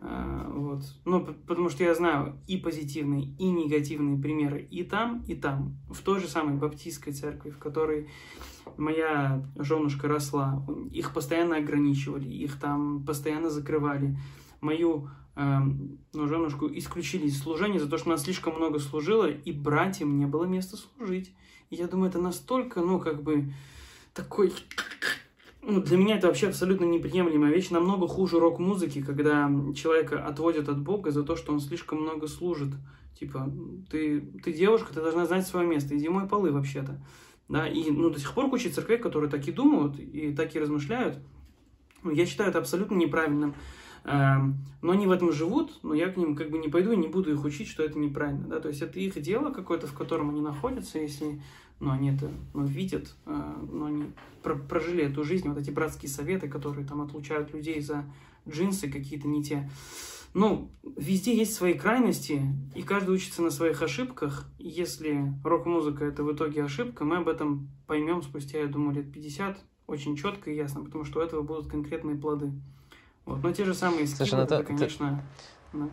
Э, 0.00 0.50
вот. 0.52 0.82
Ну, 1.04 1.26
потому 1.46 1.68
что 1.68 1.84
я 1.84 1.94
знаю 1.94 2.36
и 2.46 2.56
позитивные, 2.56 3.24
и 3.38 3.50
негативные 3.50 4.20
примеры 4.20 4.66
и 4.70 4.82
там, 4.82 5.22
и 5.26 5.34
там. 5.34 5.76
В 5.90 6.00
той 6.02 6.20
же 6.20 6.28
самой 6.28 6.54
баптистской 6.54 7.12
церкви, 7.12 7.50
в 7.50 7.58
которой 7.58 8.08
моя 8.76 9.44
женушка 9.56 10.08
росла, 10.08 10.64
их 10.90 11.12
постоянно 11.12 11.56
ограничивали, 11.56 12.28
их 12.28 12.58
там 12.58 13.04
постоянно 13.04 13.50
закрывали. 13.50 14.16
Мою 14.60 15.10
ну, 16.12 16.28
женушку 16.28 16.68
исключили 16.72 17.26
из 17.26 17.40
служения 17.40 17.78
за 17.78 17.88
то, 17.88 17.96
что 17.98 18.10
она 18.10 18.18
слишком 18.18 18.56
много 18.56 18.78
служила, 18.78 19.28
и 19.30 19.52
братьям 19.52 20.18
не 20.18 20.26
было 20.26 20.44
места 20.44 20.76
служить. 20.76 21.32
И 21.70 21.76
я 21.76 21.86
думаю, 21.86 22.10
это 22.10 22.18
настолько, 22.18 22.80
ну, 22.80 22.98
как 22.98 23.22
бы, 23.22 23.52
такой... 24.12 24.52
Ну, 25.62 25.80
для 25.82 25.96
меня 25.98 26.16
это 26.16 26.26
вообще 26.26 26.48
абсолютно 26.48 26.84
неприемлемая 26.84 27.52
вещь. 27.52 27.70
Намного 27.70 28.08
хуже 28.08 28.40
рок-музыки, 28.40 29.02
когда 29.02 29.50
человека 29.76 30.24
отводят 30.24 30.68
от 30.68 30.80
Бога 30.80 31.10
за 31.10 31.22
то, 31.22 31.36
что 31.36 31.52
он 31.52 31.60
слишком 31.60 32.00
много 32.00 32.28
служит. 32.28 32.74
Типа, 33.18 33.52
ты, 33.90 34.20
ты 34.42 34.52
девушка, 34.52 34.94
ты 34.94 35.02
должна 35.02 35.26
знать 35.26 35.46
свое 35.46 35.66
место. 35.66 35.96
Иди 35.96 36.08
мой 36.08 36.26
полы 36.26 36.50
вообще-то. 36.50 36.98
Да, 37.48 37.68
и 37.68 37.90
ну, 37.90 38.10
до 38.10 38.18
сих 38.18 38.32
пор 38.32 38.48
куча 38.48 38.70
церквей, 38.70 38.96
которые 38.96 39.30
так 39.30 39.46
и 39.46 39.52
думают, 39.52 39.98
и 39.98 40.34
так 40.34 40.54
и 40.54 40.58
размышляют. 40.58 41.18
Я 42.04 42.24
считаю 42.24 42.50
это 42.50 42.58
абсолютно 42.58 42.94
неправильным. 42.94 43.54
Эм, 44.04 44.58
но 44.82 44.92
они 44.92 45.06
в 45.06 45.10
этом 45.10 45.32
живут, 45.32 45.78
но 45.82 45.94
я 45.94 46.08
к 46.08 46.16
ним 46.16 46.34
как 46.34 46.50
бы 46.50 46.58
не 46.58 46.68
пойду 46.68 46.92
и 46.92 46.96
не 46.96 47.08
буду 47.08 47.32
их 47.32 47.44
учить, 47.44 47.68
что 47.68 47.82
это 47.82 47.98
неправильно, 47.98 48.48
да, 48.48 48.60
то 48.60 48.68
есть 48.68 48.80
это 48.80 48.98
их 48.98 49.20
дело 49.20 49.50
какое-то, 49.50 49.86
в 49.86 49.94
котором 49.94 50.30
они 50.30 50.40
находятся, 50.40 50.98
если, 50.98 51.40
ну, 51.80 51.90
они 51.90 52.10
это, 52.10 52.30
ну, 52.54 52.64
видят, 52.64 53.14
э, 53.26 53.66
но 53.70 53.86
они 53.86 54.04
прожили 54.42 55.04
эту 55.04 55.22
жизнь, 55.24 55.48
вот 55.48 55.58
эти 55.58 55.70
братские 55.70 56.10
советы, 56.10 56.48
которые 56.48 56.86
там 56.86 57.02
отлучают 57.02 57.52
людей 57.52 57.80
за 57.80 58.04
джинсы 58.48 58.90
какие-то 58.90 59.28
не 59.28 59.44
те. 59.44 59.68
Ну, 60.32 60.70
везде 60.96 61.36
есть 61.36 61.54
свои 61.54 61.74
крайности, 61.74 62.42
и 62.74 62.82
каждый 62.82 63.16
учится 63.16 63.42
на 63.42 63.50
своих 63.50 63.82
ошибках. 63.82 64.48
Если 64.58 65.34
рок-музыка 65.42 66.04
это 66.04 66.22
в 66.22 66.32
итоге 66.32 66.62
ошибка, 66.62 67.04
мы 67.04 67.16
об 67.16 67.28
этом 67.28 67.68
поймем 67.86 68.22
спустя, 68.22 68.60
я 68.60 68.66
думаю, 68.68 68.94
лет 68.94 69.12
50, 69.12 69.58
очень 69.88 70.16
четко 70.16 70.50
и 70.50 70.56
ясно, 70.56 70.84
потому 70.84 71.04
что 71.04 71.18
у 71.18 71.22
этого 71.22 71.42
будут 71.42 71.66
конкретные 71.66 72.16
плоды. 72.16 72.52
Вот. 73.24 73.42
Но 73.42 73.52
те 73.52 73.64
же 73.64 73.74
самые 73.74 74.06
скиллы, 74.06 74.28
Слушай, 74.28 74.34
ну, 74.34 74.42
это, 74.44 74.64
конечно... 74.64 75.22
Ты... 75.72 75.78
Да. 75.78 75.88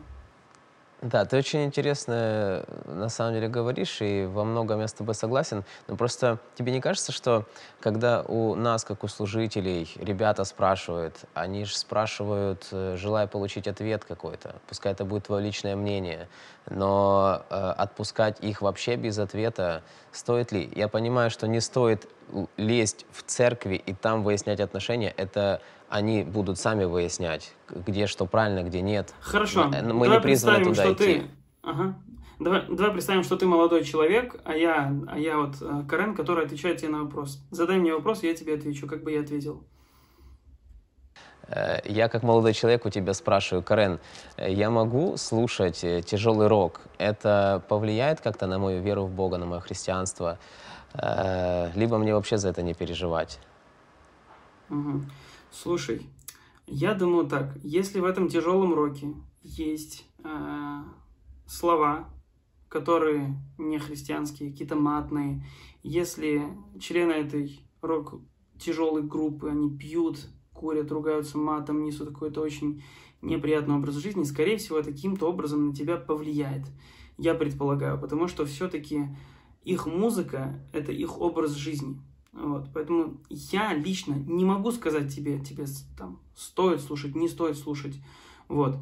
Да, 1.01 1.25
ты 1.25 1.37
очень 1.37 1.63
интересно 1.63 2.65
на 2.85 3.07
самом 3.09 3.35
деле 3.35 3.47
говоришь, 3.47 4.01
и 4.01 4.25
во 4.25 4.43
многом 4.43 4.79
я 4.79 4.87
с 4.87 4.93
тобой 4.93 5.13
согласен. 5.13 5.63
Но 5.87 5.95
просто 5.95 6.39
тебе 6.55 6.71
не 6.71 6.81
кажется, 6.81 7.11
что 7.11 7.45
когда 7.79 8.23
у 8.23 8.55
нас, 8.55 8.83
как 8.83 9.03
у 9.03 9.07
служителей, 9.07 9.87
ребята 9.97 10.43
спрашивают, 10.43 11.25
они 11.35 11.65
же 11.65 11.77
спрашивают, 11.77 12.67
э, 12.71 12.95
желая 12.97 13.27
получить 13.27 13.67
ответ 13.67 14.05
какой-то, 14.05 14.55
пускай 14.67 14.91
это 14.91 15.05
будет 15.05 15.27
твое 15.27 15.45
личное 15.45 15.75
мнение, 15.75 16.27
но 16.67 17.43
э, 17.51 17.55
отпускать 17.55 18.39
их 18.39 18.63
вообще 18.63 18.95
без 18.95 19.19
ответа 19.19 19.83
стоит 20.11 20.51
ли? 20.51 20.67
Я 20.75 20.87
понимаю, 20.87 21.29
что 21.29 21.47
не 21.47 21.61
стоит 21.61 22.07
лезть 22.57 23.05
в 23.11 23.21
церкви 23.21 23.75
и 23.75 23.93
там 23.93 24.23
выяснять 24.23 24.59
отношения. 24.59 25.13
Это 25.15 25.61
они 25.89 26.23
будут 26.23 26.59
сами 26.59 26.83
выяснять, 26.85 27.53
где 27.69 28.07
что 28.07 28.25
правильно, 28.25 28.63
где 28.63 28.81
нет. 28.81 29.13
Хорошо. 29.19 29.65
Мы 29.65 29.81
давай 29.81 30.09
не 30.09 30.19
призваны 30.19 30.63
туда 30.63 30.83
что 30.83 30.93
идти. 30.93 31.03
Ты... 31.03 31.23
Ага. 31.63 31.95
Давай, 32.39 32.65
давай 32.69 32.91
представим, 32.91 33.23
что 33.23 33.35
ты 33.35 33.47
молодой 33.47 33.83
человек, 33.83 34.35
а 34.43 34.53
я, 34.53 34.93
а 35.07 35.17
я 35.17 35.37
вот 35.37 35.55
э, 35.59 35.83
Карен, 35.89 36.15
который 36.15 36.45
отвечает 36.45 36.77
тебе 36.77 36.89
на 36.89 37.03
вопрос. 37.03 37.41
Задай 37.49 37.77
мне 37.77 37.93
вопрос, 37.95 38.21
я 38.21 38.35
тебе 38.35 38.53
отвечу, 38.53 38.85
как 38.85 39.03
бы 39.03 39.11
я 39.11 39.21
ответил. 39.21 39.63
Э, 41.47 41.79
я 41.85 42.09
как 42.09 42.21
молодой 42.21 42.53
человек 42.53 42.85
у 42.85 42.91
тебя 42.91 43.15
спрашиваю, 43.15 43.63
Карен, 43.63 43.99
э, 44.35 44.53
я 44.53 44.69
могу 44.69 45.17
слушать 45.17 45.83
тяжелый 46.05 46.47
рок? 46.47 46.81
Это 46.99 47.63
повлияет 47.69 48.21
как-то 48.21 48.45
на 48.45 48.59
мою 48.59 48.83
веру 48.83 49.05
в 49.05 49.11
Бога, 49.11 49.37
на 49.37 49.47
мое 49.47 49.59
христианство? 49.59 50.37
Либо 50.93 51.97
мне 51.97 52.13
вообще 52.13 52.37
за 52.37 52.49
это 52.49 52.61
не 52.61 52.73
переживать? 52.73 53.39
Угу. 54.69 55.01
Слушай, 55.51 56.01
я 56.65 56.93
думаю 56.93 57.27
так, 57.27 57.57
если 57.63 57.99
в 57.99 58.05
этом 58.05 58.27
тяжелом 58.27 58.73
роке 58.73 59.13
есть 59.41 60.05
э, 60.23 60.83
слова, 61.47 62.09
которые 62.69 63.35
не 63.57 63.79
христианские, 63.79 64.51
какие-то 64.51 64.75
матные, 64.75 65.45
если 65.83 66.43
члены 66.79 67.13
этой 67.13 67.61
рок 67.81 68.15
тяжелой 68.59 69.03
группы, 69.03 69.49
они 69.49 69.69
пьют, 69.69 70.27
курят, 70.53 70.91
ругаются 70.91 71.37
матом, 71.37 71.83
несут 71.83 72.09
какой-то 72.09 72.41
очень 72.41 72.83
неприятный 73.21 73.75
образ 73.75 73.95
жизни, 73.95 74.23
скорее 74.23 74.57
всего, 74.57 74.83
каким-то 74.83 75.29
образом 75.29 75.67
на 75.67 75.75
тебя 75.75 75.97
повлияет. 75.97 76.65
Я 77.17 77.33
предполагаю, 77.33 77.99
потому 77.99 78.27
что 78.27 78.45
все-таки 78.45 79.07
их 79.63 79.85
музыка– 79.85 80.61
это 80.73 80.91
их 80.91 81.19
образ 81.19 81.51
жизни. 81.51 82.01
Вот, 82.37 82.69
поэтому 82.71 83.19
я 83.29 83.73
лично 83.73 84.13
не 84.13 84.45
могу 84.45 84.71
сказать 84.71 85.13
тебе, 85.13 85.39
тебе 85.39 85.65
там 85.97 86.21
стоит 86.35 86.81
слушать, 86.81 87.15
не 87.15 87.27
стоит 87.27 87.57
слушать. 87.57 87.95
Вот. 88.47 88.77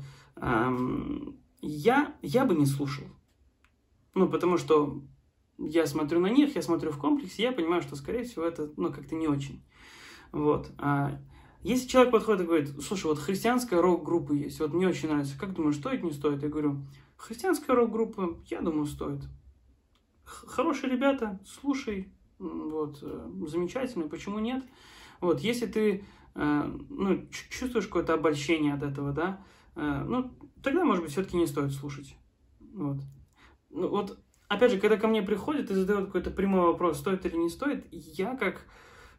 я, 1.62 2.16
я 2.22 2.46
бы 2.46 2.54
не 2.54 2.66
слушал. 2.66 3.06
Ну, 4.14 4.28
потому 4.28 4.58
что 4.58 5.02
я 5.58 5.88
смотрю 5.88 6.20
на 6.20 6.28
них, 6.28 6.56
я 6.56 6.62
смотрю 6.62 6.92
в 6.92 6.98
комплексе, 6.98 7.44
я 7.44 7.54
понимаю, 7.54 7.82
что, 7.82 7.96
скорее 7.96 8.26
всего, 8.26 8.44
это, 8.44 8.72
ну, 8.76 8.92
как-то 8.92 9.16
не 9.16 9.30
очень. 9.30 9.64
Вот. 10.34 10.70
А 10.78 11.18
если 11.62 11.88
человек 11.88 12.12
подходит 12.12 12.42
и 12.42 12.46
говорит, 12.46 12.70
слушай, 12.82 13.06
вот 13.06 13.20
христианская 13.20 13.80
рок-группа 13.80 14.34
есть, 14.34 14.60
вот 14.60 14.74
мне 14.74 14.88
очень 14.90 15.08
нравится, 15.08 15.40
как 15.40 15.54
думаешь, 15.54 15.78
стоит, 15.78 16.04
не 16.04 16.12
стоит? 16.12 16.44
Я 16.44 16.50
говорю, 16.50 16.86
христианская 17.16 17.74
рок-группа, 17.74 18.38
я 18.48 18.60
думаю, 18.60 18.86
стоит. 18.86 19.22
Хорошие 20.26 20.92
ребята, 20.92 21.40
слушай, 21.46 22.12
вот, 22.40 23.00
э, 23.02 23.30
замечательно, 23.48 24.08
почему 24.08 24.40
нет? 24.40 24.64
Вот, 25.22 25.40
если 25.42 25.66
ты, 25.66 26.06
э, 26.36 26.78
ну, 26.90 27.28
чувствуешь 27.30 27.88
какое-то 27.88 28.14
обольщение 28.14 28.74
от 28.74 28.84
этого, 28.84 29.14
да, 29.14 29.42
э, 29.76 30.04
ну, 30.08 30.32
тогда, 30.64 30.84
может 30.84 31.04
быть, 31.04 31.12
все-таки 31.12 31.38
не 31.38 31.48
стоит 31.48 31.72
слушать. 31.72 32.16
Вот. 32.74 32.98
Ну, 33.70 33.90
вот, 33.90 34.18
опять 34.48 34.72
же, 34.72 34.80
когда 34.80 34.98
ко 34.98 35.08
мне 35.08 35.22
приходят 35.22 35.70
и 35.72 35.76
задают 35.76 36.08
какой-то 36.08 36.32
прямой 36.32 36.62
вопрос, 36.62 37.00
стоит 37.00 37.26
или 37.26 37.38
не 37.38 37.50
стоит, 37.50 37.86
я 37.92 38.36
как 38.36 38.66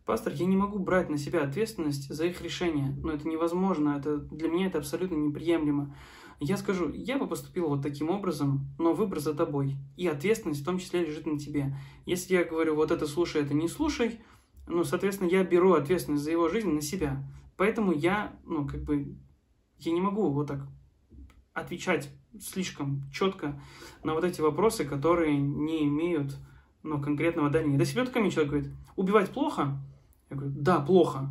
пастор, 0.07 0.32
я 0.32 0.46
не 0.46 0.57
могу 0.57 0.78
брать 0.78 1.11
на 1.11 1.18
себя 1.18 1.42
ответственность 1.42 2.09
за 2.09 2.26
их 2.26 2.40
решение. 2.40 2.96
Но 3.02 3.12
это 3.12 3.28
невозможно, 3.28 3.96
это, 3.98 4.18
для 4.18 4.48
меня 4.48 4.68
это 4.68 4.78
абсолютно 4.78 5.16
неприемлемо. 5.16 5.94
Я 6.38 6.57
скажу, 6.57 6.90
я 6.92 7.18
бы 7.18 7.26
поступил 7.26 7.68
вот 7.68 7.82
таким 7.82 8.11
образом, 8.11 8.68
но 8.78 8.92
выбор 8.92 9.20
за 9.20 9.34
тобой. 9.34 9.76
И 9.96 10.07
ответственность 10.07 10.62
в 10.62 10.64
том 10.64 10.78
числе 10.78 11.04
лежит 11.04 11.26
на 11.26 11.38
тебе. 11.38 11.76
Если 12.04 12.34
я 12.34 12.44
говорю, 12.44 12.76
вот 12.76 12.90
это 12.90 13.07
слушай, 13.07 13.42
это 13.42 13.52
не 13.52 13.68
слушай, 13.68 14.20
ну, 14.66 14.84
соответственно, 14.84 15.28
я 15.28 15.44
беру 15.44 15.72
ответственность 15.72 16.24
за 16.24 16.30
его 16.30 16.48
жизнь 16.48 16.70
на 16.70 16.82
себя. 16.82 17.24
Поэтому 17.57 17.92
я, 17.92 18.38
ну, 18.44 18.66
как 18.66 18.82
бы, 18.82 19.16
я 19.78 19.92
не 19.92 20.00
могу 20.00 20.30
вот 20.30 20.48
так 20.48 20.61
отвечать 21.52 22.11
слишком 22.38 23.02
четко 23.12 23.61
на 24.04 24.14
вот 24.14 24.24
эти 24.24 24.40
вопросы, 24.40 24.84
которые 24.84 25.38
не 25.38 25.84
имеют, 25.86 26.36
ну, 26.82 27.00
конкретного 27.00 27.48
дания. 27.48 27.78
До 27.78 27.86
себя 27.86 28.04
ко 28.07 28.20
мне 28.20 28.30
человек 28.30 28.52
говорит, 28.52 28.72
убивать 28.94 29.30
плохо? 29.30 29.80
Я 30.31 30.37
говорю, 30.37 30.55
да, 30.57 30.81
плохо. 30.81 31.31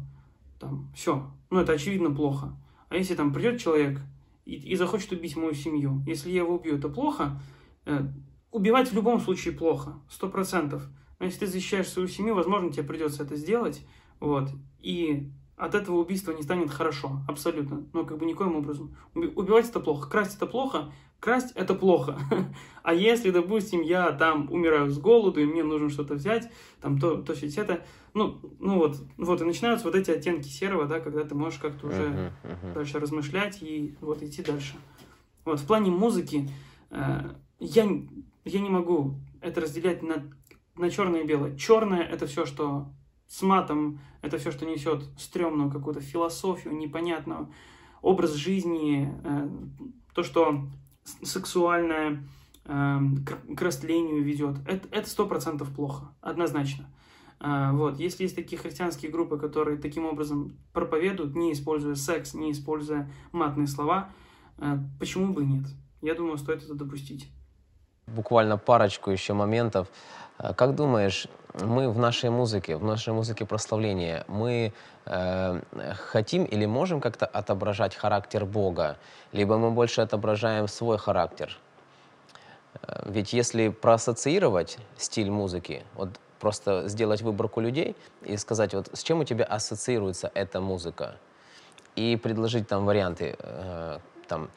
Там, 0.60 0.92
все. 0.96 1.32
Ну, 1.50 1.60
это 1.60 1.74
очевидно 1.74 2.12
плохо. 2.12 2.56
А 2.90 2.96
если 2.96 3.16
там 3.16 3.34
придет 3.34 3.60
человек 3.60 4.00
и, 4.46 4.56
и 4.56 4.76
захочет 4.76 5.12
убить 5.12 5.36
мою 5.36 5.54
семью. 5.54 6.04
Если 6.06 6.30
я 6.30 6.42
его 6.42 6.56
убью, 6.56 6.78
это 6.78 6.90
плохо. 6.90 7.42
Э, 7.86 8.08
убивать 8.52 8.90
в 8.90 8.96
любом 8.96 9.20
случае 9.20 9.54
плохо, 9.54 10.00
сто 10.10 10.30
процентов. 10.30 10.88
Но 11.20 11.26
если 11.26 11.40
ты 11.40 11.48
защищаешь 11.48 11.88
свою 11.88 12.08
семью, 12.08 12.36
возможно, 12.36 12.72
тебе 12.72 12.84
придется 12.84 13.24
это 13.24 13.36
сделать. 13.36 13.86
Вот. 14.20 14.50
И 14.80 15.32
от 15.58 15.74
этого 15.74 15.98
убийства 15.98 16.32
не 16.32 16.44
станет 16.44 16.70
хорошо, 16.70 17.20
абсолютно. 17.28 17.86
Но 17.94 18.04
как 18.04 18.18
бы 18.18 18.26
никоим 18.26 18.56
образом. 18.56 18.96
Убивать 19.14 19.70
это 19.70 19.80
плохо, 19.80 20.10
красть 20.10 20.36
это 20.36 20.48
плохо, 20.48 20.92
красть 21.20 21.54
это 21.56 21.76
плохо. 21.76 22.20
а 22.84 22.94
если, 22.94 23.32
допустим, 23.32 23.82
я 23.82 24.12
там 24.12 24.52
умираю 24.52 24.90
с 24.90 25.00
голоду, 25.00 25.42
и 25.42 25.46
мне 25.46 25.64
нужно 25.64 25.90
что-то 25.90 26.16
взять, 26.16 26.52
там 26.82 27.00
то, 27.00 27.22
то 27.22 27.34
есть 27.34 27.58
это, 27.58 27.86
ну, 28.14 28.40
ну 28.60 28.78
вот, 28.80 28.98
вот, 29.18 29.42
и 29.42 29.46
начинаются 29.46 29.86
вот 29.86 29.96
эти 29.96 30.12
оттенки 30.12 30.48
серого, 30.48 30.86
да, 30.86 31.00
когда 31.00 31.24
ты 31.24 31.36
можешь 31.36 31.60
как-то 31.60 31.88
уже 31.88 32.04
uh-huh, 32.04 32.32
uh-huh. 32.44 32.74
дальше 32.74 33.00
размышлять 33.00 33.62
и 33.62 33.96
вот 34.02 34.22
идти 34.22 34.44
дальше. 34.44 34.76
Вот, 35.46 35.60
в 35.60 35.66
плане 35.66 35.90
музыки 35.90 36.50
э, 36.90 37.32
я, 37.60 37.88
я 38.44 38.60
не 38.60 38.70
могу 38.70 39.16
это 39.42 39.62
разделять 39.62 40.04
на, 40.04 40.26
на 40.76 40.90
черное 40.90 41.22
и 41.22 41.26
белое. 41.26 41.56
Черное 41.56 42.02
это 42.02 42.28
все, 42.28 42.46
что 42.46 42.90
с 43.28 43.42
матом, 43.42 44.00
это 44.22 44.38
все, 44.38 44.52
что 44.52 44.66
несет 44.66 45.04
стрёмную 45.18 45.72
какую-то 45.72 46.02
философию, 46.02 46.76
непонятную, 46.76 47.50
образ 48.02 48.34
жизни, 48.34 49.14
э, 49.24 49.50
то, 50.14 50.24
что 50.24 50.62
сексуальное 51.24 52.24
э, 52.66 53.00
к 53.56 53.62
растлению 53.62 54.24
ведет. 54.24 54.58
Это 54.66 55.10
сто 55.10 55.26
процентов 55.28 55.74
плохо, 55.74 56.10
однозначно. 56.22 56.88
Э, 57.40 57.72
вот. 57.72 58.00
Если 58.00 58.24
есть 58.24 58.36
такие 58.36 58.62
христианские 58.62 59.12
группы, 59.12 59.38
которые 59.38 59.78
таким 59.78 60.06
образом 60.06 60.58
проповедуют, 60.74 61.36
не 61.36 61.54
используя 61.54 61.96
секс, 61.96 62.34
не 62.34 62.52
используя 62.52 63.10
матные 63.32 63.68
слова, 63.68 64.10
э, 64.58 64.78
почему 65.00 65.34
бы 65.34 65.46
нет? 65.46 65.66
Я 66.02 66.16
думаю, 66.16 66.38
стоит 66.38 66.64
это 66.64 66.74
допустить. 66.74 67.30
Буквально 68.08 68.58
парочку 68.58 69.12
еще 69.12 69.34
моментов. 69.34 69.88
Э, 70.38 70.54
как 70.54 70.76
думаешь, 70.76 71.28
мы 71.62 71.90
в 71.90 71.98
нашей 71.98 72.30
музыке, 72.30 72.76
в 72.76 72.84
нашей 72.84 73.14
музыке 73.14 73.46
прославления, 73.46 74.26
мы 74.28 74.74
э, 75.06 75.62
хотим 76.12 76.44
или 76.44 76.66
можем 76.66 77.02
как-то 77.02 77.26
отображать 77.26 77.96
характер 77.96 78.46
Бога, 78.46 78.98
либо 79.32 79.58
мы 79.58 79.72
больше 79.72 80.02
отображаем 80.02 80.68
свой 80.68 80.98
характер? 80.98 81.58
Э, 82.82 83.04
ведь 83.10 83.34
если 83.34 83.70
проассоциировать 83.70 84.78
стиль 84.98 85.30
музыки, 85.30 85.84
вот 85.96 86.10
просто 86.40 86.88
сделать 86.88 87.22
выборку 87.22 87.62
людей 87.62 87.96
и 88.24 88.38
сказать, 88.38 88.74
вот 88.74 88.90
с 88.94 89.04
чем 89.04 89.20
у 89.20 89.24
тебя 89.24 89.46
ассоциируется 89.46 90.32
эта 90.34 90.60
музыка, 90.60 91.16
и 91.96 92.18
предложить 92.18 92.68
там 92.68 92.86
варианты, 92.86 93.36
э, 93.40 94.00
там, 94.28 94.50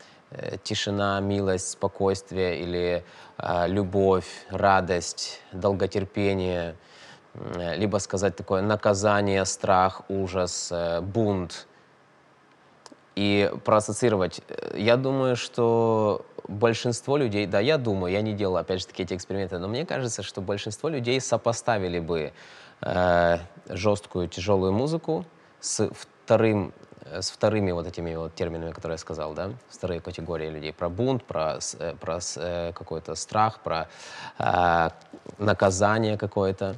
тишина, 0.62 1.20
милость, 1.20 1.70
спокойствие 1.70 2.60
или 2.60 3.04
э, 3.38 3.68
любовь, 3.68 4.26
радость, 4.50 5.40
долготерпение, 5.52 6.76
э, 7.34 7.76
либо 7.76 7.98
сказать 7.98 8.36
такое 8.36 8.62
наказание, 8.62 9.44
страх, 9.44 10.02
ужас, 10.08 10.68
э, 10.70 11.00
бунт 11.00 11.66
и 13.16 13.50
проассоциировать. 13.64 14.42
Я 14.74 14.96
думаю, 14.96 15.34
что 15.34 16.24
большинство 16.46 17.16
людей, 17.16 17.46
да, 17.46 17.60
я 17.60 17.78
думаю, 17.78 18.12
я 18.12 18.20
не 18.20 18.34
делал, 18.34 18.58
опять 18.58 18.80
же 18.80 18.86
таки, 18.86 19.02
эти 19.02 19.14
эксперименты, 19.14 19.58
но 19.58 19.66
мне 19.66 19.86
кажется, 19.86 20.22
что 20.22 20.40
большинство 20.40 20.88
людей 20.88 21.20
сопоставили 21.20 22.00
бы 22.00 22.32
э, 22.82 23.38
жесткую, 23.68 24.28
тяжелую 24.28 24.72
музыку 24.72 25.24
с 25.60 25.88
вторым 25.90 26.72
Э, 26.72 26.87
с 27.12 27.30
вторыми 27.30 27.72
вот 27.72 27.86
этими 27.86 28.14
вот 28.14 28.34
терминами, 28.34 28.72
которые 28.72 28.94
я 28.94 28.98
сказал, 28.98 29.34
да, 29.34 29.50
вторые 29.68 30.00
категории 30.00 30.48
людей, 30.50 30.72
про 30.72 30.88
бунт, 30.88 31.24
про, 31.24 31.58
э, 31.78 31.94
про 32.00 32.18
э, 32.36 32.72
какой-то 32.72 33.14
страх, 33.14 33.60
про 33.60 33.88
э, 34.38 34.90
наказание 35.38 36.16
какое-то. 36.16 36.76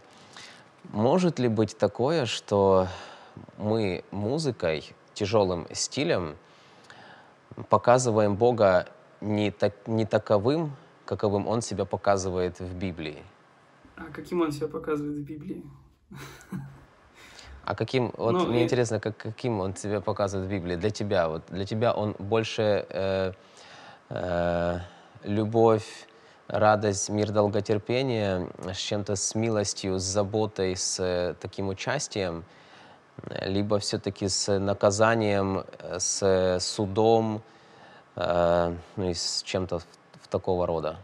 Может 0.92 1.38
ли 1.38 1.48
быть 1.48 1.76
такое, 1.78 2.26
что 2.26 2.88
мы 3.58 4.04
музыкой, 4.10 4.92
тяжелым 5.14 5.66
стилем 5.72 6.36
показываем 7.68 8.36
Бога 8.36 8.86
не, 9.20 9.50
так, 9.50 9.74
не 9.86 10.06
таковым, 10.06 10.74
каковым 11.04 11.46
Он 11.46 11.62
себя 11.62 11.84
показывает 11.84 12.60
в 12.60 12.74
Библии? 12.74 13.22
А 13.96 14.04
каким 14.12 14.40
Он 14.40 14.52
себя 14.52 14.68
показывает 14.68 15.16
в 15.16 15.22
Библии? 15.22 15.62
А 17.64 17.74
каким, 17.74 18.12
вот 18.16 18.32
ну, 18.32 18.46
мне 18.46 18.60
и... 18.60 18.64
интересно, 18.64 19.00
как, 19.00 19.16
каким 19.16 19.60
он 19.60 19.72
тебе 19.72 20.00
показывает 20.00 20.48
в 20.48 20.50
Библии, 20.50 20.76
для 20.76 20.90
тебя, 20.90 21.28
вот 21.28 21.42
для 21.48 21.64
тебя 21.66 21.92
он 21.92 22.14
больше 22.18 22.86
э, 22.88 23.32
э, 24.08 24.78
любовь, 25.24 26.06
радость, 26.48 27.10
мир, 27.10 27.30
долготерпение 27.30 28.48
с 28.72 28.78
чем-то, 28.78 29.14
с 29.14 29.34
милостью, 29.34 29.98
с 29.98 30.02
заботой, 30.02 30.74
с 30.76 30.98
э, 31.00 31.34
таким 31.40 31.68
участием, 31.68 32.44
либо 33.44 33.78
все-таки 33.78 34.28
с 34.28 34.58
наказанием, 34.58 35.64
с 35.98 36.58
судом, 36.60 37.42
э, 38.16 38.74
ну 38.96 39.10
и 39.10 39.14
с 39.14 39.42
чем-то 39.42 39.78
в, 39.78 39.86
в 40.22 40.28
такого 40.28 40.66
рода? 40.66 40.96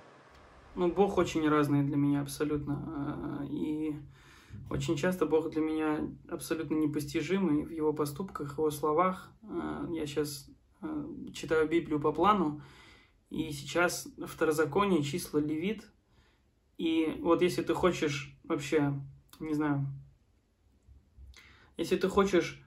Ну, 0.75 0.89
Бог 0.89 1.17
очень 1.17 1.49
разный 1.49 1.83
для 1.83 1.97
меня 1.97 2.21
абсолютно. 2.21 3.41
Э, 3.41 3.47
и 3.47 3.97
очень 4.69 4.97
часто 4.97 5.27
Бог 5.27 5.51
для 5.51 5.61
меня 5.61 6.09
абсолютно 6.29 6.75
непостижимый 6.75 7.65
в 7.65 7.71
его 7.71 7.93
поступках, 7.93 8.55
в 8.55 8.59
его 8.59 8.71
словах. 8.71 9.31
Э, 9.43 9.87
я 9.93 10.07
сейчас 10.07 10.49
э, 10.83 11.07
читаю 11.33 11.69
Библию 11.69 12.01
по 12.01 12.13
плану, 12.13 12.63
и 13.31 13.51
сейчас 13.53 14.09
второзаконие, 14.27 15.03
числа 15.03 15.39
левит. 15.39 15.89
И 16.79 17.17
вот 17.21 17.43
если 17.43 17.63
ты 17.63 17.75
хочешь 17.75 18.37
вообще, 18.45 18.93
не 19.41 19.55
знаю, 19.55 19.87
если 21.77 21.97
ты 21.97 22.09
хочешь 22.09 22.63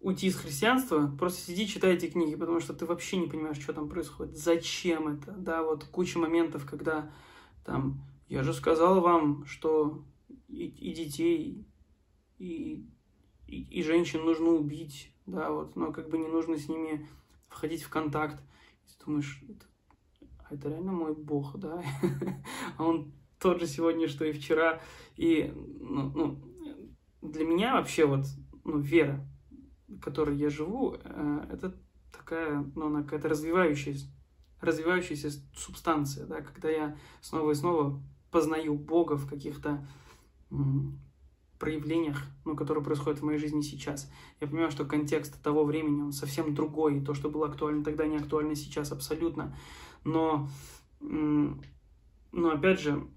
уйти 0.00 0.26
из 0.26 0.36
христианства, 0.36 1.10
просто 1.18 1.40
сиди, 1.40 1.66
читай 1.66 1.94
эти 1.94 2.10
книги, 2.10 2.36
потому 2.36 2.60
что 2.60 2.74
ты 2.74 2.84
вообще 2.84 3.16
не 3.16 3.26
понимаешь, 3.26 3.58
что 3.58 3.72
там 3.72 3.88
происходит, 3.88 4.36
зачем 4.36 5.08
это, 5.08 5.32
да, 5.32 5.62
вот 5.62 5.84
куча 5.84 6.18
моментов, 6.18 6.66
когда 6.66 7.10
там, 7.64 8.02
я 8.28 8.42
же 8.42 8.52
сказал 8.52 9.00
вам, 9.00 9.46
что 9.46 10.04
и, 10.48 10.66
и 10.66 10.94
детей, 10.94 11.66
и, 12.38 12.86
и, 13.46 13.62
и 13.62 13.82
женщин 13.82 14.24
нужно 14.24 14.50
убить, 14.50 15.12
да, 15.26 15.50
вот, 15.50 15.76
но 15.76 15.92
как 15.92 16.08
бы 16.08 16.18
не 16.18 16.28
нужно 16.28 16.58
с 16.58 16.68
ними 16.68 17.08
входить 17.48 17.82
в 17.82 17.88
контакт. 17.88 18.42
И 18.86 18.98
ты 18.98 19.04
думаешь, 19.04 19.42
это, 19.48 19.66
а 20.38 20.54
это 20.54 20.68
реально 20.68 20.92
мой 20.92 21.14
бог, 21.14 21.58
да, 21.58 21.82
а 22.78 22.84
он 22.84 23.12
тот 23.38 23.60
же 23.60 23.66
сегодня, 23.66 24.08
что 24.08 24.24
и 24.24 24.32
вчера, 24.32 24.80
и, 25.16 25.52
ну, 25.54 26.10
ну, 26.10 26.54
для 27.22 27.44
меня 27.44 27.74
вообще 27.74 28.06
вот, 28.06 28.24
ну, 28.64 28.78
вера, 28.78 29.26
которой 30.00 30.36
я 30.36 30.50
живу, 30.50 30.96
э, 31.02 31.46
это 31.50 31.74
такая, 32.12 32.64
ну, 32.74 32.86
она 32.86 33.02
какая-то 33.02 33.28
развивающаяся, 33.28 34.06
развивающаяся 34.60 35.30
субстанция, 35.54 36.26
да, 36.26 36.40
когда 36.40 36.70
я 36.70 36.96
снова 37.20 37.50
и 37.50 37.54
снова 37.54 38.02
познаю 38.30 38.74
Бога 38.74 39.16
в 39.16 39.28
каких-то 39.28 39.86
проявлениях, 41.58 42.22
ну, 42.44 42.56
которые 42.56 42.84
происходят 42.84 43.20
в 43.20 43.24
моей 43.24 43.38
жизни 43.38 43.60
сейчас. 43.60 44.10
Я 44.40 44.46
понимаю, 44.46 44.70
что 44.70 44.84
контекст 44.84 45.42
того 45.42 45.64
времени, 45.64 46.02
он 46.02 46.12
совсем 46.12 46.54
другой, 46.54 46.98
и 46.98 47.04
то, 47.04 47.14
что 47.14 47.30
было 47.30 47.48
актуально 47.48 47.82
тогда, 47.84 48.06
не 48.06 48.16
актуально 48.16 48.54
сейчас 48.54 48.92
абсолютно. 48.92 49.56
Но, 50.04 50.48
но 51.00 52.50
опять 52.50 52.80
же, 52.80 53.08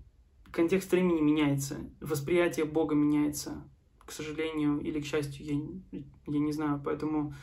контекст 0.51 0.91
времени 0.91 1.19
меняется, 1.19 1.91
восприятие 1.99 2.65
Бога 2.65 2.95
меняется, 2.95 3.69
к 4.05 4.11
сожалению 4.11 4.80
или 4.80 5.01
к 5.01 5.05
счастью, 5.05 5.45
я, 5.91 6.01
я 6.28 6.39
не 6.39 6.53
знаю, 6.53 6.82
поэтому 6.84 7.34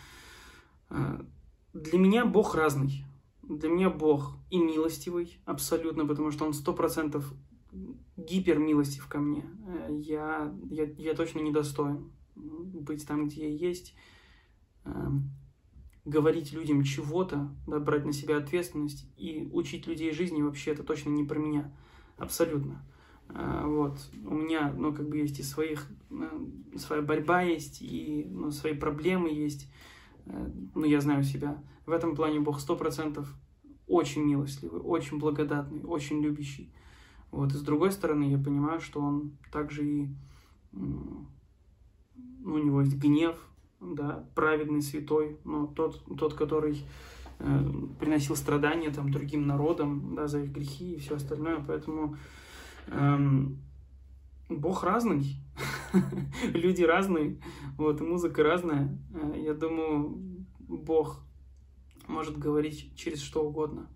э, 0.89 1.21
для 1.75 1.99
меня 1.99 2.25
Бог 2.25 2.55
разный. 2.55 3.05
Для 3.43 3.69
меня 3.69 3.91
Бог 3.91 4.39
и 4.49 4.57
милостивый, 4.57 5.39
абсолютно, 5.45 6.07
потому 6.07 6.31
что 6.31 6.47
Он 6.47 6.55
сто 6.55 6.73
процентов 6.73 7.31
гипер 8.17 8.59
милостив 8.59 9.07
ко 9.09 9.19
мне. 9.19 9.45
Э, 9.67 9.89
я, 9.91 10.55
я, 10.71 10.85
я 10.97 11.15
точно 11.15 11.41
недостоин 11.41 12.13
быть 12.37 13.07
там, 13.07 13.29
где 13.29 13.49
я 13.49 13.69
есть, 13.69 13.95
эм, 14.85 15.31
говорить 16.05 16.53
людям 16.53 16.83
чего-то, 16.83 17.49
да, 17.67 17.79
брать 17.79 18.05
на 18.05 18.13
себя 18.13 18.39
ответственность 18.39 19.09
и 19.17 19.49
учить 19.53 19.87
людей 19.87 20.13
жизни 20.13 20.43
вообще 20.43 20.73
это 20.73 20.83
точно 20.83 21.11
не 21.11 21.25
про 21.25 21.39
меня. 21.39 21.73
Абсолютно. 22.17 22.85
Э, 23.29 23.63
вот. 23.67 23.99
У 24.25 24.35
меня, 24.35 24.73
ну, 24.77 24.93
как 24.93 25.09
бы 25.09 25.19
есть 25.19 25.39
и 25.39 25.43
своих, 25.43 25.89
э, 26.11 26.77
своя 26.77 27.03
борьба 27.03 27.43
есть, 27.43 27.83
и 27.83 28.27
ну, 28.29 28.51
свои 28.51 28.75
проблемы 28.75 29.31
есть. 29.31 29.71
Ну, 30.75 30.85
я 30.85 31.03
знаю 31.03 31.23
себя. 31.23 31.63
В 31.85 31.91
этом 31.91 32.17
плане 32.17 32.41
Бог 32.41 32.59
сто 32.59 32.77
процентов 32.77 33.29
очень 33.87 34.23
милостливый, 34.23 34.81
очень 34.81 35.19
благодатный, 35.19 35.83
очень 35.85 36.23
любящий. 36.23 36.73
Вот. 37.35 37.53
И 37.53 37.57
с 37.57 37.63
другой 37.63 37.91
стороны, 37.91 38.31
я 38.31 38.39
понимаю, 38.39 38.81
что 38.81 39.01
он 39.01 39.33
также 39.51 39.85
и 39.85 40.09
ну, 40.71 41.27
у 42.45 42.59
него 42.59 42.81
есть 42.83 42.97
гнев, 42.97 43.37
да, 43.81 44.25
праведный, 44.37 44.83
святой, 44.83 45.39
но 45.43 45.67
тот, 45.67 46.05
тот 46.17 46.35
который 46.35 46.85
э, 47.41 47.71
приносил 47.99 48.37
страдания 48.37 48.91
там, 48.91 49.11
другим 49.11 49.49
народам 49.49 50.15
да, 50.15 50.29
за 50.29 50.43
их 50.43 50.53
грехи 50.53 50.95
и 50.95 50.99
все 51.01 51.17
остальное. 51.17 51.63
Поэтому 51.67 52.17
эм, 52.87 53.59
Бог 54.49 54.85
разный, 54.85 55.37
люди 56.55 56.85
разные, 56.85 57.41
вот, 57.77 58.01
и 58.01 58.05
музыка 58.05 58.45
разная. 58.45 58.97
Э, 59.13 59.35
я 59.37 59.55
думаю, 59.55 60.47
Бог 60.61 61.21
может 62.07 62.39
говорить 62.39 62.95
через 62.95 63.21
что 63.21 63.45
угодно. 63.45 63.89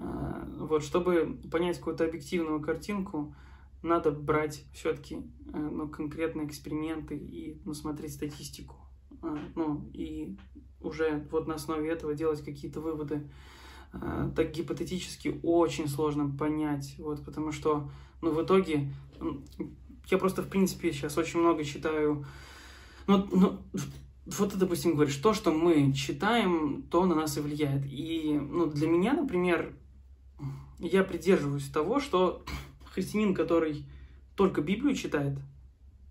А, 0.00 0.48
вот, 0.58 0.82
чтобы 0.82 1.38
понять 1.50 1.78
какую-то 1.78 2.04
объективную 2.04 2.60
картинку, 2.60 3.34
надо 3.82 4.10
брать 4.10 4.64
все-таки 4.72 5.16
э, 5.52 5.58
ну, 5.58 5.88
конкретные 5.88 6.46
эксперименты 6.46 7.16
и 7.16 7.60
ну, 7.64 7.74
смотреть 7.74 8.14
статистику. 8.14 8.76
А, 9.22 9.38
ну, 9.54 9.90
и 9.92 10.36
уже 10.80 11.26
вот 11.30 11.46
на 11.46 11.54
основе 11.54 11.90
этого 11.90 12.14
делать 12.14 12.42
какие-то 12.42 12.80
выводы. 12.80 13.28
Так 13.92 14.52
гипотетически 14.52 15.40
очень 15.42 15.88
сложно 15.88 16.30
понять, 16.30 16.94
вот, 16.98 17.24
потому 17.24 17.50
что, 17.50 17.90
ну, 18.22 18.30
в 18.30 18.40
итоге, 18.40 18.88
я 20.06 20.16
просто, 20.16 20.42
в 20.42 20.48
принципе, 20.48 20.92
сейчас 20.92 21.18
очень 21.18 21.40
много 21.40 21.64
читаю, 21.64 22.24
ну, 23.08 23.26
ну 23.32 23.58
вот 24.26 24.52
ты, 24.52 24.56
допустим, 24.56 24.94
говоришь, 24.94 25.16
то, 25.16 25.34
что 25.34 25.50
мы 25.50 25.92
читаем, 25.92 26.84
то 26.84 27.04
на 27.04 27.16
нас 27.16 27.36
и 27.36 27.40
влияет. 27.40 27.84
И, 27.86 28.38
ну, 28.40 28.66
для 28.66 28.86
меня, 28.86 29.14
например, 29.14 29.74
я 30.78 31.04
придерживаюсь 31.04 31.68
того, 31.68 32.00
что 32.00 32.44
христианин, 32.84 33.34
который 33.34 33.86
только 34.36 34.62
Библию 34.62 34.94
читает, 34.94 35.38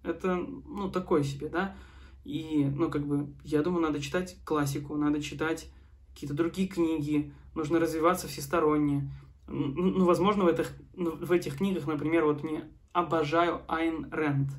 это, 0.03 0.35
ну, 0.35 0.89
такое 0.89 1.23
себе, 1.23 1.49
да, 1.49 1.75
и, 2.23 2.65
ну, 2.75 2.89
как 2.89 3.05
бы, 3.05 3.33
я 3.43 3.61
думаю, 3.61 3.81
надо 3.81 4.01
читать 4.01 4.37
классику, 4.45 4.95
надо 4.95 5.21
читать 5.21 5.71
какие-то 6.13 6.35
другие 6.35 6.67
книги, 6.67 7.33
нужно 7.55 7.79
развиваться 7.79 8.27
всесторонне. 8.27 9.11
Ну, 9.47 10.05
возможно, 10.05 10.43
в 10.43 10.47
этих, 10.47 10.71
ну, 10.95 11.11
в 11.11 11.31
этих 11.31 11.57
книгах, 11.57 11.87
например, 11.87 12.25
вот 12.25 12.43
мне 12.43 12.65
обожаю 12.93 13.61
Айн 13.67 14.07
Рэнд. 14.11 14.51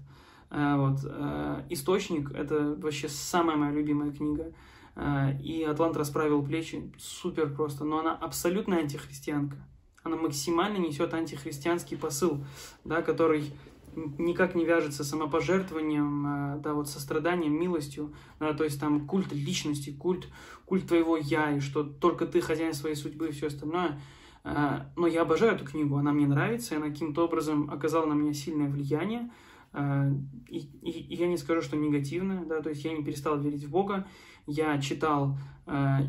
Э, 0.50 0.76
вот, 0.76 0.98
э, 1.04 1.66
«Источник»— 1.70 2.32
это 2.34 2.74
вообще 2.74 3.08
самая 3.08 3.56
моя 3.56 3.72
любимая 3.72 4.10
книга. 4.10 4.52
Э, 5.00 5.32
и 5.42 5.62
«Атлант 5.64 5.96
расправил 5.96 6.44
плечи» 6.44 6.92
супер 6.98 7.54
просто, 7.54 7.84
но 7.84 8.00
она 8.00 8.14
абсолютно 8.14 8.76
антихристианка. 8.76 9.56
Она 10.02 10.16
максимально 10.16 10.76
несет 10.76 11.14
антихристианский 11.14 11.96
посыл, 11.96 12.44
да, 12.84 13.00
который 13.00 13.50
никак 13.96 14.54
не 14.54 14.64
вяжется 14.64 15.02
с 15.02 15.08
самопожертвованием, 15.08 16.26
э, 16.26 16.60
да, 16.60 16.74
вот 16.74 16.88
состраданием, 16.88 17.58
милостью, 17.58 18.14
да, 18.38 18.52
то 18.52 18.62
есть 18.64 18.78
там 18.78 19.06
культ 19.06 19.32
личности, 19.32 19.90
культ, 19.90 20.28
культ 20.66 20.86
твоего 20.86 21.16
я, 21.16 21.56
и 21.56 21.60
что 21.60 21.82
только 21.82 22.26
ты 22.26 22.42
хозяин 22.42 22.74
своей 22.74 22.94
судьбы 22.94 23.28
и 23.28 23.32
все 23.32 23.46
остальное. 23.46 24.00
Э, 24.44 24.82
но 24.96 25.06
я 25.06 25.22
обожаю 25.22 25.54
эту 25.54 25.64
книгу, 25.64 25.96
она 25.96 26.12
мне 26.12 26.26
нравится, 26.26 26.74
и 26.74 26.76
она 26.76 26.88
каким-то 26.88 27.24
образом 27.24 27.70
оказала 27.70 28.04
на 28.04 28.12
меня 28.12 28.34
сильное 28.34 28.68
влияние, 28.68 29.30
и, 29.72 30.58
и, 30.58 30.90
и 30.90 31.14
я 31.14 31.28
не 31.28 31.36
скажу, 31.36 31.62
что 31.62 31.76
негативное, 31.76 32.44
да, 32.44 32.60
то 32.60 32.70
есть 32.70 32.84
я 32.84 32.92
не 32.92 33.04
перестал 33.04 33.38
верить 33.38 33.64
в 33.64 33.70
Бога, 33.70 34.06
я 34.46 34.80
читал 34.80 35.38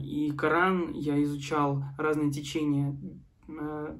и 0.01 0.33
Коран, 0.35 0.93
я 0.93 1.21
изучал 1.21 1.83
разные 1.97 2.31
течения 2.31 2.97
Э, 3.59 3.97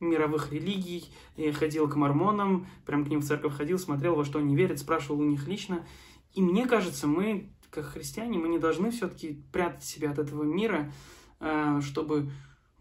мировых 0.00 0.52
религий, 0.52 1.04
я 1.36 1.52
ходил 1.52 1.88
к 1.88 1.94
мормонам, 1.94 2.66
прям 2.84 3.04
к 3.04 3.08
ним 3.08 3.20
в 3.20 3.24
церковь 3.24 3.54
ходил, 3.54 3.78
смотрел, 3.78 4.16
во 4.16 4.24
что 4.24 4.40
они 4.40 4.56
верят, 4.56 4.80
спрашивал 4.80 5.20
у 5.20 5.24
них 5.24 5.46
лично. 5.46 5.86
И 6.32 6.42
мне 6.42 6.66
кажется, 6.66 7.06
мы, 7.06 7.54
как 7.70 7.84
христиане, 7.84 8.36
мы 8.36 8.48
не 8.48 8.58
должны 8.58 8.90
все-таки 8.90 9.44
прятать 9.52 9.84
себя 9.84 10.10
от 10.10 10.18
этого 10.18 10.42
мира, 10.42 10.92
э, 11.38 11.80
чтобы 11.82 12.32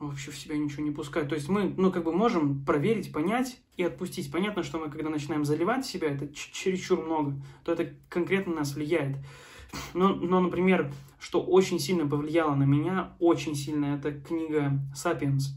вообще 0.08 0.32
в 0.32 0.38
себя 0.38 0.58
ничего 0.58 0.84
не 0.84 0.92
пускать. 0.92 1.30
То 1.30 1.36
есть 1.36 1.50
мы, 1.50 1.74
ну, 1.78 1.92
как 1.92 2.04
бы 2.04 2.12
можем 2.12 2.64
проверить, 2.66 3.12
понять 3.12 3.60
и 3.78 3.84
отпустить. 3.84 4.32
Понятно, 4.32 4.64
что 4.64 4.80
мы, 4.80 4.90
когда 4.90 5.10
начинаем 5.10 5.46
заливать 5.46 5.86
себя, 5.86 6.10
это 6.10 6.28
чересчур 6.34 7.04
много, 7.04 7.42
то 7.64 7.74
это 7.74 7.94
конкретно 8.10 8.56
нас 8.56 8.76
влияет. 8.76 9.18
Но, 9.94 10.10
но, 10.16 10.40
например, 10.40 10.92
что 11.20 11.42
очень 11.42 11.80
сильно 11.80 12.08
повлияло 12.08 12.56
на 12.56 12.64
меня, 12.64 13.14
очень 13.20 13.56
сильно, 13.56 13.96
это 13.96 14.12
книга 14.12 14.80
«Сапиенс» 14.96 15.56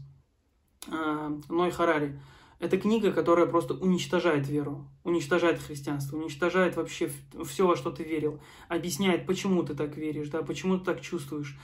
э, 0.87 1.39
Ной 1.49 1.71
Харари. 1.71 2.19
Это 2.59 2.77
книга, 2.77 3.11
которая 3.11 3.47
просто 3.47 3.73
уничтожает 3.73 4.47
веру, 4.47 4.87
уничтожает 5.03 5.59
христианство, 5.59 6.17
уничтожает 6.17 6.77
вообще 6.77 7.11
все, 7.43 7.67
во 7.67 7.75
что 7.75 7.91
ты 7.91 8.03
верил, 8.03 8.39
объясняет, 8.69 9.25
почему 9.25 9.61
ты 9.63 9.75
так 9.75 9.97
веришь, 9.97 10.29
да, 10.29 10.41
почему 10.41 10.77
ты 10.77 10.85
так 10.85 11.01
чувствуешь, 11.01 11.57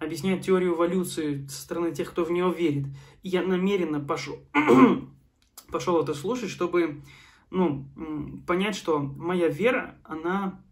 объясняет 0.00 0.42
теорию 0.42 0.74
эволюции 0.74 1.46
со 1.46 1.62
стороны 1.62 1.92
тех, 1.92 2.10
кто 2.10 2.24
в 2.24 2.30
нее 2.30 2.52
верит. 2.52 2.86
И 3.22 3.28
я 3.28 3.42
намеренно 3.42 4.00
пошел, 4.00 4.38
пошел 5.70 6.02
это 6.02 6.14
слушать, 6.14 6.50
чтобы 6.50 7.02
ну, 7.50 7.86
понять, 8.46 8.74
что 8.74 9.00
моя 9.00 9.48
вера, 9.48 9.96
она 10.04 10.62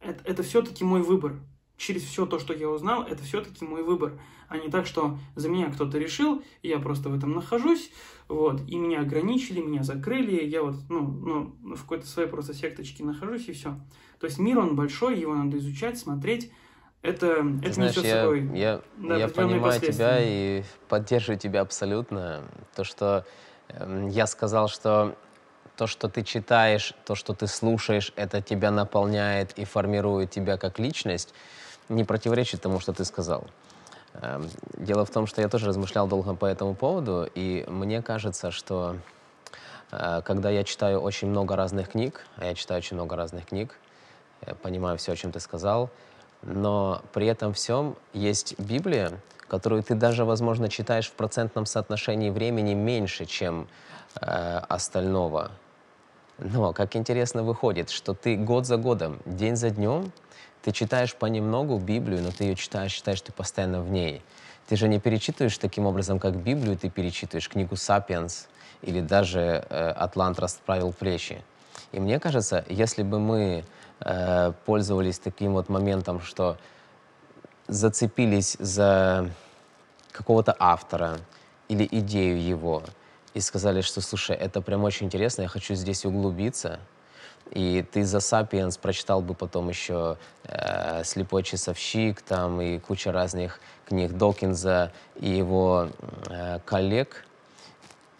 это, 0.00 0.22
это 0.24 0.42
все-таки 0.42 0.84
мой 0.84 1.02
выбор. 1.02 1.40
Через 1.76 2.02
все 2.02 2.26
то, 2.26 2.38
что 2.38 2.54
я 2.54 2.68
узнал, 2.68 3.02
это 3.02 3.22
все-таки 3.24 3.64
мой 3.64 3.82
выбор. 3.82 4.20
А 4.48 4.58
не 4.58 4.68
так, 4.68 4.86
что 4.86 5.18
за 5.34 5.48
меня 5.48 5.70
кто-то 5.70 5.98
решил, 5.98 6.42
я 6.62 6.78
просто 6.78 7.08
в 7.08 7.16
этом 7.16 7.32
нахожусь, 7.32 7.90
вот, 8.28 8.60
и 8.68 8.76
меня 8.76 9.00
ограничили, 9.00 9.60
меня 9.60 9.82
закрыли, 9.82 10.44
я 10.44 10.62
вот, 10.62 10.76
ну, 10.88 11.54
ну 11.62 11.74
в 11.74 11.82
какой-то 11.82 12.06
своей 12.06 12.28
просто 12.28 12.52
секточке 12.54 13.02
нахожусь, 13.02 13.48
и 13.48 13.52
все. 13.52 13.80
То 14.20 14.26
есть 14.26 14.38
мир, 14.38 14.58
он 14.58 14.76
большой, 14.76 15.18
его 15.18 15.34
надо 15.34 15.58
изучать, 15.58 15.98
смотреть, 15.98 16.52
это, 17.02 17.36
Ты 17.60 17.66
это 17.66 17.72
знаешь, 17.72 17.96
я, 17.96 18.22
собой 18.22 18.48
я, 18.54 18.80
да, 18.96 19.16
я 19.16 19.28
понимаю 19.28 19.80
тебя 19.80 20.18
и 20.20 20.62
поддерживаю 20.88 21.38
тебя 21.38 21.60
абсолютно. 21.60 22.42
То, 22.74 22.84
что 22.84 23.24
э, 23.68 24.08
я 24.10 24.26
сказал, 24.26 24.68
что 24.68 25.16
то, 25.76 25.86
что 25.86 26.08
ты 26.08 26.22
читаешь, 26.22 26.94
то, 27.04 27.14
что 27.14 27.34
ты 27.34 27.46
слушаешь, 27.46 28.12
это 28.14 28.40
тебя 28.40 28.70
наполняет 28.70 29.58
и 29.58 29.64
формирует 29.64 30.30
тебя 30.30 30.56
как 30.58 30.78
личность, 30.78 31.34
не 31.88 32.04
противоречит 32.04 32.60
тому, 32.60 32.78
что 32.78 32.92
ты 32.92 33.04
сказал. 33.04 33.46
Эм, 34.14 34.48
дело 34.74 35.04
в 35.04 35.10
том, 35.10 35.26
что 35.26 35.40
я 35.40 35.48
тоже 35.48 35.66
размышлял 35.66 36.06
долго 36.06 36.34
по 36.34 36.46
этому 36.46 36.74
поводу, 36.74 37.28
и 37.34 37.64
мне 37.66 38.02
кажется, 38.02 38.50
что 38.50 38.96
э, 39.90 40.20
когда 40.24 40.50
я 40.50 40.62
читаю 40.62 41.00
очень 41.00 41.28
много 41.28 41.56
разных 41.56 41.90
книг, 41.90 42.24
а 42.36 42.44
я 42.44 42.54
читаю 42.54 42.78
очень 42.78 42.96
много 42.96 43.16
разных 43.16 43.46
книг, 43.46 43.76
я 44.46 44.54
понимаю 44.54 44.98
все, 44.98 45.12
о 45.12 45.16
чем 45.16 45.32
ты 45.32 45.40
сказал, 45.40 45.90
но 46.42 47.02
при 47.12 47.26
этом 47.26 47.52
всем 47.52 47.96
есть 48.12 48.58
Библия, 48.58 49.12
которую 49.48 49.82
ты 49.82 49.94
даже, 49.94 50.24
возможно, 50.24 50.68
читаешь 50.68 51.08
в 51.08 51.12
процентном 51.12 51.66
соотношении 51.66 52.30
времени 52.30 52.74
меньше, 52.74 53.26
чем 53.26 53.68
э, 54.20 54.58
остального 54.68 55.50
Но 56.38 56.72
как 56.72 56.96
интересно 56.96 57.42
выходит, 57.42 57.90
что 57.90 58.14
ты 58.14 58.36
год 58.36 58.66
за 58.66 58.76
годом, 58.76 59.20
день 59.26 59.56
за 59.56 59.70
днем, 59.70 60.12
ты 60.62 60.72
читаешь 60.72 61.14
понемногу 61.14 61.78
Библию, 61.78 62.22
но 62.22 62.30
ты 62.30 62.44
ее 62.44 62.54
читаешь, 62.54 62.92
читаешь, 62.92 63.20
ты 63.20 63.32
постоянно 63.32 63.82
в 63.82 63.90
ней. 63.90 64.22
Ты 64.68 64.76
же 64.76 64.88
не 64.88 64.98
перечитываешь 64.98 65.58
таким 65.58 65.86
образом, 65.86 66.18
как 66.18 66.36
Библию, 66.36 66.78
ты 66.78 66.88
перечитываешь 66.88 67.48
книгу 67.48 67.76
«Сапиенс» 67.76 68.48
или 68.80 69.00
даже 69.00 69.66
э, 69.68 69.90
«Атлант 69.90 70.38
расправил 70.38 70.92
плечи». 70.92 71.42
И 71.92 72.00
мне 72.00 72.18
кажется, 72.18 72.64
если 72.68 73.02
бы 73.02 73.20
мы 73.20 73.64
э, 74.00 74.52
пользовались 74.64 75.18
таким 75.18 75.52
вот 75.52 75.68
моментом, 75.68 76.20
что 76.20 76.56
зацепились 77.68 78.56
за 78.58 79.30
какого-то 80.10 80.56
автора 80.58 81.18
или 81.68 81.86
идею 81.90 82.42
его 82.42 82.82
и 83.34 83.40
сказали, 83.40 83.82
что, 83.82 84.00
слушай, 84.00 84.36
это 84.36 84.60
прям 84.60 84.84
очень 84.84 85.06
интересно, 85.06 85.42
я 85.42 85.48
хочу 85.48 85.74
здесь 85.74 86.04
углубиться, 86.04 86.80
и 87.50 87.84
ты 87.90 88.04
за 88.04 88.20
«Сапиенс» 88.20 88.78
прочитал 88.78 89.20
бы 89.20 89.34
потом 89.34 89.68
еще 89.68 90.16
э, 90.44 91.04
«Слепой 91.04 91.42
часовщик» 91.42 92.22
там 92.22 92.60
и 92.60 92.78
куча 92.78 93.12
разных 93.12 93.60
книг 93.86 94.12
Докинза 94.12 94.92
и 95.16 95.28
его 95.28 95.88
э, 96.30 96.60
коллег, 96.64 97.26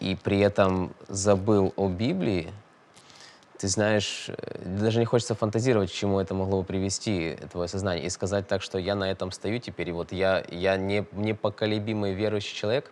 и 0.01 0.16
при 0.16 0.41
этом 0.41 0.95
забыл 1.09 1.73
о 1.77 1.89
Библии, 1.89 2.53
ты 3.62 3.68
знаешь, 3.68 4.26
э, 4.28 4.58
даже 4.64 4.98
не 4.98 5.04
хочется 5.04 5.36
фантазировать, 5.36 5.92
к 5.92 5.94
чему 5.94 6.18
это 6.18 6.34
могло 6.34 6.62
бы 6.62 6.66
привести, 6.66 7.36
твое 7.52 7.68
сознание, 7.68 8.04
и 8.04 8.10
сказать 8.10 8.48
так, 8.48 8.60
что 8.60 8.76
я 8.76 8.96
на 8.96 9.08
этом 9.08 9.30
стою 9.30 9.60
теперь, 9.60 9.90
и 9.90 9.92
вот 9.92 10.10
я, 10.10 10.44
я 10.50 10.76
не, 10.76 11.06
непоколебимый 11.12 12.12
верующий 12.12 12.56
человек, 12.56 12.90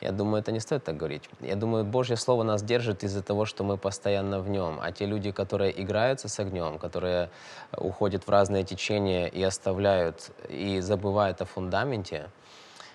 я 0.00 0.12
думаю, 0.12 0.42
это 0.42 0.52
не 0.52 0.60
стоит 0.60 0.84
так 0.84 0.96
говорить. 0.96 1.24
Я 1.40 1.56
думаю, 1.56 1.84
Божье 1.84 2.16
Слово 2.16 2.44
нас 2.44 2.62
держит 2.62 3.02
из-за 3.02 3.20
того, 3.20 3.46
что 3.46 3.64
мы 3.64 3.78
постоянно 3.78 4.38
в 4.40 4.48
нем. 4.48 4.78
А 4.80 4.92
те 4.92 5.06
люди, 5.06 5.32
которые 5.32 5.72
играются 5.82 6.28
с 6.28 6.38
огнем, 6.38 6.78
которые 6.78 7.30
уходят 7.76 8.26
в 8.26 8.30
разные 8.30 8.62
течения 8.62 9.26
и 9.26 9.42
оставляют, 9.42 10.30
и 10.48 10.80
забывают 10.80 11.40
о 11.40 11.46
фундаменте, 11.46 12.28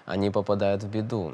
они 0.05 0.29
попадают 0.29 0.83
в 0.83 0.89
беду. 0.89 1.33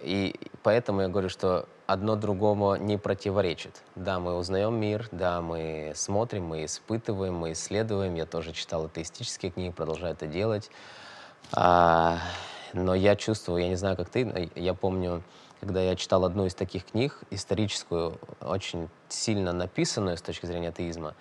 И 0.00 0.34
поэтому 0.62 1.02
я 1.02 1.08
говорю, 1.08 1.28
что 1.28 1.66
одно 1.86 2.16
другому 2.16 2.76
не 2.76 2.96
противоречит. 2.96 3.82
Да, 3.94 4.18
мы 4.18 4.36
узнаем 4.36 4.74
мир, 4.74 5.08
да, 5.12 5.40
мы 5.40 5.92
смотрим, 5.94 6.44
мы 6.44 6.64
испытываем, 6.64 7.34
мы 7.34 7.52
исследуем. 7.52 8.14
Я 8.14 8.26
тоже 8.26 8.52
читал 8.52 8.86
атеистические 8.86 9.52
книги, 9.52 9.72
продолжаю 9.72 10.14
это 10.14 10.26
делать. 10.26 10.70
А, 11.52 12.18
но 12.72 12.94
я 12.94 13.16
чувствую, 13.16 13.62
я 13.62 13.68
не 13.68 13.76
знаю, 13.76 13.96
как 13.96 14.08
ты, 14.08 14.50
я 14.54 14.74
помню, 14.74 15.22
когда 15.60 15.82
я 15.82 15.96
читал 15.96 16.24
одну 16.24 16.46
из 16.46 16.54
таких 16.54 16.84
книг, 16.84 17.18
историческую, 17.30 18.18
очень 18.40 18.88
сильно 19.08 19.52
написанную 19.52 20.16
с 20.16 20.22
точки 20.22 20.46
зрения 20.46 20.68
атеизма, 20.68 21.14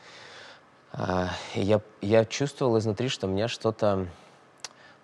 а, 0.92 1.30
я, 1.54 1.82
я 2.02 2.26
чувствовал 2.26 2.78
изнутри, 2.78 3.10
что 3.10 3.28
меня 3.28 3.48
что-то 3.48 4.08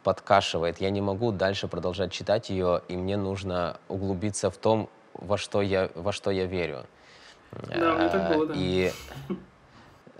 подкашивает. 0.04 0.82
Я 0.82 0.90
не 0.90 1.02
могу 1.02 1.32
дальше 1.32 1.68
продолжать 1.68 2.12
читать 2.12 2.50
ее, 2.50 2.82
и 2.88 2.98
мне 2.98 3.18
нужно 3.18 3.78
углубиться 3.88 4.50
в 4.50 4.58
том, 4.58 4.90
во 5.14 5.38
что 5.38 5.62
я, 5.62 5.90
во 5.96 6.12
что 6.12 6.32
я 6.32 6.46
верю. 6.46 6.86
Да, 7.52 7.94
мне 7.96 8.10
так 8.10 8.36
было, 8.36 8.48
да. 8.48 8.54
И, 8.56 8.92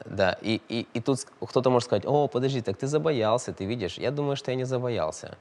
да, 0.06 0.38
и, 0.42 0.62
и, 0.70 0.88
и 0.94 1.00
тут 1.00 1.20
кто-то 1.42 1.70
может 1.70 1.88
сказать, 1.88 2.06
о, 2.06 2.28
подожди, 2.28 2.62
так 2.62 2.78
ты 2.78 2.88
забоялся, 2.88 3.54
ты 3.54 3.66
видишь. 3.66 3.98
Я 3.98 4.12
думаю, 4.12 4.36
что 4.36 4.52
я 4.52 4.58
не 4.58 4.66
забоялся. 4.66 5.38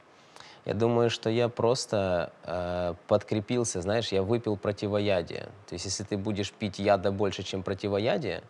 Я 0.65 0.73
думаю, 0.73 1.09
что 1.09 1.29
я 1.29 1.49
просто 1.49 2.31
э, 2.43 2.93
подкрепился, 3.07 3.81
знаешь, 3.81 4.13
я 4.13 4.23
выпил 4.23 4.55
противоядие. 4.55 5.49
То 5.67 5.73
есть, 5.73 5.85
если 5.85 6.03
ты 6.03 6.17
будешь 6.17 6.53
пить 6.53 6.79
яда 6.79 7.11
больше, 7.11 7.43
чем 7.43 7.63
противоядие, 7.63 8.43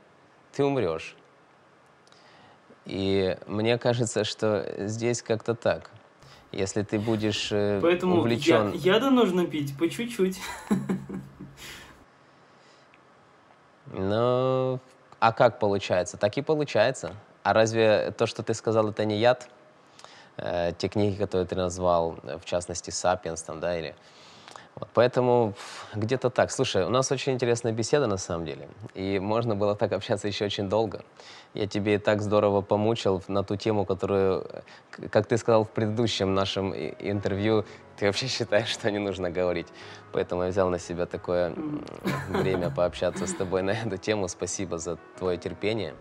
ты 0.52 0.64
умрешь. 0.64 1.16
И 2.86 3.38
мне 3.48 3.78
кажется, 3.78 4.24
что 4.24 4.66
здесь 4.80 5.22
как-то 5.22 5.56
так. 5.56 5.90
Если 6.52 6.84
ты 6.84 7.00
будешь 7.00 7.50
Поэтому 7.82 8.18
увлечен... 8.18 8.74
я, 8.74 8.96
яда 8.96 9.10
нужно 9.10 9.46
пить 9.46 9.78
по 9.78 9.90
чуть-чуть. 9.90 10.40
Ну, 13.96 14.80
а 15.20 15.34
как 15.34 15.60
получается? 15.60 16.18
Так 16.18 16.38
и 16.38 16.42
получается. 16.42 17.16
А 17.44 17.54
разве 17.54 18.12
то, 18.18 18.26
что 18.26 18.42
ты 18.42 18.54
сказал, 18.54 18.90
это 18.90 19.06
не 19.06 19.20
яд? 19.20 19.50
Э, 20.38 20.72
те 20.78 20.88
книги, 20.88 21.16
которые 21.16 21.46
ты 21.46 21.56
назвал, 21.56 22.18
в 22.24 22.46
частности, 22.46 22.90
«Сапиенс», 22.90 23.44
там, 23.44 23.60
да, 23.60 23.78
или 23.78 23.96
вот, 24.84 24.90
поэтому 24.94 25.54
где-то 25.96 26.30
так. 26.30 26.52
Слушай, 26.52 26.86
у 26.86 26.90
нас 26.90 27.12
очень 27.12 27.34
интересная 27.34 27.72
беседа 27.72 28.08
на 28.08 28.18
самом 28.18 28.46
деле, 28.46 28.68
и 28.94 29.20
можно 29.20 29.56
было 29.56 29.76
так 29.76 29.94
общаться 29.94 30.28
еще 30.28 30.46
очень 30.46 30.70
долго. 30.70 31.04
Я 31.54 31.68
тебе 31.68 31.96
и 31.96 31.98
так 31.98 32.22
здорово 32.22 32.62
помучил 32.62 33.24
на 33.28 33.44
ту 33.44 33.56
тему, 33.56 33.86
которую, 33.86 34.46
как 35.10 35.28
ты 35.28 35.38
сказал 35.38 35.64
в 35.64 35.70
предыдущем 35.70 36.34
нашем 36.34 36.74
интервью, 36.74 37.66
ты 37.98 38.08
вообще 38.08 38.28
считаешь, 38.28 38.68
что 38.68 38.92
не 38.92 39.00
нужно 39.00 39.30
говорить. 39.30 39.68
Поэтому 40.12 40.44
я 40.44 40.50
взял 40.50 40.70
на 40.70 40.80
себя 40.80 41.06
такое 41.06 41.54
время 42.28 42.70
пообщаться 42.70 43.26
с 43.26 43.34
тобой 43.34 43.62
на 43.62 43.72
эту 43.72 43.98
тему. 43.98 44.28
Спасибо 44.28 44.78
за 44.78 44.98
твое 45.18 45.38
терпение. 45.38 45.94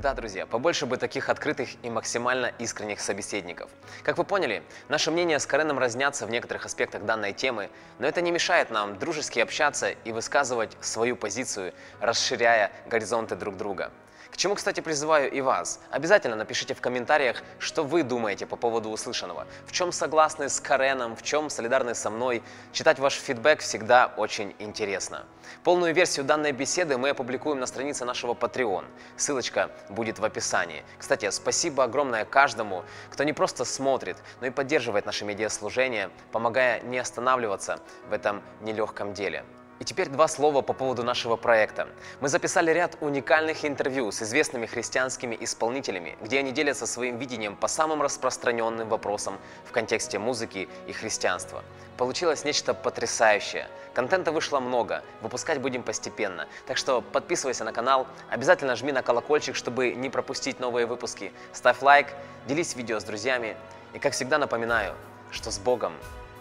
Да, 0.00 0.14
друзья, 0.14 0.46
побольше 0.46 0.86
бы 0.86 0.96
таких 0.96 1.28
открытых 1.28 1.70
и 1.82 1.90
максимально 1.90 2.52
искренних 2.60 3.00
собеседников. 3.00 3.68
Как 4.04 4.16
вы 4.16 4.22
поняли, 4.22 4.62
наши 4.88 5.10
мнения 5.10 5.40
с 5.40 5.46
Кареном 5.46 5.80
разнятся 5.80 6.24
в 6.24 6.30
некоторых 6.30 6.66
аспектах 6.66 7.04
данной 7.04 7.32
темы, 7.32 7.68
но 7.98 8.06
это 8.06 8.20
не 8.20 8.30
мешает 8.30 8.70
нам 8.70 8.96
дружески 8.96 9.40
общаться 9.40 9.88
и 9.88 10.12
высказывать 10.12 10.76
свою 10.80 11.16
позицию, 11.16 11.72
расширяя 11.98 12.70
горизонты 12.86 13.34
друг 13.34 13.56
друга. 13.56 13.90
К 14.30 14.36
чему, 14.36 14.54
кстати, 14.54 14.80
призываю 14.80 15.30
и 15.30 15.40
вас. 15.40 15.80
Обязательно 15.90 16.36
напишите 16.36 16.74
в 16.74 16.80
комментариях, 16.80 17.42
что 17.58 17.82
вы 17.82 18.02
думаете 18.02 18.46
по 18.46 18.56
поводу 18.56 18.90
услышанного. 18.90 19.46
В 19.66 19.72
чем 19.72 19.90
согласны 19.90 20.48
с 20.48 20.60
Кареном, 20.60 21.16
в 21.16 21.22
чем 21.22 21.50
солидарны 21.50 21.94
со 21.94 22.10
мной. 22.10 22.42
Читать 22.72 22.98
ваш 22.98 23.14
фидбэк 23.14 23.60
всегда 23.60 24.12
очень 24.16 24.54
интересно. 24.58 25.24
Полную 25.64 25.94
версию 25.94 26.24
данной 26.24 26.52
беседы 26.52 26.98
мы 26.98 27.10
опубликуем 27.10 27.58
на 27.58 27.66
странице 27.66 28.04
нашего 28.04 28.34
Patreon. 28.34 28.84
Ссылочка 29.16 29.70
будет 29.88 30.18
в 30.18 30.24
описании. 30.24 30.84
Кстати, 30.98 31.30
спасибо 31.30 31.84
огромное 31.84 32.24
каждому, 32.24 32.84
кто 33.10 33.24
не 33.24 33.32
просто 33.32 33.64
смотрит, 33.64 34.18
но 34.40 34.46
и 34.46 34.50
поддерживает 34.50 35.06
наше 35.06 35.24
медиаслужение, 35.24 36.10
помогая 36.32 36.80
не 36.82 36.98
останавливаться 36.98 37.80
в 38.08 38.12
этом 38.12 38.42
нелегком 38.60 39.14
деле. 39.14 39.44
И 39.78 39.84
теперь 39.84 40.08
два 40.08 40.26
слова 40.26 40.60
по 40.60 40.72
поводу 40.72 41.04
нашего 41.04 41.36
проекта. 41.36 41.86
Мы 42.20 42.28
записали 42.28 42.72
ряд 42.72 42.96
уникальных 43.00 43.64
интервью 43.64 44.10
с 44.10 44.22
известными 44.22 44.66
христианскими 44.66 45.36
исполнителями, 45.40 46.18
где 46.20 46.40
они 46.40 46.50
делятся 46.50 46.84
своим 46.86 47.18
видением 47.18 47.54
по 47.54 47.68
самым 47.68 48.02
распространенным 48.02 48.88
вопросам 48.88 49.38
в 49.64 49.70
контексте 49.70 50.18
музыки 50.18 50.68
и 50.88 50.92
христианства. 50.92 51.62
Получилось 51.96 52.44
нечто 52.44 52.74
потрясающее. 52.74 53.68
Контента 53.94 54.32
вышло 54.32 54.58
много, 54.58 55.04
выпускать 55.22 55.60
будем 55.60 55.84
постепенно. 55.84 56.48
Так 56.66 56.76
что 56.76 57.00
подписывайся 57.00 57.62
на 57.64 57.72
канал, 57.72 58.08
обязательно 58.30 58.74
жми 58.74 58.90
на 58.90 59.02
колокольчик, 59.02 59.54
чтобы 59.54 59.92
не 59.92 60.10
пропустить 60.10 60.58
новые 60.58 60.86
выпуски. 60.86 61.32
Ставь 61.52 61.82
лайк, 61.82 62.08
делись 62.48 62.74
видео 62.74 62.98
с 62.98 63.04
друзьями. 63.04 63.56
И 63.92 64.00
как 64.00 64.12
всегда 64.12 64.38
напоминаю, 64.38 64.94
что 65.30 65.52
с 65.52 65.58
Богом 65.58 65.92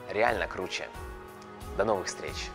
реально 0.09 0.47
круче. 0.47 0.89
До 1.77 1.85
новых 1.85 2.07
встреч! 2.07 2.49